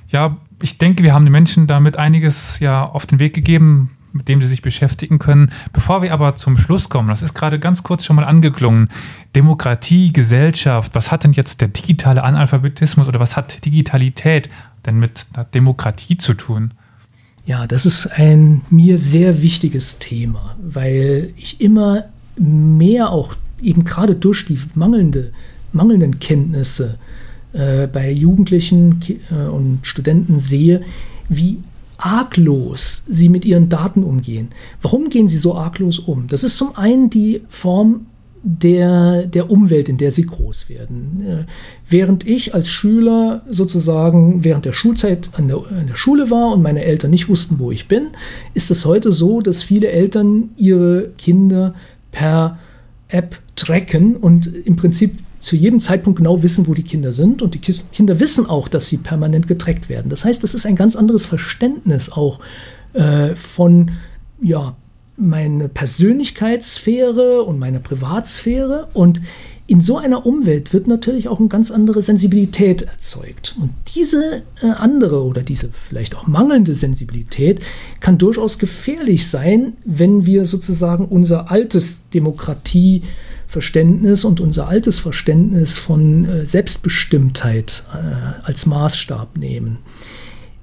Ja, 0.10 0.38
ich 0.62 0.78
denke, 0.80 1.04
wir 1.04 1.14
haben 1.14 1.26
den 1.26 1.32
Menschen 1.32 1.68
damit 1.68 1.98
einiges 1.98 2.60
ja 2.60 2.84
auf 2.84 3.06
den 3.06 3.20
Weg 3.20 3.36
gegeben, 3.36 3.92
mit 4.14 4.28
dem 4.28 4.42
sie 4.42 4.48
sich 4.48 4.62
beschäftigen 4.62 5.20
können. 5.20 5.52
Bevor 5.72 6.02
wir 6.02 6.12
aber 6.14 6.36
zum 6.36 6.58
Schluss 6.58 6.90
kommen, 6.90 7.10
das 7.10 7.22
ist 7.22 7.36
gerade 7.36 7.60
ganz 7.60 7.84
kurz 7.84 8.06
schon 8.06 8.16
mal 8.16 8.26
angeklungen. 8.26 8.90
Demokratie, 9.36 10.12
Gesellschaft, 10.12 10.96
was 10.96 11.12
hat 11.12 11.24
denn 11.24 11.34
jetzt 11.34 11.62
der 11.62 11.68
digitale 11.68 12.24
Analphabetismus 12.24 13.08
oder 13.08 13.20
was 13.20 13.38
hat 13.38 13.64
Digitalität 13.66 14.50
denn 14.86 14.98
mit 14.98 15.28
Demokratie 15.54 16.18
zu 16.18 16.34
tun? 16.34 16.74
Ja, 17.48 17.65
das 17.65 17.86
ist 17.86 18.07
ein 18.07 18.61
mir 18.69 18.98
sehr 18.98 19.41
wichtiges 19.41 19.99
Thema, 19.99 20.57
weil 20.61 21.34
ich 21.38 21.61
immer 21.61 22.03
mehr 22.36 23.10
auch 23.11 23.36
eben 23.61 23.86
gerade 23.86 24.15
durch 24.15 24.45
die 24.45 24.60
mangelnde, 24.76 25.32
mangelnden 25.72 26.19
Kenntnisse 26.19 26.98
äh, 27.53 27.88
bei 27.88 28.11
Jugendlichen 28.11 28.99
äh, 29.32 29.48
und 29.48 29.80
Studenten 29.88 30.41
sehe, 30.41 30.82
wie 31.30 31.60
arglos 31.98 33.06
sie 33.07 33.30
mit 33.30 33.45
ihren 33.45 33.69
Daten 33.69 34.03
umgehen. 34.03 34.49
Warum 34.82 35.07
gehen 35.07 35.30
sie 35.30 35.38
so 35.38 35.56
arglos 35.56 35.99
um? 35.99 36.28
Das 36.28 36.44
ist 36.44 36.57
zum 36.57 36.76
einen 36.76 37.10
die 37.10 37.41
Form 37.49 38.07
der, 38.49 39.24
der 39.24 39.52
Umwelt, 39.52 39.90
in 39.90 39.98
der 39.98 40.11
sie 40.11 40.26
groß 40.26 40.69
werden. 40.69 41.26
Äh, 41.28 41.52
während 41.90 42.26
ich 42.26 42.53
als 42.56 42.69
Schüler 42.69 43.44
sozusagen 43.49 44.45
während 44.45 44.64
der 44.64 44.72
Schulzeit 44.72 45.32
an 45.34 45.49
der, 45.49 45.57
an 45.57 45.88
der, 45.88 45.95
Schule 45.95 46.32
war 46.32 46.53
und 46.53 46.61
meine 46.61 46.84
Eltern 46.84 47.11
nicht 47.11 47.28
wussten, 47.28 47.60
wo 47.60 47.72
ich 47.72 47.90
bin, 47.90 48.07
ist 48.53 48.72
es 48.72 48.86
heute 48.86 49.11
so, 49.11 49.41
dass 49.41 49.64
viele 49.64 49.90
Eltern 49.90 50.52
ihre 50.56 51.10
Kinder 51.18 51.74
per 52.11 52.57
App 53.10 53.38
tracken 53.57 54.15
und 54.15 54.48
im 54.48 54.78
Prinzip 54.78 55.18
zu 55.41 55.57
jedem 55.57 55.82
Zeitpunkt 55.82 56.18
genau 56.18 56.41
wissen, 56.41 56.68
wo 56.68 56.74
die 56.74 56.84
Kinder 56.84 57.11
sind. 57.11 57.41
Und 57.41 57.53
die 57.53 57.60
Kinder 57.60 58.19
wissen 58.22 58.45
auch, 58.45 58.69
dass 58.69 58.88
sie 58.88 58.98
permanent 58.98 59.48
getrackt 59.48 59.90
werden. 59.90 60.10
Das 60.10 60.24
heißt, 60.24 60.41
das 60.41 60.53
ist 60.53 60.65
ein 60.65 60.78
ganz 60.78 60.95
anderes 60.95 61.26
Verständnis 61.26 62.11
auch 62.11 62.40
äh, 62.94 63.36
von 63.36 63.91
ja, 64.41 64.78
meine 65.18 65.68
Persönlichkeitssphäre 65.68 67.41
und 67.41 67.60
meine 67.60 67.80
Privatsphäre 67.80 68.88
und 68.94 69.22
in 69.69 69.81
so 69.81 69.98
einer 69.98 70.26
Umwelt 70.26 70.72
wird 70.72 70.88
natürlich 70.88 71.27
auch 71.27 71.39
eine 71.39 71.49
ganz 71.49 71.72
andere 71.72 72.02
Sensibilität 72.02 72.84
erzeugt. 72.84 73.53
Und 73.60 73.72
diese 73.95 74.44
äh, 74.61 74.68
andere 74.68 75.23
oder 75.23 75.41
diese 75.41 75.68
vielleicht 75.73 76.15
auch 76.15 76.26
mangelnde 76.26 76.73
Sensibilität 76.73 77.60
kann 77.99 78.18
durchaus 78.18 78.60
gefährlich 78.60 79.27
sein, 79.27 79.73
wenn 79.84 80.26
wir 80.26 80.45
sozusagen 80.45 81.03
unser 81.06 81.52
altes 81.52 82.03
Demokratieverständnis 82.14 84.23
und 84.23 84.39
unser 84.39 84.69
altes 84.69 84.99
Verständnis 84.99 85.77
von 85.77 86.23
äh, 86.23 86.45
Selbstbestimmtheit 86.45 87.84
äh, 87.94 87.98
als 88.44 88.68
Maßstab 88.68 89.38
nehmen. 89.38 89.80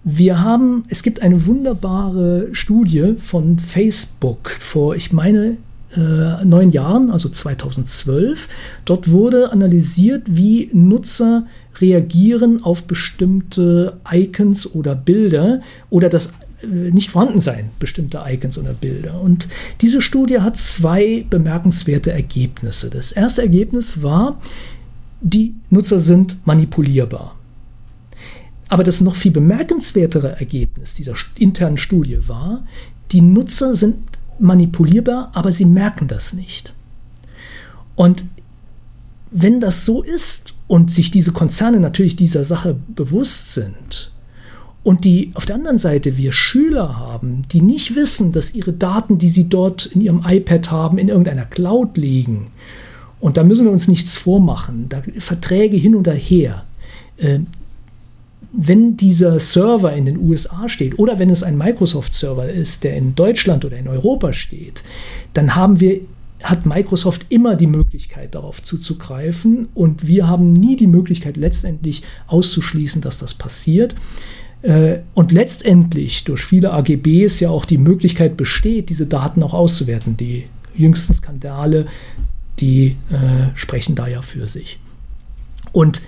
Wir 0.05 0.43
haben, 0.43 0.85
es 0.89 1.03
gibt 1.03 1.23
eine 1.23 1.47
wunderbare 1.47 2.49
Studie 2.53 3.17
von 3.21 3.59
Facebook 3.59 4.51
vor, 4.51 4.95
ich 4.97 5.13
meine, 5.13 5.57
äh, 5.97 6.45
neun 6.45 6.71
Jahren, 6.73 7.11
also 7.11 7.31
2012. 7.31 8.49
Dort 8.85 9.11
wurde 9.11 9.51
analysiert, 9.51 10.25
wie 10.27 10.69
Nutzer 10.75 11.47
reagieren 11.81 12.63
auf 12.63 12.85
bestimmte 12.85 13.97
Icons 14.11 14.75
oder 14.75 14.95
Bilder 14.95 15.61
oder 15.89 16.09
das 16.11 16.35
äh, 16.63 16.67
nicht 16.91 17.11
vorhanden 17.11 17.41
sein 17.41 17.71
bestimmter 17.79 18.25
Icons 18.29 18.59
oder 18.59 18.75
Bilder. 18.75 19.21
Und 19.21 19.49
diese 19.81 20.03
Studie 20.03 20.41
hat 20.41 20.59
zwei 20.59 21.25
bemerkenswerte 21.31 22.13
Ergebnisse. 22.13 22.91
Das 22.91 23.13
erste 23.13 23.43
Ergebnis 23.43 24.03
war, 24.03 24.41
die 25.23 25.55
Nutzer 25.71 26.01
sind 26.01 26.37
manipulierbar. 26.45 27.37
Aber 28.75 28.83
das 28.83 29.01
noch 29.01 29.15
viel 29.15 29.31
bemerkenswertere 29.31 30.41
Ergebnis 30.41 30.95
dieser 30.95 31.15
internen 31.39 31.77
Studie 31.77 32.27
war, 32.27 32.67
die 33.13 33.21
Nutzer 33.21 33.77
sind 33.77 33.99
manipulierbar, 34.41 35.31
aber 35.33 35.53
sie 35.53 35.65
merken 35.65 36.09
das 36.09 36.33
nicht. 36.33 36.75
Und 37.95 38.25
wenn 39.31 39.61
das 39.61 39.85
so 39.85 40.03
ist 40.03 40.55
und 40.67 40.91
sich 40.91 41.13
diese 41.13 41.31
Konzerne 41.31 41.79
natürlich 41.79 42.17
dieser 42.17 42.45
Sache 42.45 42.75
bewusst 42.97 43.55
sind 43.55 44.11
und 44.83 45.05
die 45.05 45.31
auf 45.35 45.47
der 45.47 45.55
anderen 45.55 45.79
Seite 45.79 46.17
wir 46.17 46.33
Schüler 46.33 46.99
haben, 46.99 47.45
die 47.53 47.63
nicht 47.63 47.95
wissen, 47.95 48.33
dass 48.33 48.57
ihre 48.57 48.73
Daten, 48.73 49.19
die 49.19 49.29
sie 49.29 49.49
dort 49.49 49.87
in 49.87 50.01
ihrem 50.01 50.25
iPad 50.29 50.73
haben, 50.73 50.99
in 50.99 51.11
irgendeiner 51.11 51.45
Cloud 51.45 51.97
liegen, 51.97 52.49
und 53.21 53.37
da 53.37 53.45
müssen 53.45 53.67
wir 53.67 53.73
uns 53.73 53.87
nichts 53.87 54.19
vormachen, 54.19 54.89
da 54.89 55.01
Verträge 55.21 55.77
hin 55.77 55.95
und 55.95 56.09
her, 56.09 56.65
äh, 57.19 57.39
wenn 58.57 58.97
dieser 58.97 59.41
Server 59.41 59.93
in 59.93 60.05
den 60.05 60.19
USA 60.19 60.69
steht 60.69 60.99
oder 60.99 61.19
wenn 61.19 61.31
es 61.31 61.43
ein 61.43 61.59
Microsoft-Server 61.59 62.49
ist, 62.49 62.85
der 62.85 62.97
in 62.97 63.15
Deutschland 63.15 63.65
oder 63.65 63.77
in 63.77 63.89
Europa 63.89 64.33
steht, 64.33 64.83
dann 65.33 65.55
haben 65.57 65.81
wir, 65.81 66.01
hat 66.43 66.67
Microsoft 66.67 67.27
immer 67.31 67.57
die 67.57 67.67
Möglichkeit, 67.67 68.35
darauf 68.35 68.63
zuzugreifen 68.63 69.69
und 69.75 70.07
wir 70.07 70.29
haben 70.29 70.53
nie 70.53 70.77
die 70.77 70.87
Möglichkeit, 70.87 71.37
letztendlich 71.37 72.03
auszuschließen, 72.27 73.03
dass 73.03 73.19
das 73.19 73.35
passiert. 73.35 73.95
Äh, 74.63 75.01
und 75.15 75.33
letztendlich 75.33 76.25
durch 76.25 76.45
viele 76.45 76.73
AGBs 76.73 77.41
ja 77.41 77.51
auch 77.51 77.65
die 77.65 77.79
Möglichkeit 77.79 78.37
besteht, 78.37 78.89
diese 78.89 79.07
Daten 79.07 79.43
auch 79.43 79.55
auszuwerten. 79.55 80.17
Die 80.17 80.45
jüngsten 80.77 81.15
Skandale, 81.15 81.87
die 82.61 82.97
äh, 83.11 83.49
sprechen 83.55 83.95
da 83.95 84.07
ja 84.07 84.23
für 84.23 84.49
sich. 84.49 84.79
Und 85.73 86.03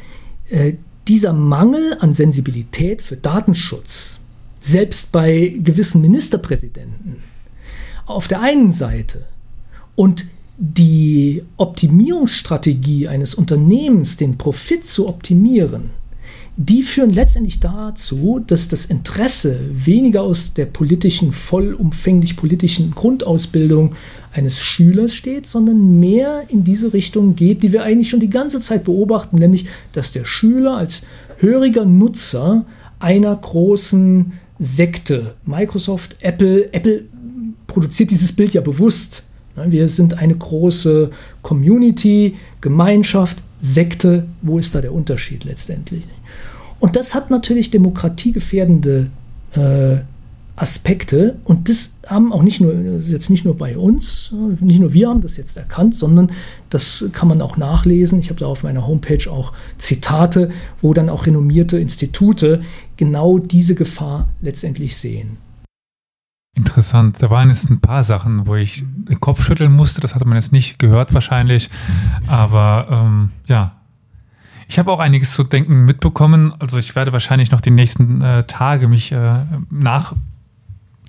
äh, 0.49 0.75
dieser 1.09 1.33
Mangel 1.33 1.97
an 2.01 2.13
Sensibilität 2.13 3.03
für 3.03 3.17
Datenschutz, 3.17 4.21
selbst 4.61 5.13
bei 5.13 5.55
gewissen 5.63 6.01
Ministerpräsidenten, 6.03 7.23
auf 8.07 8.29
der 8.29 8.41
einen 8.41 8.73
Seite 8.73 9.27
und 9.95 10.27
die 10.59 11.45
Optimierungsstrategie 11.59 13.09
eines 13.09 13.35
Unternehmens, 13.35 14.17
den 14.17 14.39
Profit 14.39 14.87
zu 14.87 15.09
optimieren, 15.09 15.91
die 16.57 16.83
führen 16.83 17.11
letztendlich 17.11 17.61
dazu, 17.61 18.43
dass 18.45 18.69
das 18.69 18.87
Interesse 18.87 19.61
weniger 19.73 20.23
aus 20.23 20.55
der 20.55 20.65
politischen, 20.65 21.33
vollumfänglich 21.33 22.37
politischen 22.37 22.93
Grundausbildung 22.93 23.95
eines 24.33 24.63
Schülers 24.63 25.15
steht, 25.15 25.47
sondern 25.47 26.01
mehr 26.01 26.45
in 26.49 26.65
diese 26.65 26.95
Richtung 26.95 27.37
geht, 27.37 27.63
die 27.63 27.73
wir 27.73 27.83
eigentlich 27.83 28.09
schon 28.09 28.21
die 28.21 28.31
ganze 28.31 28.61
Zeit 28.61 28.85
beobachten, 28.85 29.37
nämlich 29.37 29.67
dass 29.93 30.13
der 30.13 30.25
Schüler 30.25 30.79
als 30.79 31.03
höriger 31.39 31.85
Nutzer 31.85 32.65
einer 32.99 33.37
großen 33.37 34.33
Sekte, 34.59 35.35
Microsoft, 35.45 36.17
Apple, 36.21 36.73
Apple 36.73 37.05
produziert 37.67 38.11
dieses 38.11 38.33
Bild 38.33 38.55
ja 38.55 38.63
bewusst. 38.63 39.25
Wir 39.67 39.89
sind 39.89 40.19
eine 40.19 40.35
große 40.35 41.11
Community, 41.43 42.37
Gemeinschaft, 42.63 43.43
Sekte. 43.61 44.27
Wo 44.43 44.59
ist 44.59 44.75
da 44.75 44.81
der 44.81 44.93
Unterschied 44.93 45.45
letztendlich? 45.45 46.05
Und 46.79 46.97
das 46.97 47.15
hat 47.15 47.31
natürlich 47.31 47.71
demokratiegefährdende 47.71 49.07
äh, 49.55 49.97
Aspekte 50.57 51.37
und 51.45 51.69
das 51.69 51.97
haben 52.07 52.33
auch 52.33 52.43
nicht 52.43 52.63
nur, 52.63 52.73
jetzt 53.01 53.29
nicht 53.29 53.45
nur 53.45 53.57
bei 53.57 53.77
uns, 53.77 54.33
nicht 54.61 54.81
nur 54.81 54.95
wir 54.95 55.09
haben 55.09 55.21
das 55.21 55.37
jetzt 55.37 55.57
erkannt, 55.59 55.95
sondern 55.95 56.33
das 56.71 57.11
kann 57.13 57.29
man 57.29 57.43
auch 57.43 57.59
nachlesen. 57.59 58.19
Ich 58.19 58.31
habe 58.31 58.41
da 58.41 58.47
auf 58.47 58.63
meiner 58.63 58.87
Homepage 58.87 59.31
auch 59.31 59.53
Zitate, 59.77 60.49
wo 60.81 60.95
dann 60.95 61.11
auch 61.11 61.27
renommierte 61.27 61.79
Institute 61.79 62.63
genau 62.97 63.39
diese 63.39 63.75
Gefahr 63.75 64.29
letztendlich 64.41 64.97
sehen. 64.97 65.37
Interessant. 66.57 67.23
Da 67.23 67.29
waren 67.29 67.51
jetzt 67.51 67.69
ein 67.69 67.81
paar 67.81 68.03
Sachen, 68.03 68.47
wo 68.47 68.55
ich 68.55 68.83
den 68.87 69.21
Kopf 69.21 69.45
schütteln 69.45 69.73
musste. 69.73 70.01
Das 70.01 70.15
hatte 70.15 70.25
man 70.25 70.37
jetzt 70.37 70.53
nicht 70.53 70.79
gehört 70.79 71.13
wahrscheinlich. 71.13 71.69
Aber 72.27 72.89
ähm, 72.91 73.31
ja, 73.45 73.73
ich 74.67 74.79
habe 74.79 74.91
auch 74.91 74.99
einiges 74.99 75.35
zu 75.35 75.45
denken 75.45 75.85
mitbekommen. 75.85 76.55
Also 76.59 76.79
ich 76.79 76.97
werde 76.97 77.13
wahrscheinlich 77.13 77.51
noch 77.51 77.61
die 77.61 77.71
nächsten 77.71 78.23
äh, 78.23 78.45
Tage 78.45 78.89
mich 78.89 79.13
äh, 79.13 79.45
nach, 79.71 80.15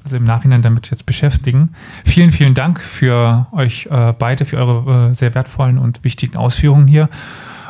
also 0.04 0.18
im 0.18 0.26
Nachhinein 0.26 0.64
damit 0.64 0.92
jetzt 0.92 1.06
beschäftigen. 1.06 1.70
Vielen, 2.04 2.34
vielen 2.34 2.54
Dank 2.54 2.82
für 2.82 3.48
euch 3.54 3.88
äh, 3.90 4.14
beide, 4.20 4.44
für 4.44 4.58
eure 4.58 5.12
äh, 5.12 5.14
sehr 5.14 5.34
wertvollen 5.34 5.78
und 5.78 6.04
wichtigen 6.04 6.36
Ausführungen 6.36 6.88
hier. 6.88 7.08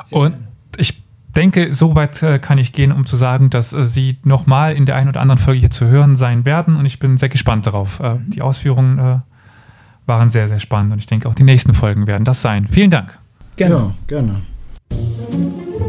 Sehr 0.06 0.18
und 0.18 0.36
ich 0.78 1.04
denke, 1.38 1.72
so 1.72 1.96
weit 1.96 2.22
äh, 2.24 2.40
kann 2.40 2.58
ich 2.58 2.74
gehen, 2.74 2.92
um 2.92 3.06
zu 3.06 3.16
sagen, 3.16 3.50
dass 3.50 3.72
äh, 3.72 3.84
Sie 3.86 4.18
nochmal 4.24 4.76
in 4.76 4.86
der 4.86 4.96
einen 4.96 5.10
oder 5.10 5.22
anderen 5.22 5.40
Folge 5.40 5.62
hier 5.62 5.70
zu 5.70 5.86
hören 5.86 6.16
sein 6.16 6.46
werden. 6.46 6.76
Und 6.76 6.86
ich 6.86 7.00
bin 7.00 7.18
sehr 7.18 7.30
gespannt 7.30 7.68
darauf. 7.68 8.02
die 8.28 8.42
Ausführungen 8.42 9.22
waren 10.06 10.30
sehr, 10.30 10.48
sehr 10.48 10.60
spannend. 10.60 10.94
Und 10.94 11.00
ich 11.00 11.06
denke, 11.06 11.30
auch 11.30 11.36
die 11.36 11.44
nächsten 11.44 11.74
Folgen 11.74 12.08
werden 12.08 12.24
das 12.26 12.42
sein. 12.42 12.68
Vielen 12.68 12.92
Dank. 12.92 13.18
Gerne. 13.56 13.76
Ja, 13.76 13.94
gerne. 14.08 14.42
Thank 15.30 15.82
you. 15.82 15.87